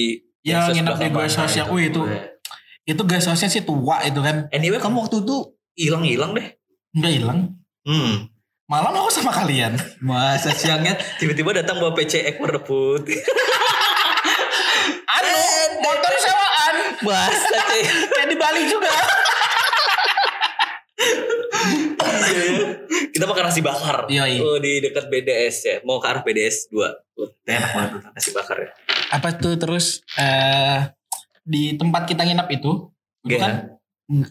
Ya, 0.43 0.67
nginep 0.67 0.95
di 0.99 1.07
Gas 1.09 1.31
mana 1.31 1.41
House 1.41 1.55
yang- 1.55 1.71
wih, 1.71 1.85
itu. 1.87 2.03
Itu 2.83 3.03
gas 3.07 3.23
house 3.25 3.47
sih 3.47 3.63
tua 3.63 4.03
itu 4.03 4.19
kan. 4.19 4.51
Anyway, 4.51 4.83
kamu 4.83 5.07
waktu 5.07 5.23
itu 5.23 5.37
hilang-hilang 5.79 6.35
deh. 6.35 6.59
Nggak 6.91 7.13
hilang. 7.15 7.39
Hmm. 7.87 8.27
Malam 8.67 8.91
aku 8.97 9.11
sama 9.13 9.31
kalian. 9.31 9.79
Masa 10.01 10.51
siangnya 10.51 10.99
tiba-tiba 11.19 11.55
datang 11.55 11.79
bawa 11.79 11.95
PC 11.95 12.27
Ekor 12.27 12.51
putih. 12.61 13.21
Anu, 15.07 15.39
motor 15.79 16.13
sewaan. 16.17 16.75
Masa. 16.99 17.63
Kayak 18.11 18.27
di 18.27 18.37
Bali 18.37 18.63
juga. 18.67 18.91
Kita 23.11 23.25
makan 23.27 23.45
nasi 23.45 23.61
bakar. 23.61 24.07
Yoi. 24.07 24.39
Oh, 24.41 24.57
di 24.57 24.81
dekat 24.81 25.07
BDS 25.07 25.57
ya. 25.63 25.77
Mau 25.83 25.99
ke 25.99 26.07
arah 26.07 26.23
BDS 26.23 26.71
2. 26.71 26.79
Oh, 27.19 27.29
enak 27.45 27.71
banget 27.71 27.89
tuh 27.93 28.01
nasi 28.11 28.31
bakar 28.31 28.57
ya. 28.59 28.71
Apa 29.11 29.29
tuh 29.35 29.55
terus 29.57 30.01
eh 30.15 30.89
di 31.43 31.75
tempat 31.75 32.07
kita 32.07 32.23
nginap 32.23 32.47
itu, 32.49 32.89
itu 33.25 33.35
Iya. 33.35 33.41
kan 33.41 33.53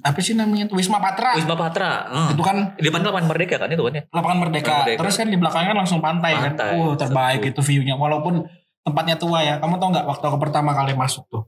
apa 0.03 0.19
sih 0.19 0.35
namanya 0.35 0.67
tuh 0.67 0.75
Wisma 0.75 0.99
Patra. 0.99 1.35
Wisma 1.35 1.55
Patra. 1.55 1.91
Hmm. 2.07 2.29
Itu 2.35 2.43
kan 2.43 2.75
Di 2.75 2.83
depan 2.83 2.99
lapangan 2.99 3.27
Merdeka 3.27 3.55
kan 3.57 3.69
itu 3.69 3.79
kan 3.79 3.93
ya? 3.93 4.03
lapangan 4.09 4.37
Merdeka. 4.43 4.73
Merdeka. 4.83 4.99
Terus 5.03 5.15
kan 5.15 5.27
di 5.27 5.37
belakangnya 5.39 5.69
kan 5.71 5.79
langsung 5.79 5.99
pantai, 5.99 6.31
Pantai. 6.35 6.69
kan. 6.75 6.79
Uh, 6.79 6.93
terbaik 6.95 7.39
Seru. 7.41 7.51
itu 7.51 7.61
view-nya. 7.63 7.95
Walaupun 7.95 8.43
tempatnya 8.81 9.15
tua 9.15 9.39
ya. 9.39 9.55
Kamu 9.59 9.75
tau 9.77 9.89
nggak 9.89 10.03
waktu 10.03 10.23
aku 10.25 10.37
pertama 10.37 10.71
kali 10.73 10.95
masuk 10.95 11.23
tuh? 11.27 11.43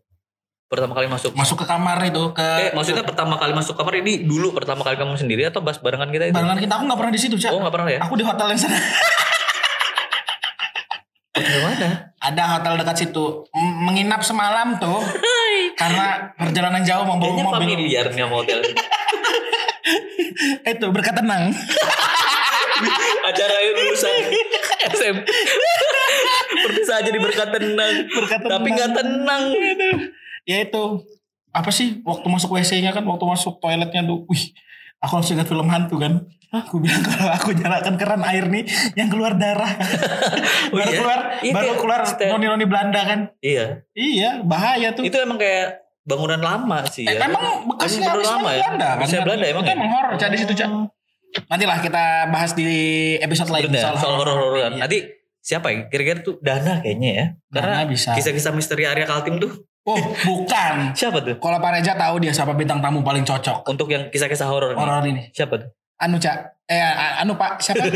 Pertama 0.72 0.96
kali 0.96 1.06
masuk. 1.06 1.36
Masuk 1.36 1.58
ke 1.58 1.66
kamar 1.66 2.02
itu 2.02 2.32
ke 2.32 2.40
Eh, 2.40 2.72
maksudnya 2.72 3.04
pertama 3.04 3.36
kali 3.36 3.52
masuk 3.52 3.76
kamar 3.76 3.92
ini 3.98 4.24
dulu 4.24 4.52
pertama 4.52 4.82
kali 4.82 4.96
kamu 4.96 5.16
sendiri 5.16 5.44
atau 5.44 5.60
pas 5.60 5.76
barengan 5.76 6.08
kita 6.08 6.26
itu? 6.26 6.32
barengan 6.32 6.58
kita 6.58 6.74
aku 6.74 6.84
nggak 6.88 6.98
pernah 6.98 7.12
di 7.12 7.20
situ, 7.20 7.36
Cak. 7.36 7.52
Oh, 7.52 7.60
nggak 7.60 7.74
pernah 7.76 7.90
ya? 7.92 8.00
Aku 8.00 8.16
di 8.16 8.24
hotel 8.24 8.48
yang 8.48 8.58
sana. 8.58 8.78
Mana? 11.36 11.90
Ada 12.18 12.42
hotel 12.54 12.74
dekat 12.78 12.96
situ. 12.98 13.46
M- 13.52 13.78
Menginap 13.84 14.22
semalam 14.22 14.78
tuh. 14.78 15.02
karena 15.74 16.30
perjalanan 16.34 16.82
jauh 16.82 17.04
membawa 17.04 17.28
Kayaknya 17.28 17.44
mobil. 17.44 17.60
familiar 17.60 18.04
nih 18.08 18.22
sama 18.22 18.36
hotel. 18.38 18.60
Itu 20.72 20.86
berkat 20.90 21.14
tenang. 21.14 21.52
Acara 23.28 23.54
yang 23.60 23.74
lulusan 23.76 24.14
SM. 24.90 25.16
Seperti 26.54 26.82
saja 26.88 27.06
di 27.06 27.18
berkat 27.18 27.50
tenang. 27.50 27.94
Berkat 28.10 28.40
Tapi 28.40 28.48
tenang. 28.64 28.72
nggak 28.72 28.90
tenang. 28.96 29.44
Ya 30.44 30.58
itu 30.62 30.84
apa 31.52 31.70
sih 31.70 32.00
waktu 32.02 32.28
masuk 32.28 32.56
WC-nya 32.56 32.92
kan 32.92 33.04
waktu 33.04 33.24
masuk 33.24 33.60
toiletnya 33.60 34.02
tuh 34.02 34.24
wih 34.26 34.56
aku 34.98 35.20
langsung 35.20 35.36
ingat 35.36 35.48
film 35.48 35.68
hantu 35.68 35.98
kan 35.98 36.24
aku 36.50 36.80
bilang 36.80 37.00
kalau 37.04 37.32
aku 37.32 37.50
nyalakan 37.52 37.96
keran 37.96 38.24
air 38.24 38.46
nih 38.48 38.64
yang 38.94 39.08
keluar 39.08 39.36
darah 39.36 39.72
Oh 40.72 40.78
baru 40.78 40.88
iya? 40.88 41.00
keluar 41.00 41.20
Iya, 41.42 41.54
baru 41.54 41.72
keluar 41.76 42.02
noni 42.04 42.46
noni 42.46 42.66
Belanda 42.68 43.02
kan 43.04 43.20
Iya. 43.40 43.84
iya 43.92 44.40
bahaya 44.42 44.92
tuh 44.92 45.04
Itu 45.04 45.16
emang 45.18 45.36
kayak 45.36 45.80
bangunan 46.04 46.40
lama 46.40 46.84
sih 46.88 47.04
Eh, 47.04 47.16
ya. 47.16 47.28
emang 47.28 47.68
bekasnya 47.68 48.04
Emang 48.06 48.20
Wisma 48.20 48.36
lama 48.36 48.50
ya? 48.52 48.58
Belanda 48.60 48.88
kan 48.90 49.04
Wisma 49.04 49.22
Belanda 49.24 49.46
emang 49.48 49.64
itu 49.64 49.72
ya? 49.72 49.76
emang 49.76 49.90
horor 49.92 50.14
cak 50.16 50.30
di 50.30 50.38
situ 50.40 50.54
cak 50.56 50.70
nantilah 51.48 51.78
kita 51.80 52.04
bahas 52.28 52.52
di 52.52 52.68
episode 53.18 53.48
lain 53.48 53.72
Bener, 53.72 53.88
soal 53.96 54.20
horor-hororan. 54.20 54.76
Iya. 54.76 54.82
Nanti 54.84 54.98
siapa 55.40 55.72
ya? 55.72 55.88
Kira-kira 55.88 56.20
tuh 56.20 56.36
Dana 56.44 56.84
kayaknya 56.84 57.10
ya. 57.10 57.26
Karena 57.48 57.76
Dana 57.80 57.88
bisa 57.88 58.12
kisah-kisah 58.12 58.52
misteri 58.52 58.84
area 58.84 59.08
Kaltim 59.08 59.40
tuh 59.40 59.64
oh 59.84 59.98
bukan. 60.28 60.92
Siapa 60.92 61.20
tuh? 61.20 61.36
kalau 61.38 61.58
Pak 61.58 61.72
Reja 61.76 61.94
tahu 61.94 62.20
dia 62.20 62.30
siapa 62.30 62.52
bintang 62.52 62.80
tamu 62.80 63.02
paling 63.02 63.22
cocok. 63.22 63.66
Untuk 63.66 63.88
yang 63.88 64.08
kisah-kisah 64.08 64.46
horor 64.46 64.74
horor 64.74 65.02
ini. 65.04 65.30
Siapa 65.32 65.58
tuh? 65.58 65.70
anu 65.98 66.18
cak. 66.18 66.66
Eh 66.66 66.82
anu 67.16 67.36
pak. 67.36 67.60
Siapa? 67.60 67.86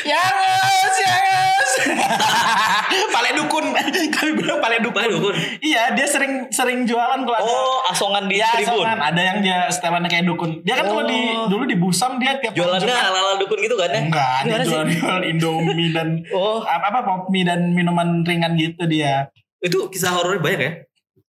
Yangus 0.00 0.96
Yangus 0.96 1.72
Pale 3.14 3.30
dukun. 3.34 3.64
Kami 4.10 4.30
bilang 4.32 4.58
pale 4.58 4.78
dukun. 4.78 4.94
Pale 4.96 5.08
dukun? 5.10 5.34
iya 5.60 5.90
dia 5.90 6.06
sering 6.06 6.46
sering 6.48 6.84
jualan 6.84 7.20
kalau 7.20 7.34
ada. 7.36 7.44
Oh, 7.44 7.82
asongan 7.84 8.26
di 8.26 8.38
ya 8.38 8.46
tribun. 8.52 8.80
soalnya 8.80 8.94
ada 9.02 9.20
yang 9.20 9.38
dia 9.40 9.58
setelannya 9.66 10.06
kayak 10.06 10.22
dukun. 10.24 10.62
Dia 10.62 10.78
kan 10.78 10.86
kalau 10.86 11.02
di 11.04 11.18
Oh. 11.30 11.46
dulu 11.48 11.64
di 11.64 11.74
Busam 11.74 12.18
dia 12.18 12.38
tiap 12.38 12.52
Jualannya 12.52 12.86
ala-ala 12.86 13.34
dukun 13.36 13.58
gitu 13.58 13.74
kan 13.74 13.90
ya? 13.90 14.00
enggak 14.00 14.36
dia 14.38 14.46
Gimana 14.46 14.62
sih? 14.62 14.70
jual 14.70 14.84
jual 14.88 15.20
Indomie 15.24 15.90
dan 15.90 16.08
Oh, 16.30 16.62
apa 16.62 16.86
apa 16.88 17.00
pop 17.02 17.22
mie 17.28 17.42
dan 17.42 17.70
minuman 17.70 18.22
ringan 18.22 18.54
gitu 18.54 18.86
dia 18.86 19.26
itu 19.60 19.78
kisah 19.88 20.12
horornya 20.12 20.40
banyak 20.40 20.60
ya? 20.60 20.72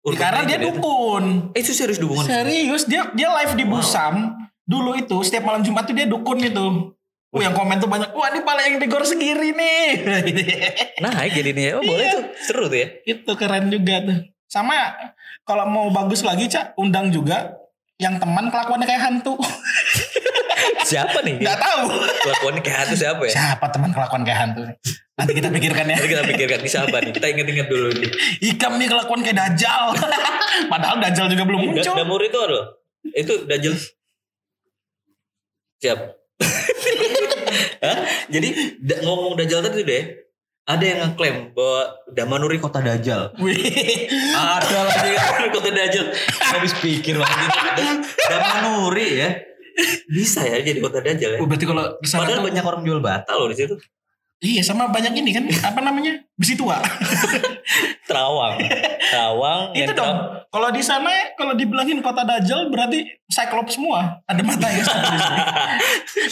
Urban 0.01 0.17
karena 0.17 0.41
dia 0.41 0.57
legend 0.57 0.63
itu. 0.63 0.69
dukun. 0.73 1.25
Eh, 1.53 1.61
itu 1.61 1.73
serius 1.73 1.99
dukungan. 1.99 2.25
Serius 2.25 2.83
dia 2.85 3.13
dia 3.13 3.29
live 3.31 3.53
di 3.53 3.65
Busam 3.65 4.33
dulu 4.65 4.95
itu 4.95 5.17
setiap 5.21 5.45
malam 5.45 5.61
Jumat 5.61 5.85
tuh 5.85 5.93
dia 5.93 6.07
dukun 6.07 6.41
itu. 6.41 6.95
Wah 7.31 7.41
yang 7.41 7.53
komen 7.53 7.79
tuh 7.79 7.87
banyak. 7.87 8.11
Wah 8.11 8.27
ini 8.29 8.41
pala 8.41 8.65
yang 8.65 8.79
digor 8.79 9.05
segiri 9.05 9.53
nih. 9.53 9.87
Naik 11.05 11.31
jadi 11.33 11.51
nih. 11.53 11.67
Oh, 11.75 11.83
boleh 11.85 12.01
Iya. 12.01 12.13
tuh. 12.13 12.23
Seru 12.41 12.65
tuh 12.67 12.79
ya. 12.79 12.89
itu 13.05 13.31
keren 13.35 13.69
juga 13.69 13.95
tuh. 14.03 14.19
Sama 14.47 14.75
kalau 15.45 15.63
mau 15.65 15.87
bagus 15.91 16.23
lagi 16.23 16.47
cak 16.47 16.75
undang 16.75 17.13
juga 17.13 17.55
yang 18.01 18.17
teman 18.17 18.49
kelakuannya 18.49 18.83
kayak 18.83 19.03
hantu. 19.05 19.37
Siapa 20.91 21.23
nih? 21.23 21.39
Nggak 21.39 21.59
tahu. 21.61 21.87
Kelakuannya 22.25 22.61
kayak 22.61 22.79
hantu 22.83 22.95
siapa 22.97 23.23
ya? 23.29 23.33
Siapa 23.33 23.67
teman 23.71 23.91
kelakuan 23.93 24.23
kayak 24.25 24.41
hantu? 24.43 24.63
Nanti 25.21 25.33
kita 25.37 25.49
pikirkan 25.53 25.85
ya. 25.85 25.97
Nanti 26.01 26.09
kita 26.09 26.25
pikirkan 26.25 26.59
di 26.65 26.71
siapa 26.71 26.97
nih. 26.99 27.13
Kita 27.13 27.27
inget-inget 27.29 27.69
dulu 27.69 27.89
nih. 27.93 28.11
Ikam 28.41 28.81
nih 28.81 28.89
kelakuan 28.89 29.21
kayak 29.21 29.37
dajal. 29.37 29.93
Padahal 30.73 30.97
dajal 30.99 31.29
juga 31.29 31.45
belum 31.45 31.61
Da- 31.61 31.67
muncul. 31.77 31.93
Damur 31.93 32.21
itu 32.25 32.39
loh. 32.41 32.65
Itu 33.13 33.35
Dajjal. 33.45 33.75
Siap. 35.81 35.99
Hah? 37.85 37.99
Jadi 38.29 38.49
da- 38.81 39.01
ngomong 39.05 39.37
Dajjal 39.37 39.61
tadi 39.61 39.85
deh. 39.85 40.05
Ada 40.65 40.85
yang 40.87 40.99
ngeklaim 41.03 41.51
bahwa 41.51 41.83
Damanuri 42.13 42.61
kota 42.61 42.79
Dajjal. 42.79 43.35
Wih. 43.41 44.07
Ada 44.31 44.79
lagi 44.87 45.13
kota 45.51 45.69
Dajjal. 45.69 46.07
Habis 46.39 46.73
pikir 46.79 47.19
banget 47.19 47.49
ini. 47.77 48.05
Damanuri 48.29 49.09
ya. 49.19 49.29
Bisa 50.07 50.45
ya 50.45 50.61
jadi 50.61 50.79
kota 50.79 51.01
Dajjal 51.01 51.35
ya. 51.35 51.39
Oh, 51.41 51.49
berarti 51.49 51.65
kalau 51.65 51.97
Padahal 51.99 52.45
banyak 52.45 52.63
orang 52.63 52.83
jual 52.85 53.01
bata 53.01 53.33
loh 53.35 53.49
di 53.49 53.57
situ. 53.57 53.75
Iya 54.41 54.65
sama 54.65 54.89
banyak 54.89 55.13
ini 55.15 55.31
kan 55.31 55.45
apa 55.69 55.81
namanya 55.81 56.17
besi 56.33 56.57
tua. 56.57 56.81
Terawang. 58.09 58.57
Terawang. 58.99 59.63
itu 59.73 59.93
dong. 59.93 60.17
Kalau 60.49 60.69
di 60.73 60.81
sana 60.81 61.13
kalau 61.37 61.53
dibilangin 61.53 62.01
kota 62.01 62.25
Dajjal 62.25 62.73
berarti 62.73 63.05
Cyclops 63.29 63.77
semua. 63.77 64.19
Ada 64.25 64.41
matanya 64.41 64.81
di 64.81 64.89
sini. 64.89 65.41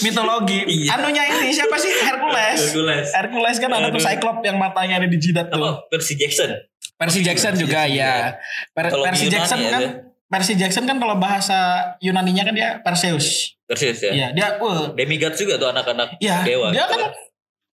Mitologi. 0.02 0.58
Iya. 0.64 0.96
Anunya 0.96 1.22
ini 1.28 1.52
siapa 1.52 1.76
sih 1.76 1.92
Hercules? 1.92 2.58
Hercules. 2.64 3.06
Hercules 3.12 3.56
kan 3.58 3.70
ada 3.70 3.88
tuh. 3.88 4.00
Cyclops 4.00 4.40
yang 4.40 4.56
matanya 4.56 4.94
ada 4.98 5.06
di 5.06 5.18
jidat 5.20 5.52
tuh. 5.52 5.60
Apa? 5.60 5.70
Percy 5.88 6.16
Jackson. 6.16 6.50
Percy 6.96 7.20
Jackson 7.20 7.54
juga 7.54 7.84
ya. 7.84 8.40
Per- 8.72 8.88
Percy 8.90 9.28
Yunani 9.28 9.30
Jackson 9.30 9.58
ya, 9.60 9.70
kan. 9.70 9.82
Percy 10.28 10.54
Jackson 10.56 10.84
kan 10.84 10.96
kalau 10.96 11.16
bahasa 11.16 11.56
Yunaninya 12.00 12.42
kan 12.42 12.54
dia 12.56 12.80
Perseus. 12.80 13.52
Persis 13.64 14.00
ya. 14.00 14.10
Iya, 14.10 14.26
dia 14.32 14.46
wah, 14.58 14.96
Demigod 14.96 15.36
juga 15.36 15.60
tuh 15.60 15.68
anak-anak 15.68 16.16
Iya, 16.18 16.40
dewa. 16.40 16.72
dia 16.72 16.84
gitu 16.84 16.96
kan 16.96 17.12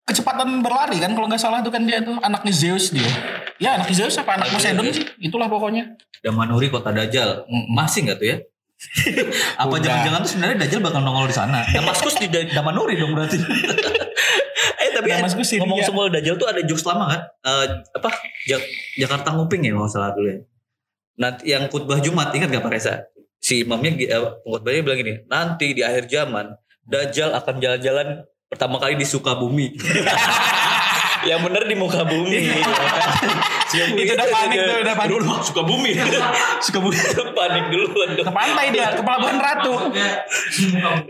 kecepatan 0.06 0.62
berlari 0.62 1.02
kan 1.02 1.12
kalau 1.12 1.26
nggak 1.26 1.42
salah 1.42 1.60
tuh 1.60 1.74
kan 1.74 1.82
dia 1.84 2.00
tuh 2.00 2.16
anaknya 2.22 2.54
Zeus 2.54 2.94
dia. 2.94 3.10
Ya 3.58 3.74
anak 3.76 3.90
Zeus 3.90 4.14
apa 4.16 4.38
anak 4.38 4.54
Poseidon 4.54 4.86
Zeus. 4.86 5.02
sih? 5.02 5.06
Itulah 5.20 5.50
pokoknya. 5.50 5.98
Damanuri 6.22 6.70
kota 6.70 6.94
Dajjal. 6.94 7.44
Masih 7.74 8.06
nggak 8.06 8.18
tuh 8.18 8.28
ya? 8.30 8.38
Apa 9.64 9.80
jangan-jangan 9.80 10.20
tuh 10.20 10.30
sebenarnya 10.30 10.58
Dajjal 10.68 10.82
bakal 10.84 11.00
nongol 11.00 11.26
di 11.26 11.36
sana? 11.36 11.64
Damaskus 11.72 12.20
di 12.20 12.28
Da- 12.28 12.44
Damanuri 12.52 13.00
dong 13.00 13.16
berarti. 13.16 13.40
eh 14.84 14.90
tapi 14.92 15.08
Damaskus 15.10 15.48
Syria. 15.48 15.64
ngomong 15.64 15.80
soal 15.82 16.12
Dajjal 16.12 16.36
tuh 16.36 16.48
ada 16.52 16.60
jokes 16.60 16.84
lama 16.84 17.08
kan? 17.08 17.22
Eh, 17.24 17.66
apa? 17.96 18.10
Jak- 18.46 18.68
Jakarta 19.00 19.32
Nguping 19.32 19.64
ya 19.64 19.72
kalau 19.72 19.88
nggak 19.88 19.94
salah 19.96 20.12
dulu 20.12 20.28
ya. 20.28 20.38
Nanti 21.16 21.42
yang 21.48 21.64
khutbah 21.72 22.04
Jumat 22.04 22.36
ingat 22.36 22.52
gak 22.52 22.62
Pak 22.62 22.72
Reza? 22.76 23.08
Si 23.40 23.64
imamnya 23.64 23.96
eh, 23.96 24.20
pengkhotbahnya 24.44 24.82
bilang 24.84 25.00
gini, 25.00 25.14
nanti 25.26 25.72
di 25.72 25.80
akhir 25.80 26.12
zaman 26.12 26.52
Dajjal 26.84 27.32
akan 27.32 27.56
jalan-jalan 27.58 28.28
pertama 28.56 28.80
kali 28.80 28.96
di 28.96 29.04
Sukabumi. 29.04 29.76
yang 31.30 31.42
bener 31.42 31.66
di 31.66 31.76
muka 31.76 32.06
bumi. 32.06 32.38
gitu 32.38 32.72
kan. 32.72 33.98
Itu 33.98 34.14
udah 34.14 34.30
panik 34.30 34.58
tuh, 34.62 34.78
udah 34.86 34.96
panik. 34.96 35.12
Dulu 35.12 35.34
Sukabumi. 35.42 35.92
Sukabumi 36.66 36.96
panik 37.38 37.66
duluan 37.74 38.10
dong. 38.16 38.26
Ke 38.30 38.32
pantai 38.32 38.66
dia, 38.72 38.94
ke 38.96 39.02
Pelabuhan 39.04 39.38
Ratu. 39.42 39.74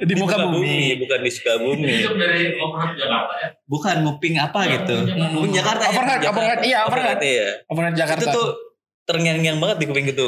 Di 0.01 0.13
muka 0.17 0.35
bumi. 0.49 0.97
bukan 1.05 1.19
di 1.21 1.31
Sukabumi. 1.31 1.93
Itu 2.01 2.17
dari 2.17 2.55
Overhead 2.57 2.95
Jakarta 2.97 3.33
ya. 3.37 3.47
Bukan 3.69 3.95
nguping 4.07 4.35
apa 4.41 4.59
gitu. 4.71 4.97
Nguping 5.05 5.53
Jakarta 5.53 5.83
ya. 5.85 5.91
Overhead, 5.93 6.19
Jakarta. 6.23 6.31
overhead, 6.31 6.59
iya, 6.65 6.79
overhead. 6.87 7.19
iya. 7.21 7.47
Overhead 7.69 7.95
Jakarta. 7.99 8.25
Itu 8.25 8.33
tuh 8.33 8.49
terngiang-ngiang 9.05 9.61
banget 9.61 9.77
di 9.79 9.85
kuping 9.85 10.05
gitu. 10.05 10.25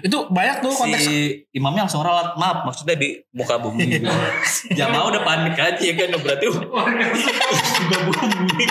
itu 0.00 0.18
banyak 0.30 0.62
tuh 0.62 0.70
konteks 0.70 1.02
Si 1.02 1.16
imamnya 1.50 1.82
langsung 1.84 2.00
ralat, 2.00 2.38
maaf 2.38 2.62
maksudnya 2.62 2.94
di 2.94 3.18
muka 3.30 3.58
bumi. 3.58 3.98
gitu. 3.98 4.06
Jamaah 4.78 5.10
udah 5.10 5.22
panik 5.22 5.58
aja 5.58 5.74
ya 5.76 5.92
kan 5.92 6.14
berarti 6.16 6.46
Warga 6.46 7.06
Sukabumi 7.10 8.64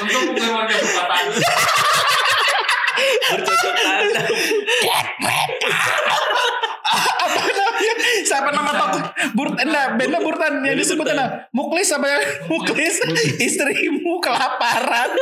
Untuk 0.00 0.20
bukan 0.30 0.50
warga 0.54 0.74
perkotaan. 0.78 1.26
bercocok 3.30 3.72
tanam. 3.74 4.26
Apa 6.96 7.40
namanya? 7.46 7.94
Siapa 8.26 8.50
nama 8.50 8.70
tokoh? 8.74 9.02
Burt, 9.34 9.54
enggak, 9.58 9.96
bandnya 9.96 10.20
Burtan 10.20 10.62
yang 10.64 10.76
disebut 10.76 11.06
apa? 11.06 11.46
Muklis 11.54 11.88
apa 11.94 12.06
ya? 12.06 12.20
Muklis, 12.50 12.94
istrimu 13.38 14.18
kelaparan. 14.18 15.10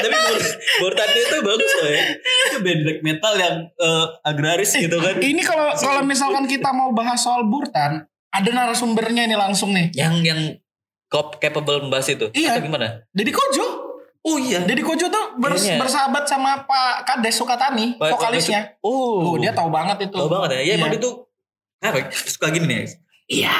Tapi 0.00 0.14
Bur- 0.14 0.54
Burtan 0.80 1.08
itu 1.12 1.36
bagus 1.42 1.72
loh 1.82 1.90
ya. 1.90 2.02
Itu 2.48 2.58
band 2.62 2.80
black 2.86 3.00
metal 3.02 3.34
yang 3.36 3.56
eh, 3.68 4.06
agraris 4.24 4.72
gitu 4.72 4.96
kan. 5.00 5.18
Ini 5.18 5.42
kalau 5.42 5.74
kalau 5.76 6.02
misalkan 6.06 6.44
kita 6.46 6.70
mau 6.70 6.94
bahas 6.94 7.20
soal 7.20 7.44
Burtan, 7.48 8.06
ada 8.30 8.50
narasumbernya 8.50 9.26
ini 9.26 9.36
langsung 9.36 9.74
nih. 9.74 9.90
Yang 9.92 10.14
yang 10.24 10.40
cop 11.10 11.42
capable 11.42 11.82
membahas 11.82 12.06
itu. 12.14 12.30
Iya. 12.32 12.56
Atau 12.56 12.70
gimana? 12.70 13.02
Deddy 13.10 13.34
Kojo. 13.34 13.66
Oh 14.20 14.36
iya. 14.36 14.60
Deddy 14.60 14.80
Kojo 14.80 15.08
tuh 15.08 15.24
bers- 15.36 15.56
Kayaknya. 15.58 15.80
bersahabat 15.80 16.24
sama 16.24 16.60
Pak 16.62 17.04
Kades 17.04 17.34
Sukatani, 17.34 17.96
Pak- 17.96 18.12
vokalisnya. 18.12 18.76
Oh, 18.80 19.24
Oh, 19.24 19.34
dia 19.36 19.50
tahu 19.50 19.68
banget 19.68 19.96
itu. 20.04 20.12
tahu 20.12 20.28
banget 20.28 20.60
ya. 20.60 20.60
Ya 20.62 20.72
emang 20.76 20.88
Iya. 20.88 20.96
dia 20.96 21.06
tuh 21.06 21.14
apa? 21.80 21.98
Suka 22.12 22.46
gini 22.50 22.66
nih. 22.66 22.84
Iya. 23.30 23.54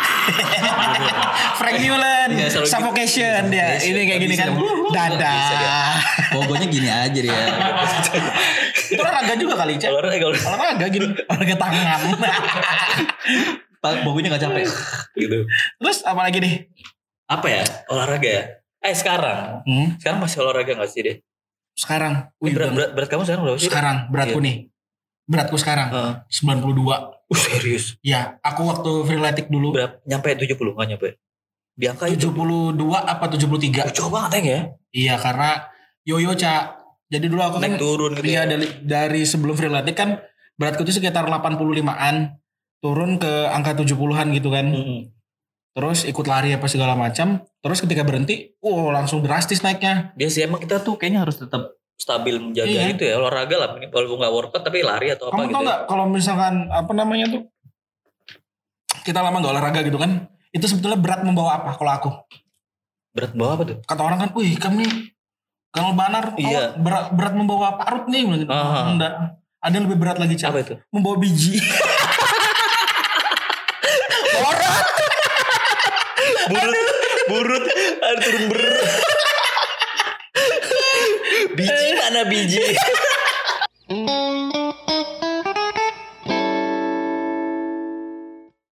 Frank 1.59 1.79
Newland, 1.79 2.31
Iya, 2.35 2.47
selalu 2.51 2.67
gitu. 2.67 2.75
Suffocation 2.75 3.41
dia. 3.49 3.67
Suffocation. 3.73 3.89
Ini 3.89 4.01
kayak 4.05 4.21
gini 4.21 4.35
kan. 4.35 4.49
Dadah. 4.91 5.95
Pokoknya 6.31 6.67
gini 6.67 6.89
aja 6.91 7.15
dia. 7.17 7.33
Itu 8.91 8.99
olahraga 8.99 9.35
juga 9.39 9.55
kali, 9.57 9.79
Cek. 9.79 9.89
Olahraga 9.89 10.27
Olahraga 10.27 10.87
gini, 10.91 11.07
olahraga 11.25 11.57
tangan. 11.57 12.01
pokoknya 14.05 14.29
nggak 14.29 14.43
capek. 14.43 14.65
gitu. 15.17 15.39
Terus 15.79 15.99
apa 16.03 16.21
lagi 16.21 16.39
nih? 16.39 16.55
Apa 17.25 17.47
ya? 17.49 17.63
Olahraga 17.89 18.29
ya? 18.29 18.43
Eh 18.81 18.93
sekarang. 18.93 19.61
Hmm, 19.63 20.01
Sekarang 20.01 20.19
masih 20.21 20.41
olahraga 20.41 20.73
gak 20.75 20.89
sih 20.89 21.03
deh? 21.03 21.17
sekarang. 21.73 22.29
Eh, 22.29 22.43
Wih, 22.45 22.53
berat, 22.53 22.71
berat, 22.73 22.91
berat, 22.93 23.09
kamu 23.09 23.23
sekarang 23.25 23.43
berapa 23.43 23.57
sih? 23.57 23.69
sekarang 23.69 23.97
beratku 24.09 24.37
Iya. 24.37 24.45
nih. 24.45 24.57
Beratku 25.25 25.57
sekarang 25.57 25.89
Heeh. 25.89 26.13
92. 26.29 26.97
Uh, 27.25 27.39
serius. 27.39 27.85
Ya, 28.03 28.37
aku 28.43 28.67
waktu 28.67 28.91
freeletic 29.07 29.47
dulu 29.49 29.71
Berapa? 29.71 29.97
Nyampe 30.05 30.29
70 30.35 30.75
nggak 30.75 30.89
nyampe? 30.91 31.09
Di 31.73 31.85
angka 31.87 32.05
itu. 32.11 32.29
72 32.29 32.75
apa 32.99 33.25
73. 33.25 33.87
Oh, 33.87 33.95
jauh 33.95 34.11
banget 34.11 34.43
ya. 34.43 34.61
Iya, 34.91 35.15
karena 35.17 35.51
yoyo, 36.03 36.35
Cak. 36.35 36.63
Jadi 37.07 37.27
dulu 37.27 37.41
aku 37.41 37.57
kan 37.59 37.71
Naik 37.71 37.81
turun 37.81 38.11
gitu. 38.15 38.27
Iya 38.27 38.43
ya. 38.45 38.51
dari 38.51 38.67
dari 38.83 39.23
sebelum 39.25 39.55
freeletic 39.55 39.95
kan 39.95 40.21
beratku 40.55 40.83
itu 40.83 40.93
sekitar 40.93 41.25
85-an 41.25 42.37
turun 42.79 43.17
ke 43.17 43.33
angka 43.49 43.73
70-an 43.75 44.27
gitu 44.31 44.49
kan. 44.51 44.67
Mm-mm. 44.69 45.01
Terus 45.71 46.03
ikut 46.03 46.27
lari 46.27 46.51
apa 46.51 46.67
segala 46.67 46.99
macam. 46.99 47.41
Terus 47.63 47.79
ketika 47.79 48.03
berhenti, 48.03 48.59
wow 48.59 48.91
langsung 48.91 49.23
drastis 49.23 49.63
naiknya. 49.63 50.11
Dia 50.19 50.27
sih 50.27 50.43
emang 50.43 50.59
kita 50.59 50.83
tuh 50.83 50.99
kayaknya 50.99 51.23
harus 51.23 51.39
tetap 51.39 51.79
stabil 51.95 52.41
menjaga 52.41 52.67
Iya. 52.67 52.97
itu 52.97 53.03
ya 53.05 53.21
olahraga 53.21 53.57
lah 53.61 53.69
walaupun 53.77 54.19
nggak 54.19 54.33
workout 54.33 54.65
tapi 54.65 54.81
lari 54.81 55.13
atau 55.13 55.29
apa 55.29 55.37
Kamu 55.37 55.45
gitu. 55.45 55.53
tau 55.53 55.61
ya. 55.61 55.67
nggak 55.69 55.81
kalau 55.85 56.05
misalkan 56.09 56.55
apa 56.73 56.93
namanya 56.97 57.27
tuh 57.29 57.43
kita 59.05 59.21
lama 59.21 59.37
nggak 59.39 59.53
olahraga 59.53 59.81
gitu 59.85 59.99
kan? 60.01 60.11
Itu 60.51 60.67
sebetulnya 60.67 60.99
berat 60.99 61.23
membawa 61.23 61.63
apa 61.63 61.71
kalau 61.77 61.93
aku? 61.93 62.11
Berat 63.13 63.33
bawah 63.37 63.55
apa 63.55 63.65
tuh? 63.67 63.77
Kata 63.85 64.01
orang 64.03 64.19
kan, 64.19 64.31
wih 64.35 64.57
kami 64.57 64.85
kalau 65.71 65.95
banar 65.95 66.35
oh, 66.35 66.41
Iya. 66.41 66.75
berat, 66.75 67.15
berat 67.15 67.35
membawa 67.39 67.79
parut 67.79 68.11
nih. 68.11 68.27
Gitu. 68.27 68.51
Enggak. 68.51 69.13
Ada 69.61 69.73
yang 69.77 69.85
lebih 69.87 69.99
berat 70.01 70.19
lagi 70.19 70.35
Cak. 70.35 70.51
Apa 70.51 70.61
itu? 70.65 70.75
Membawa 70.91 71.17
biji. 71.21 71.61
Burut, 76.51 76.79
burut, 77.31 77.65
ada 78.03 78.19
turun 78.27 78.51
ber. 78.51 78.59
biji 81.57 81.89
mana 81.95 82.27
biji? 82.27 82.67